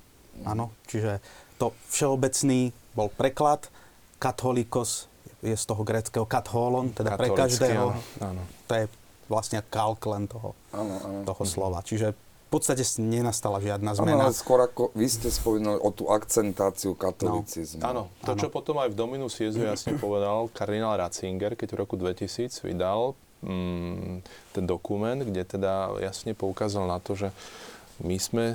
Áno, 0.48 0.74
čiže 0.88 1.20
to 1.62 1.76
všeobecný 1.92 2.74
bol 2.98 3.12
preklad, 3.14 3.70
katholikos 4.18 5.12
je 5.44 5.54
z 5.54 5.66
toho 5.68 5.84
greckého 5.84 6.24
katholon, 6.24 6.96
teda 6.96 7.20
pre 7.20 7.36
každého. 7.36 7.92
Áno. 8.24 8.42
To 8.72 8.74
je 8.74 8.86
vlastne 9.28 9.60
kalk 9.68 10.00
len 10.08 10.26
toho, 10.32 10.56
áno, 10.72 10.96
áno. 11.04 11.20
toho 11.28 11.44
slova. 11.44 11.84
Čiže 11.84 12.16
v 12.16 12.50
podstate 12.50 12.86
nenastala 13.02 13.58
žiadna 13.58 13.98
zmena. 13.98 14.24
Áno, 14.24 14.30
ale 14.30 14.36
skôr 14.38 14.62
ako 14.62 14.94
vy 14.94 15.10
ste 15.10 15.28
spomínali 15.34 15.82
o 15.82 15.90
tú 15.90 16.08
akcentáciu 16.08 16.94
katolicizmu. 16.94 17.82
No. 17.82 17.88
Áno, 17.90 18.04
to, 18.24 18.38
čo 18.38 18.48
potom 18.54 18.78
aj 18.80 18.94
v 18.94 18.96
Dominus 18.96 19.36
Jezu 19.42 19.66
jasne 19.66 19.98
povedal 20.04 20.48
kardinál 20.54 20.96
Ratzinger, 21.02 21.58
keď 21.58 21.76
v 21.76 21.78
roku 21.82 21.98
2000 21.98 22.64
vydal 22.64 23.18
mm, 23.18 23.33
ten 24.56 24.64
dokument, 24.64 25.20
kde 25.20 25.44
teda 25.44 26.00
jasne 26.00 26.32
poukázal 26.32 26.88
na 26.88 26.98
to, 27.04 27.16
že 27.16 27.30
my 28.02 28.18
sme 28.18 28.46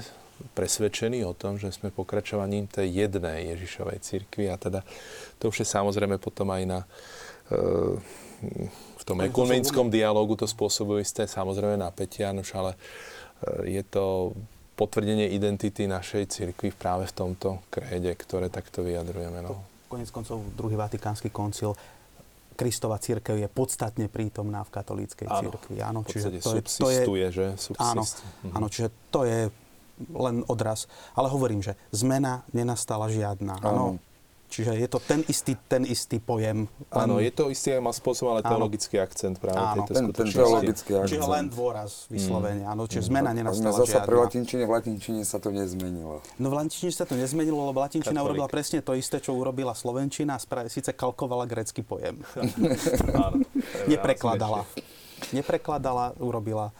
presvedčení 0.55 1.27
o 1.27 1.35
tom, 1.35 1.59
že 1.59 1.75
sme 1.75 1.91
pokračovaním 1.91 2.71
tej 2.71 3.07
jednej 3.07 3.55
Ježišovej 3.57 3.99
cirkvi 4.01 4.47
a 4.47 4.57
teda 4.57 4.87
to 5.43 5.51
už 5.51 5.63
je 5.63 5.67
samozrejme 5.67 6.19
potom 6.23 6.47
aj 6.55 6.63
na 6.63 6.81
e, 6.83 6.87
v 8.71 9.03
tom 9.03 9.19
ekumenickom 9.19 9.91
dialogu 9.91 10.39
to 10.39 10.47
spôsobuje 10.47 11.03
isté 11.03 11.27
samozrejme 11.27 11.75
napätia, 11.75 12.31
nož 12.31 12.55
ale 12.55 12.79
e, 13.43 13.79
je 13.79 13.83
to 13.83 14.31
potvrdenie 14.79 15.27
identity 15.35 15.91
našej 15.91 16.31
cirkvi 16.31 16.71
práve 16.71 17.11
v 17.11 17.17
tomto 17.19 17.59
kréde, 17.67 18.15
ktoré 18.15 18.47
takto 18.47 18.87
vyjadrujeme. 18.87 19.43
No. 19.43 19.59
Konec 19.91 20.07
koncov 20.15 20.39
druhý 20.55 20.79
Vatikánsky 20.79 21.35
koncil 21.35 21.75
Kristova 22.59 22.99
církev 22.99 23.39
je 23.39 23.47
podstatne 23.47 24.11
prítomná 24.11 24.67
v 24.67 24.71
katolíckej 24.75 25.31
církvi. 25.31 25.79
Áno, 25.79 26.03
čiže 26.03 26.43
to 26.43 26.59
je, 26.91 27.07
to 27.07 27.15
je, 27.15 27.29
že? 27.31 27.47
Subsist. 27.55 27.79
Áno, 27.79 28.03
mhm. 28.03 28.53
áno, 28.59 28.67
čiže 28.67 28.89
to 29.15 29.23
je 29.23 29.41
len 30.11 30.43
odraz. 30.51 30.91
Ale 31.15 31.31
hovorím, 31.31 31.63
že 31.63 31.79
zmena 31.95 32.43
nenastala 32.51 33.07
žiadna. 33.07 33.63
Áno. 33.63 34.03
Čiže 34.49 34.81
je 34.81 34.89
to 34.89 34.99
ten 34.99 35.21
istý, 35.29 35.53
ten 35.69 35.85
istý 35.85 36.17
pojem. 36.17 36.65
Áno, 36.89 37.21
je 37.21 37.29
to 37.29 37.53
istý 37.53 37.77
aj 37.77 37.83
má 37.85 37.93
spôsob, 37.93 38.33
ale 38.33 38.41
teologický 38.41 38.97
akcent 38.97 39.37
práve 39.37 39.61
áno. 39.61 39.85
tejto 39.85 39.93
ten, 39.93 40.05
ten 40.09 40.29
teologický 40.33 40.91
akcent. 40.97 41.13
Čiže 41.13 41.25
len 41.29 41.45
dôraz 41.53 42.09
vyslovene, 42.09 42.65
mm. 42.65 42.73
áno, 42.73 42.83
čiže 42.89 43.13
zmena 43.13 43.37
nenastala 43.37 43.85
žiadna. 43.85 43.85
Zasa 43.85 44.09
pri 44.09 44.17
latinčine, 44.25 44.63
v 44.65 44.73
latinčine 44.73 45.21
sa 45.29 45.37
to 45.37 45.53
nezmenilo. 45.53 46.25
No 46.41 46.47
v 46.49 46.55
latinčine 46.65 46.91
sa 46.97 47.05
to 47.05 47.13
nezmenilo, 47.13 47.61
lebo 47.69 47.85
latinčina 47.85 48.17
Katolik. 48.17 48.29
urobila 48.33 48.49
presne 48.49 48.81
to 48.81 48.97
isté, 48.97 49.21
čo 49.21 49.37
urobila 49.37 49.77
slovenčina, 49.77 50.41
spra- 50.41 50.65
síce 50.73 50.97
kalkovala 50.97 51.45
grecký 51.45 51.85
pojem. 51.85 52.25
áno, 53.21 53.45
Neprekladala. 53.85 54.65
Neprekladala, 55.37 56.17
urobila 56.25 56.73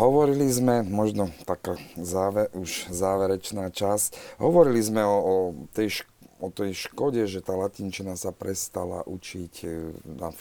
Hovorili 0.00 0.48
sme, 0.48 0.80
možno 0.80 1.28
taká 1.44 1.76
záver, 2.00 2.48
už 2.56 2.88
záverečná 2.88 3.68
časť, 3.68 4.40
hovorili 4.40 4.80
sme 4.80 5.04
o, 5.04 5.16
o 5.20 5.34
tej 5.76 6.00
o 6.42 6.50
tej 6.50 6.74
škode, 6.90 7.22
že 7.30 7.38
tá 7.38 7.54
latinčina 7.54 8.18
sa 8.18 8.34
prestala 8.34 9.06
učiť 9.06 9.54
e, 9.62 9.66
na 10.18 10.34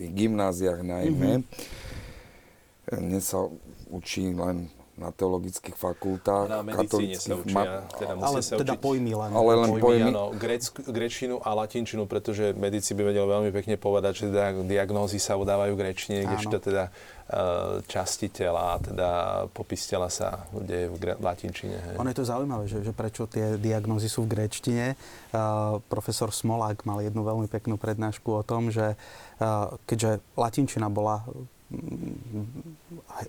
tých 0.00 0.10
gymnáziách 0.16 0.80
najmä. 0.80 1.44
Mm-hmm. 1.44 3.00
Dnes 3.04 3.24
sa 3.28 3.46
učí 3.92 4.32
len 4.32 4.72
na 5.02 5.10
teologických 5.10 5.74
fakultách. 5.74 6.46
Na 6.46 6.62
medicíne 6.62 7.18
sa 7.18 7.34
učia. 7.34 7.54
Ma... 7.58 7.64
Teda 7.90 8.14
ale 8.22 8.38
sa 8.38 8.54
teda 8.54 8.78
učiť, 8.78 8.82
pojmy 8.82 9.12
len. 9.18 9.30
Ale 9.34 9.52
len 9.58 9.70
pojmy. 9.74 9.82
pojmy. 9.82 10.10
Áno, 10.14 10.24
grec, 10.38 10.62
grečinu 10.70 11.42
a 11.42 11.50
latinčinu, 11.58 12.06
pretože 12.06 12.54
medici 12.54 12.94
by 12.94 13.02
vedeli 13.10 13.26
veľmi 13.26 13.50
pekne 13.50 13.74
povedať, 13.74 14.12
že 14.14 14.24
teda 14.30 14.62
diagnózy 14.62 15.18
sa 15.18 15.34
udávajú 15.34 15.74
v 15.74 15.80
grečtine, 15.82 16.22
kdežto 16.22 16.62
teda 16.62 16.88
uh, 16.88 17.82
časti 17.90 18.30
tela, 18.30 18.78
teda 18.78 19.08
popis 19.50 19.82
tela 19.90 20.06
sa 20.06 20.46
deje 20.54 20.86
v 20.94 20.96
gre- 21.02 21.18
latinčine. 21.18 21.76
Hej. 21.76 21.94
Ono 21.98 22.08
je 22.08 22.18
to 22.22 22.26
zaujímavé, 22.28 22.64
že, 22.70 22.86
že 22.86 22.94
prečo 22.94 23.26
tie 23.26 23.58
diagnózy 23.58 24.06
sú 24.06 24.22
v 24.24 24.38
grečtine. 24.38 24.94
Uh, 25.34 25.82
profesor 25.90 26.30
Smolák 26.30 26.86
mal 26.86 27.02
jednu 27.02 27.26
veľmi 27.26 27.50
peknú 27.50 27.74
prednášku 27.74 28.30
o 28.30 28.46
tom, 28.46 28.70
že 28.70 28.94
uh, 28.94 29.74
keďže 29.90 30.22
latinčina 30.38 30.86
bola 30.86 31.26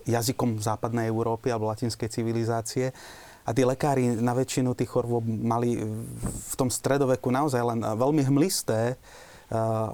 jazykom 0.08 0.60
západnej 0.60 1.08
Európy 1.08 1.50
alebo 1.50 1.70
latinskej 1.70 2.08
civilizácie. 2.08 2.92
A 3.44 3.52
tí 3.52 3.60
lekári 3.60 4.16
na 4.16 4.32
väčšinu 4.32 4.72
tých 4.72 4.88
chorôb 4.88 5.24
mali 5.24 5.76
v 6.24 6.54
tom 6.56 6.72
stredoveku 6.72 7.28
naozaj 7.28 7.60
len 7.60 7.80
veľmi 7.84 8.24
hmlisté 8.24 8.96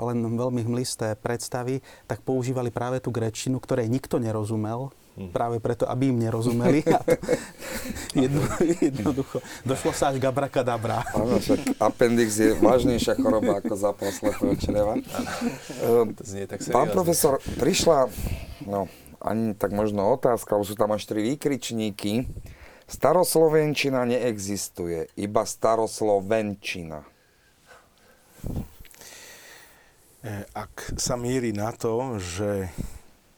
len 0.01 0.19
veľmi 0.39 0.63
hmlisté 0.63 1.19
predstavy, 1.19 1.83
tak 2.07 2.23
používali 2.23 2.71
práve 2.71 3.03
tú 3.03 3.11
grečinu, 3.11 3.59
ktorej 3.59 3.91
nikto 3.91 4.23
nerozumel, 4.23 4.95
hm. 5.21 5.29
práve 5.37 5.61
preto, 5.61 5.85
aby 5.85 6.09
im 6.09 6.19
nerozumeli. 6.25 6.81
A 6.89 7.05
to 7.05 8.15
jedno, 8.17 8.41
jednoducho, 8.81 9.45
došlo 9.69 9.93
sa 9.93 10.09
až 10.09 10.17
gabrakadabra. 10.17 11.05
Áno, 11.13 11.37
však 11.37 11.77
appendix 11.77 12.41
je 12.41 12.57
vážnejšia 12.57 13.21
choroba 13.21 13.61
ako 13.61 13.75
zápal 13.77 14.09
slepého 14.09 14.57
čreva. 14.57 14.95
Ehm, 15.81 16.13
pán 16.73 16.93
profesor, 16.93 17.41
prišla 17.57 18.11
no, 18.69 18.91
ani 19.21 19.53
tak 19.57 19.73
možno 19.73 20.17
otázka, 20.17 20.57
lebo 20.57 20.65
sú 20.65 20.77
tam 20.77 20.93
až 20.93 21.05
tri 21.09 21.25
výkričníky. 21.25 22.29
Staroslovenčina 22.91 24.03
neexistuje, 24.03 25.13
iba 25.15 25.47
staroslovenčina. 25.47 27.07
E, 30.21 30.45
ak 30.53 30.99
sa 31.01 31.15
míri 31.15 31.55
na 31.55 31.71
to, 31.73 32.19
že 32.19 32.69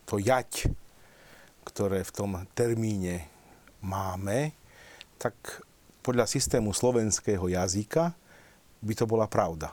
to 0.08 0.16
jať, 0.16 0.72
ktoré 1.72 2.04
v 2.04 2.14
tom 2.14 2.30
termíne 2.52 3.26
máme, 3.80 4.52
tak 5.16 5.34
podľa 6.04 6.28
systému 6.28 6.76
slovenského 6.76 7.48
jazyka 7.48 8.12
by 8.82 8.92
to 8.92 9.04
bola 9.08 9.26
pravda. 9.26 9.72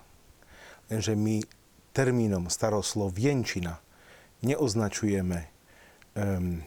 Lenže 0.88 1.13
my 1.13 1.43
termínom 1.91 2.47
staroslovenčina 2.47 3.77
neoznačujeme 4.45 5.38
um, 6.15 6.63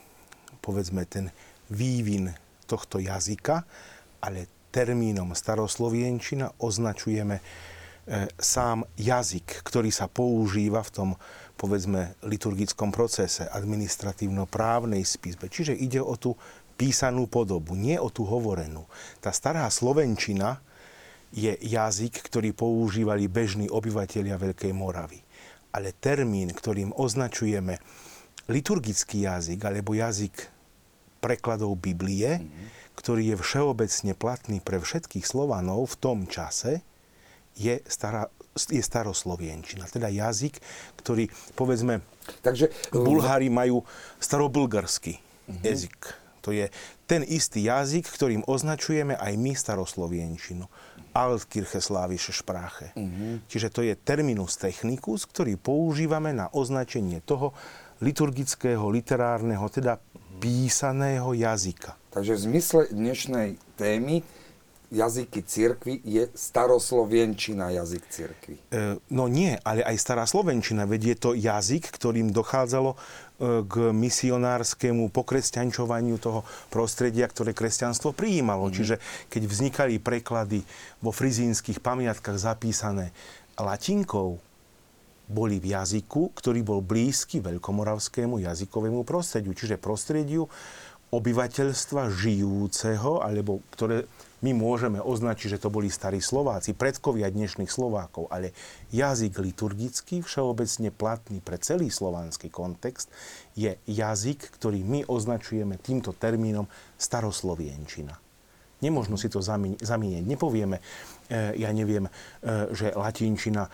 povedzme 0.62 1.02
ten 1.10 1.34
vývin 1.66 2.30
tohto 2.70 3.02
jazyka, 3.02 3.66
ale 4.22 4.46
termínom 4.72 5.36
staroslovienčina 5.36 6.56
označujeme 6.56 7.36
e, 7.36 7.42
sám 8.40 8.88
jazyk, 8.96 9.60
ktorý 9.66 9.92
sa 9.92 10.08
používa 10.08 10.80
v 10.80 10.90
tom, 10.94 11.10
povedzme, 11.56 12.18
liturgickom 12.26 12.90
procese, 12.90 13.46
administratívno-právnej 13.48 15.02
spisbe. 15.06 15.46
Čiže 15.46 15.76
ide 15.76 16.02
o 16.02 16.16
tú 16.18 16.34
písanú 16.74 17.28
podobu, 17.30 17.78
nie 17.78 18.00
o 18.00 18.10
tú 18.10 18.26
hovorenú. 18.26 18.88
Tá 19.22 19.30
stará 19.30 19.68
slovenčina 19.68 20.58
je 21.32 21.54
jazyk, 21.54 22.28
ktorý 22.28 22.52
používali 22.52 23.30
bežní 23.30 23.70
obyvateľia 23.70 24.36
Veľkej 24.36 24.72
Moravy 24.74 25.22
ale 25.72 25.96
termín, 25.96 26.52
ktorým 26.52 26.92
označujeme 26.92 27.80
liturgický 28.46 29.24
jazyk 29.24 29.60
alebo 29.64 29.96
jazyk 29.96 30.52
prekladov 31.24 31.80
Biblie, 31.80 32.38
mm-hmm. 32.38 32.66
ktorý 32.94 33.32
je 33.34 33.36
všeobecne 33.40 34.12
platný 34.12 34.58
pre 34.60 34.76
všetkých 34.76 35.24
Slovanov 35.24 35.96
v 35.96 35.98
tom 35.98 36.18
čase, 36.28 36.84
je, 37.56 37.80
stará, 37.88 38.28
je 38.56 38.82
staroslovienčina. 38.82 39.88
Teda 39.88 40.12
jazyk, 40.12 40.60
ktorý, 41.00 41.28
povedzme, 41.56 42.04
Takže, 42.44 42.70
Bulhári 42.94 43.50
majú 43.50 43.82
starobulgarský 44.22 45.18
mm-hmm. 45.18 45.62
jazyk. 45.64 46.00
To 46.42 46.50
je 46.50 46.66
ten 47.06 47.22
istý 47.22 47.70
jazyk, 47.70 48.06
ktorým 48.10 48.42
označujeme 48.50 49.14
aj 49.14 49.32
my 49.38 49.54
staroslovienčinu. 49.54 50.66
Altkircheslavische 51.12 52.32
Sprache. 52.32 52.96
Uh-huh. 52.96 53.36
Čiže 53.44 53.68
to 53.68 53.84
je 53.84 53.92
terminus 54.00 54.56
technicus, 54.56 55.28
ktorý 55.28 55.60
používame 55.60 56.32
na 56.32 56.48
označenie 56.48 57.20
toho 57.20 57.52
liturgického, 58.00 58.88
literárneho, 58.88 59.62
teda 59.68 60.00
písaného 60.40 61.36
jazyka. 61.36 62.00
Takže 62.16 62.32
v 62.34 62.40
zmysle 62.48 62.80
dnešnej 62.90 63.48
témy 63.76 64.24
jazyky 64.92 65.40
cirkvy 65.42 66.04
je 66.04 66.28
staroslovenčina 66.36 67.72
jazyk 67.72 68.04
cirkvy. 68.12 68.54
E, 68.68 69.00
no 69.08 69.24
nie, 69.24 69.56
ale 69.64 69.80
aj 69.80 69.96
stará 69.96 70.28
slovenčina, 70.28 70.84
veď 70.84 71.02
je 71.02 71.16
to 71.16 71.30
jazyk, 71.32 71.88
ktorým 71.88 72.28
dochádzalo 72.28 72.92
e, 72.92 72.96
k 73.64 73.74
misionárskému 73.96 75.08
pokresťančovaniu 75.08 76.20
toho 76.20 76.44
prostredia, 76.68 77.24
ktoré 77.24 77.56
kresťanstvo 77.56 78.12
prijímalo. 78.12 78.68
Mm. 78.68 78.74
Čiže 78.76 78.94
keď 79.32 79.42
vznikali 79.48 79.96
preklady 79.96 80.60
vo 81.00 81.08
frizínskych 81.08 81.80
pamiatkách 81.80 82.36
zapísané 82.36 83.16
latinkou, 83.56 84.36
boli 85.32 85.56
v 85.56 85.72
jazyku, 85.72 86.36
ktorý 86.36 86.60
bol 86.60 86.84
blízky 86.84 87.40
veľkomoravskému 87.40 88.44
jazykovému 88.44 89.00
prostrediu, 89.08 89.56
čiže 89.56 89.80
prostrediu 89.80 90.44
obyvateľstva 91.08 92.12
žijúceho, 92.12 93.24
alebo 93.24 93.64
ktoré 93.72 94.04
my 94.42 94.50
môžeme 94.58 94.98
označiť, 94.98 95.56
že 95.56 95.62
to 95.62 95.70
boli 95.70 95.86
starí 95.86 96.18
Slováci, 96.18 96.74
predkovia 96.74 97.30
dnešných 97.30 97.70
Slovákov, 97.70 98.26
ale 98.26 98.50
jazyk 98.90 99.38
liturgický, 99.38 100.20
všeobecne 100.20 100.90
platný 100.90 101.38
pre 101.38 101.62
celý 101.62 101.88
slovanský 101.88 102.50
kontext, 102.50 103.06
je 103.54 103.78
jazyk, 103.86 104.50
ktorý 104.58 104.82
my 104.82 105.06
označujeme 105.06 105.78
týmto 105.78 106.10
termínom 106.10 106.66
staroslovienčina. 106.98 108.18
Nemožno 108.82 109.14
si 109.14 109.30
to 109.30 109.38
zamieňať. 109.78 110.26
Nepovieme, 110.26 110.82
ja 111.32 111.70
neviem, 111.72 112.04
e, 112.06 112.10
že 112.76 112.92
latinčina, 112.92 113.66
e, 113.66 113.70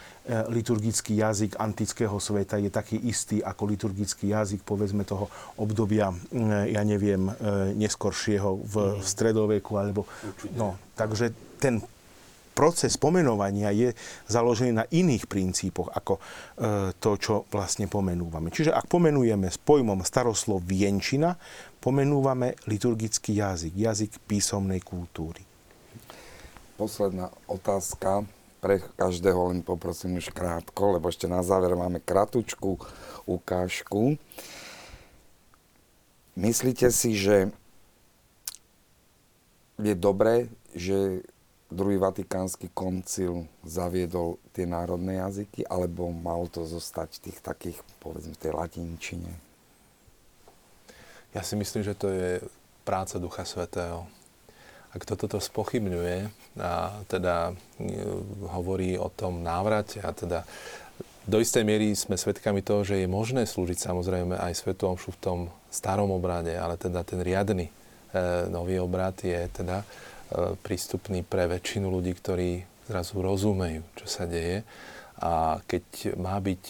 liturgický 0.55 1.19
jazyk 1.19 1.59
antického 1.59 2.17
sveta 2.23 2.63
je 2.63 2.71
taký 2.71 2.97
istý 3.03 3.43
ako 3.43 3.63
liturgický 3.67 4.31
jazyk, 4.31 4.63
povedzme, 4.63 5.03
toho 5.03 5.27
obdobia, 5.59 6.15
ja 6.69 6.83
neviem, 6.87 7.31
neskoršieho 7.75 8.63
v 8.63 8.75
stredoveku. 9.03 9.75
Alebo, 9.75 10.07
no, 10.55 10.79
takže 10.95 11.35
ten 11.59 11.83
proces 12.55 12.99
pomenovania 12.99 13.71
je 13.71 13.95
založený 14.27 14.73
na 14.75 14.85
iných 14.91 15.31
princípoch 15.31 15.95
ako 15.95 16.19
to, 16.99 17.11
čo 17.19 17.35
vlastne 17.55 17.87
pomenúvame. 17.87 18.51
Čiže 18.51 18.75
ak 18.75 18.91
pomenujeme 18.91 19.47
s 19.47 19.59
pojmom 19.63 20.03
staroslov 20.03 20.67
vienčina, 20.67 21.39
pomenúvame 21.79 22.59
liturgický 22.67 23.39
jazyk, 23.39 23.73
jazyk 23.79 24.11
písomnej 24.27 24.83
kultúry. 24.83 25.48
Posledná 26.79 27.35
otázka 27.51 28.23
pre 28.63 28.79
každého, 28.79 29.51
len 29.51 29.67
poprosím 29.67 30.23
už 30.23 30.31
krátko, 30.31 30.95
lebo 30.95 31.11
ešte 31.11 31.27
na 31.27 31.43
záver 31.43 31.75
máme 31.75 31.99
kratučku 31.99 32.79
ukážku. 33.27 34.15
Myslíte 36.39 36.87
si, 36.95 37.19
že 37.19 37.51
je 39.79 39.95
dobré, 39.99 40.47
že 40.71 41.27
druhý 41.67 41.99
vatikánsky 41.99 42.71
koncil 42.71 43.51
zaviedol 43.67 44.39
tie 44.55 44.63
národné 44.63 45.19
jazyky, 45.19 45.67
alebo 45.67 46.15
malo 46.15 46.47
to 46.47 46.63
zostať 46.63 47.19
v 47.19 47.23
tých 47.27 47.39
takých, 47.43 47.79
povedzme, 47.99 48.39
tej 48.39 48.55
latinčine? 48.55 49.35
Ja 51.35 51.43
si 51.43 51.59
myslím, 51.59 51.83
že 51.83 51.99
to 51.99 52.09
je 52.09 52.39
práca 52.87 53.19
Ducha 53.19 53.43
Svetého. 53.43 54.07
Ak 54.97 55.05
to 55.05 55.21
toto 55.21 55.37
spochybňuje 55.37 56.33
a 56.65 56.97
teda 57.07 57.53
e, 57.53 57.53
hovorí 58.49 58.97
o 58.97 59.13
tom 59.13 59.45
návrate 59.45 60.01
a 60.01 60.11
teda 60.17 60.49
do 61.29 61.45
istej 61.45 61.61
miery 61.61 61.93
sme 61.93 62.17
svedkami 62.17 62.65
toho, 62.65 62.89
že 62.89 63.05
je 63.05 63.09
možné 63.09 63.45
slúžiť 63.45 63.85
samozrejme 63.85 64.41
aj 64.41 64.65
Svetu 64.65 64.89
Omšu 64.89 65.13
v 65.13 65.21
tom 65.21 65.39
starom 65.69 66.09
obrade, 66.09 66.57
ale 66.57 66.81
teda 66.81 67.05
ten 67.05 67.21
riadny 67.21 67.69
e, 67.69 67.73
nový 68.49 68.81
obrad 68.81 69.21
je 69.21 69.45
teda 69.53 69.85
e, 69.85 70.57
prístupný 70.57 71.21
pre 71.21 71.45
väčšinu 71.45 71.85
ľudí, 71.85 72.17
ktorí 72.17 72.65
zrazu 72.89 73.21
rozumejú, 73.21 73.85
čo 74.01 74.07
sa 74.09 74.25
deje. 74.25 74.65
A 75.21 75.61
keď 75.69 76.17
má 76.17 76.41
byť 76.41 76.63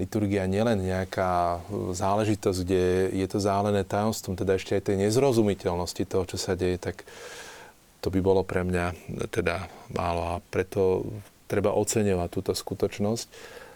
liturgia 0.00 0.48
nielen 0.48 0.82
nejaká 0.82 1.60
záležitosť, 1.94 2.58
kde 2.64 2.84
je 3.12 3.26
to 3.28 3.38
zálené 3.38 3.84
tajomstvom, 3.84 4.34
teda 4.34 4.56
ešte 4.56 4.74
aj 4.74 4.82
tej 4.88 4.96
nezrozumiteľnosti 5.08 6.02
toho, 6.08 6.24
čo 6.24 6.40
sa 6.40 6.56
deje, 6.56 6.80
tak 6.80 7.04
to 8.02 8.10
by 8.10 8.18
bolo 8.18 8.42
pre 8.42 8.66
mňa 8.66 8.86
teda 9.30 9.70
málo 9.94 10.36
a 10.36 10.42
preto 10.42 11.06
treba 11.46 11.70
oceňovať 11.70 12.28
túto 12.28 12.52
skutočnosť. 12.52 13.26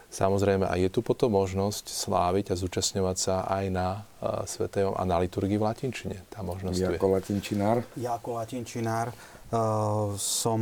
Samozrejme, 0.07 0.67
a 0.67 0.75
je 0.79 0.91
tu 0.91 1.03
potom 1.03 1.35
možnosť 1.35 1.91
sláviť 1.91 2.51
a 2.51 2.59
zúčastňovať 2.59 3.17
sa 3.19 3.47
aj 3.47 3.65
na 3.71 3.89
uh, 4.23 4.43
svetej 4.47 4.91
a 4.95 5.03
na 5.07 5.19
liturgii 5.23 5.59
v 5.59 5.67
latinčine. 5.67 6.17
Tá 6.31 6.43
možnosť 6.43 6.79
ja 6.79 6.91
ako 6.95 7.07
latinčinár? 7.15 7.77
Ja 7.99 8.11
ako 8.19 8.39
latinčinár 8.39 9.11
uh, 9.11 10.15
som, 10.19 10.61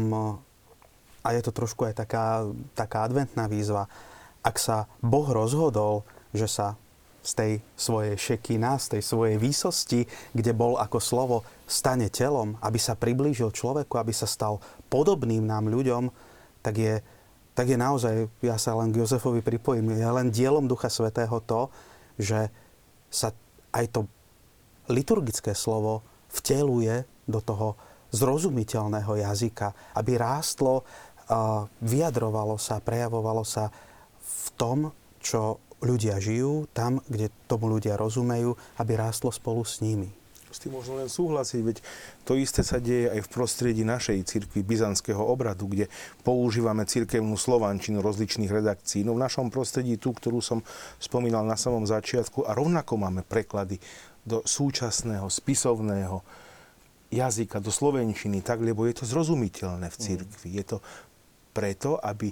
a 1.23 1.29
je 1.33 1.41
to 1.45 1.53
trošku 1.53 1.89
aj 1.89 2.05
taká, 2.05 2.45
taká 2.77 3.05
adventná 3.05 3.49
výzva, 3.49 3.89
ak 4.45 4.57
sa 4.61 4.91
Boh 5.01 5.29
rozhodol, 5.29 6.05
že 6.35 6.51
sa 6.51 6.77
z 7.25 7.33
tej 7.33 7.53
svojej 7.73 8.21
šekina, 8.21 8.77
z 8.77 8.97
tej 8.97 9.03
svojej 9.03 9.37
výsosti, 9.41 10.05
kde 10.37 10.53
bol 10.53 10.77
ako 10.77 11.01
slovo, 11.01 11.37
stane 11.65 12.13
telom, 12.13 12.61
aby 12.61 12.77
sa 12.77 12.93
priblížil 12.93 13.49
človeku, 13.49 13.97
aby 13.97 14.13
sa 14.13 14.29
stal 14.29 14.61
podobným 14.93 15.49
nám 15.49 15.73
ľuďom, 15.73 16.13
tak 16.61 16.77
je, 16.77 17.01
tak 17.57 17.73
je 17.73 17.79
naozaj, 17.81 18.15
ja 18.45 18.61
sa 18.61 18.77
len 18.77 18.93
k 18.93 19.01
Jozefovi 19.01 19.41
pripojím, 19.41 19.97
je 19.97 20.05
len 20.05 20.29
dielom 20.29 20.69
Ducha 20.69 20.93
Svetého 20.93 21.41
to, 21.41 21.73
že 22.21 22.53
sa 23.09 23.33
aj 23.73 23.89
to 23.89 24.01
liturgické 24.93 25.57
slovo 25.57 26.05
vteluje 26.29 27.09
do 27.25 27.41
toho 27.41 27.73
zrozumiteľného 28.13 29.25
jazyka, 29.25 29.97
aby 29.97 30.21
rástlo, 30.21 30.85
vyjadrovalo 31.81 32.61
sa, 32.61 32.85
prejavovalo 32.85 33.43
sa 33.43 33.73
v 34.21 34.47
tom, 34.61 34.93
čo 35.25 35.64
ľudia 35.85 36.17
žijú, 36.17 36.65
tam, 36.73 37.05
kde 37.05 37.29
tomu 37.45 37.69
ľudia 37.69 38.01
rozumejú, 38.01 38.57
aby 38.81 38.97
rástlo 38.97 39.29
spolu 39.29 39.63
s 39.63 39.85
nimi. 39.85 40.09
S 40.55 40.63
tým 40.63 40.79
možno 40.79 41.03
len 41.03 41.11
súhlasiť, 41.11 41.61
veď 41.67 41.77
to 42.23 42.39
isté 42.39 42.63
sa 42.63 42.79
deje 42.79 43.11
aj 43.11 43.27
v 43.27 43.33
prostredí 43.35 43.83
našej 43.83 44.23
cirkvi 44.23 44.63
byzantského 44.63 45.19
obradu, 45.19 45.67
kde 45.67 45.91
používame 46.23 46.87
cirkevnú 46.87 47.35
slovančinu 47.35 47.99
rozličných 47.99 48.55
redakcií. 48.55 49.03
No 49.03 49.19
v 49.19 49.27
našom 49.27 49.51
prostredí 49.51 49.99
tú, 49.99 50.15
ktorú 50.15 50.39
som 50.39 50.63
spomínal 51.03 51.43
na 51.43 51.59
samom 51.59 51.83
začiatku 51.83 52.47
a 52.47 52.55
rovnako 52.55 52.95
máme 52.95 53.27
preklady 53.27 53.83
do 54.23 54.47
súčasného 54.47 55.27
spisovného 55.27 56.23
jazyka, 57.11 57.59
do 57.59 57.75
slovenčiny, 57.75 58.39
tak, 58.47 58.63
lebo 58.63 58.87
je 58.87 58.95
to 58.95 59.11
zrozumiteľné 59.11 59.91
v 59.91 60.01
cirkvi. 60.01 60.49
Je 60.55 60.65
to 60.71 60.79
preto, 61.51 61.99
aby 61.99 62.31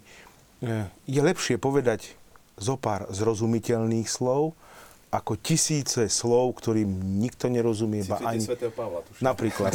je 1.11 1.21
lepšie 1.23 1.59
povedať 1.59 2.22
zo 2.57 2.77
pár 2.77 3.09
zrozumiteľných 3.11 4.09
slov, 4.09 4.57
ako 5.13 5.37
tisíce 5.37 6.09
slov, 6.09 6.57
ktorým 6.57 6.89
nikto 7.21 7.53
nerozumie. 7.53 8.01
Ba 8.09 8.17
ani... 8.25 8.49
Pavla, 8.49 9.05
tuším. 9.05 9.21
Napríklad. 9.21 9.73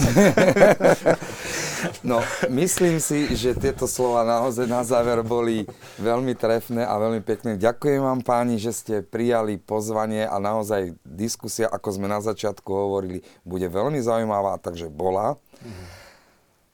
no, 2.10 2.26
myslím 2.50 2.98
si, 2.98 3.38
že 3.38 3.54
tieto 3.54 3.86
slova 3.86 4.26
naozaj 4.26 4.66
na 4.66 4.82
záver 4.82 5.22
boli 5.22 5.70
veľmi 6.02 6.34
trefné 6.34 6.82
a 6.82 6.98
veľmi 6.98 7.22
pekné. 7.22 7.54
Ďakujem 7.54 8.02
vám 8.02 8.26
páni, 8.26 8.58
že 8.58 8.74
ste 8.74 9.06
prijali 9.06 9.62
pozvanie 9.62 10.26
a 10.26 10.42
naozaj 10.42 10.98
diskusia, 11.06 11.70
ako 11.70 12.02
sme 12.02 12.10
na 12.10 12.18
začiatku 12.18 12.74
hovorili, 12.74 13.22
bude 13.46 13.70
veľmi 13.70 14.02
zaujímavá, 14.02 14.58
takže 14.58 14.90
bola. 14.90 15.38
Mm-hmm. 15.38 15.88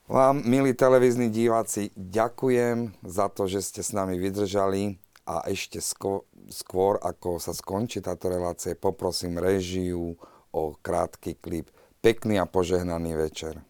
Vám, 0.08 0.40
milí 0.48 0.72
televízni 0.72 1.28
diváci, 1.28 1.92
ďakujem 2.00 2.96
za 3.04 3.28
to, 3.28 3.44
že 3.44 3.60
ste 3.60 3.82
s 3.84 3.92
nami 3.92 4.16
vydržali 4.16 5.03
a 5.24 5.48
ešte 5.48 5.80
skôr, 5.80 7.00
ako 7.00 7.40
sa 7.40 7.56
skončí 7.56 8.04
táto 8.04 8.28
relácia, 8.28 8.76
poprosím 8.76 9.40
režiu 9.40 10.20
o 10.52 10.64
krátky 10.76 11.40
klip. 11.40 11.72
Pekný 12.04 12.36
a 12.36 12.44
požehnaný 12.44 13.16
večer. 13.16 13.64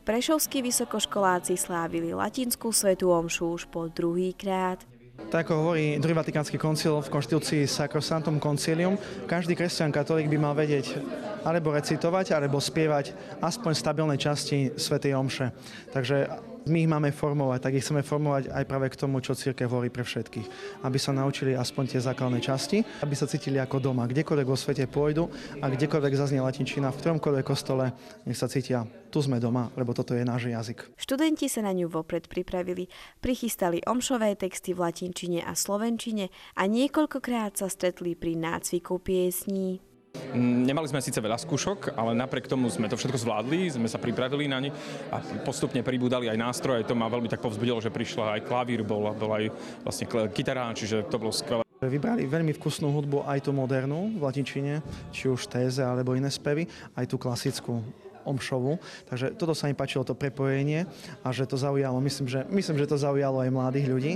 Prešovskí 0.00 0.62
vysokoškoláci 0.62 1.54
slávili 1.54 2.10
latinskú 2.10 2.74
svetu 2.74 3.14
omšu 3.14 3.54
už 3.54 3.62
po 3.70 3.86
druhý 3.86 4.34
krát. 4.34 4.82
Tak 5.30 5.46
ako 5.46 5.54
hovorí 5.54 6.00
druhý 6.02 6.16
Vatikánsky 6.18 6.58
koncil 6.58 6.98
v 6.98 7.12
konštitúcii 7.12 7.62
Sacrosanctum 7.68 8.42
Concilium, 8.42 8.98
každý 9.30 9.54
kresťan 9.54 9.94
katolík 9.94 10.26
by 10.26 10.38
mal 10.40 10.54
vedieť 10.58 10.98
alebo 11.44 11.72
recitovať, 11.72 12.36
alebo 12.36 12.60
spievať 12.60 13.12
aspoň 13.40 13.72
stabilnej 13.72 14.18
časti 14.20 14.76
Svetej 14.76 15.16
Omše. 15.16 15.46
Takže 15.90 16.50
my 16.68 16.84
ich 16.84 16.90
máme 16.90 17.08
formovať, 17.08 17.58
tak 17.64 17.72
ich 17.76 17.84
chceme 17.84 18.04
formovať 18.04 18.52
aj 18.52 18.64
práve 18.68 18.92
k 18.92 18.98
tomu, 19.00 19.24
čo 19.24 19.32
církev 19.32 19.70
hovorí 19.70 19.88
pre 19.88 20.04
všetkých. 20.04 20.46
Aby 20.84 20.98
sa 21.00 21.16
naučili 21.16 21.56
aspoň 21.56 21.96
tie 21.96 22.00
základné 22.04 22.40
časti, 22.44 22.84
aby 23.00 23.14
sa 23.16 23.24
cítili 23.24 23.56
ako 23.56 23.80
doma. 23.80 24.04
Kdekoľvek 24.04 24.48
vo 24.48 24.58
svete 24.58 24.84
pôjdu 24.84 25.32
a 25.64 25.66
kdekoľvek 25.72 26.12
zaznie 26.12 26.44
latinčina, 26.44 26.92
v 26.92 27.00
ktoromkoľvek 27.00 27.44
kostole, 27.46 27.96
nech 28.28 28.36
sa 28.36 28.50
cítia, 28.50 28.84
tu 29.08 29.24
sme 29.24 29.40
doma, 29.40 29.72
lebo 29.74 29.96
toto 29.96 30.12
je 30.12 30.22
náš 30.22 30.52
jazyk. 30.52 31.00
Študenti 31.00 31.48
sa 31.48 31.64
na 31.64 31.72
ňu 31.72 31.88
vopred 31.88 32.28
pripravili, 32.28 32.92
prichystali 33.24 33.80
omšové 33.88 34.36
texty 34.36 34.76
v 34.76 34.84
latinčine 34.84 35.40
a 35.42 35.56
slovenčine 35.56 36.28
a 36.60 36.62
niekoľkokrát 36.68 37.56
sa 37.56 37.72
stretli 37.72 38.12
pri 38.12 38.36
nácviku 38.36 39.00
piesní. 39.00 39.89
Mm, 40.30 40.66
nemali 40.66 40.86
sme 40.86 41.02
síce 41.02 41.18
veľa 41.18 41.38
skúšok, 41.38 41.98
ale 41.98 42.14
napriek 42.14 42.46
tomu 42.46 42.70
sme 42.70 42.86
to 42.86 42.94
všetko 42.94 43.18
zvládli, 43.18 43.70
sme 43.70 43.90
sa 43.90 43.98
pripravili 43.98 44.46
na 44.46 44.62
ne 44.62 44.70
a 45.10 45.18
postupne 45.42 45.82
pribúdali 45.82 46.30
aj 46.30 46.38
nástroje. 46.38 46.86
To 46.86 46.94
ma 46.94 47.10
veľmi 47.10 47.26
tak 47.26 47.42
povzbudilo, 47.42 47.82
že 47.82 47.90
prišla 47.90 48.38
aj 48.38 48.46
klavír, 48.46 48.86
bol, 48.86 49.10
bol 49.14 49.30
aj 49.34 49.50
vlastne 49.82 50.06
kytara, 50.30 50.70
čiže 50.74 51.06
to 51.10 51.18
bolo 51.18 51.34
skvelé. 51.34 51.66
Vybrali 51.80 52.28
veľmi 52.28 52.52
vkusnú 52.54 52.92
hudbu, 52.92 53.24
aj 53.24 53.48
tú 53.48 53.56
modernú 53.56 54.12
v 54.14 54.22
latinčine, 54.22 54.84
či 55.10 55.32
už 55.32 55.48
téze 55.48 55.80
alebo 55.80 56.12
iné 56.12 56.28
spevy, 56.28 56.68
aj 56.94 57.08
tú 57.08 57.16
klasickú 57.16 57.80
omšovu. 58.28 58.76
Takže 59.08 59.32
toto 59.34 59.56
sa 59.56 59.66
mi 59.66 59.74
páčilo, 59.74 60.04
to 60.04 60.14
prepojenie 60.14 60.84
a 61.24 61.28
že 61.32 61.48
to 61.48 61.56
zaujalo, 61.56 61.98
myslím, 62.04 62.28
že, 62.28 62.44
myslím, 62.52 62.76
že 62.78 62.86
to 62.86 63.00
zaujalo 63.00 63.40
aj 63.40 63.50
mladých 63.50 63.86
ľudí. 63.88 64.12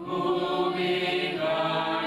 Ubíhaj. 0.00 1.99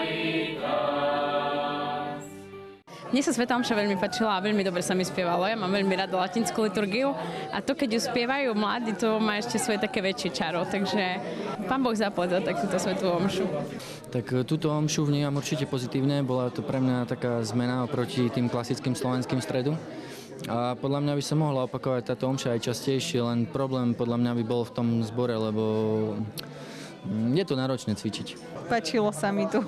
Mne 3.14 3.22
sa 3.22 3.30
Sveta 3.30 3.53
Omša 3.53 3.77
veľmi 3.77 4.02
páčila 4.02 4.34
a 4.34 4.41
veľmi 4.41 4.65
dobre 4.65 4.81
sa 4.81 4.98
mi 4.98 5.06
spievalo. 5.06 5.45
Ja 5.45 5.53
mám 5.53 5.69
veľmi 5.69 5.94
rada 5.94 6.18
latinskú 6.18 6.65
liturgiu 6.65 7.14
a 7.53 7.61
to, 7.61 7.77
keď 7.77 7.90
ju 7.94 8.02
spievajú 8.10 8.57
mladí, 8.57 8.98
to 8.98 9.22
má 9.22 9.38
ešte 9.38 9.61
svoje 9.61 9.77
také 9.77 10.02
väčšie 10.02 10.34
čaro. 10.34 10.65
Takže 10.65 11.22
pán 11.69 11.85
Boh 11.85 11.94
zaplať 11.94 12.34
za 12.34 12.40
takúto 12.41 12.73
Svetú 12.81 13.14
Omšu. 13.14 13.45
Tak 14.10 14.26
e, 14.34 14.41
túto 14.41 14.73
omšu 14.73 15.06
vnímam 15.06 15.38
určite 15.38 15.69
pozitívne. 15.69 16.26
Bola 16.26 16.49
to 16.49 16.65
pre 16.65 16.81
mňa 16.81 17.06
taká 17.06 17.38
zmena 17.45 17.85
oproti 17.85 18.34
tým 18.34 18.49
klasickým 18.49 18.98
slovenským 18.98 19.45
stredu. 19.45 19.77
A 20.49 20.73
podľa 20.73 21.06
mňa 21.06 21.14
by 21.14 21.22
sa 21.22 21.38
mohla 21.38 21.69
opakovať 21.69 22.18
táto 22.18 22.26
omša 22.26 22.57
aj 22.57 22.65
častejšie, 22.65 23.22
len 23.22 23.45
problém 23.45 23.94
podľa 23.94 24.18
mňa 24.26 24.31
by 24.41 24.44
bol 24.49 24.65
v 24.65 24.73
tom 24.73 24.88
zbore, 25.06 25.38
lebo 25.38 25.64
mm, 27.06 27.30
je 27.38 27.45
to 27.45 27.53
náročné 27.53 27.94
cvičiť. 27.94 28.57
Pačilo 28.65 29.14
sa 29.14 29.30
mi 29.30 29.45
tu. 29.45 29.61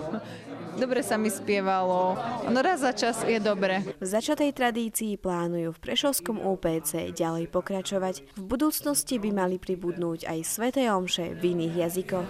Dobre 0.76 1.00
sa 1.08 1.16
mi 1.16 1.32
spievalo. 1.32 2.20
No 2.52 2.60
raz 2.60 2.84
za 2.84 2.92
čas 2.92 3.24
je 3.24 3.40
dobre. 3.40 3.80
V 3.96 4.08
začatej 4.08 4.52
tradícii 4.52 5.16
plánujú 5.16 5.72
v 5.72 5.80
Prešovskom 5.80 6.44
UPC 6.44 7.16
ďalej 7.16 7.48
pokračovať. 7.48 8.36
V 8.36 8.44
budúcnosti 8.44 9.16
by 9.16 9.30
mali 9.32 9.56
pribudnúť 9.56 10.28
aj 10.28 10.40
sveté 10.44 10.92
omše 10.92 11.32
v 11.40 11.56
iných 11.56 11.76
jazykoch. 11.88 12.28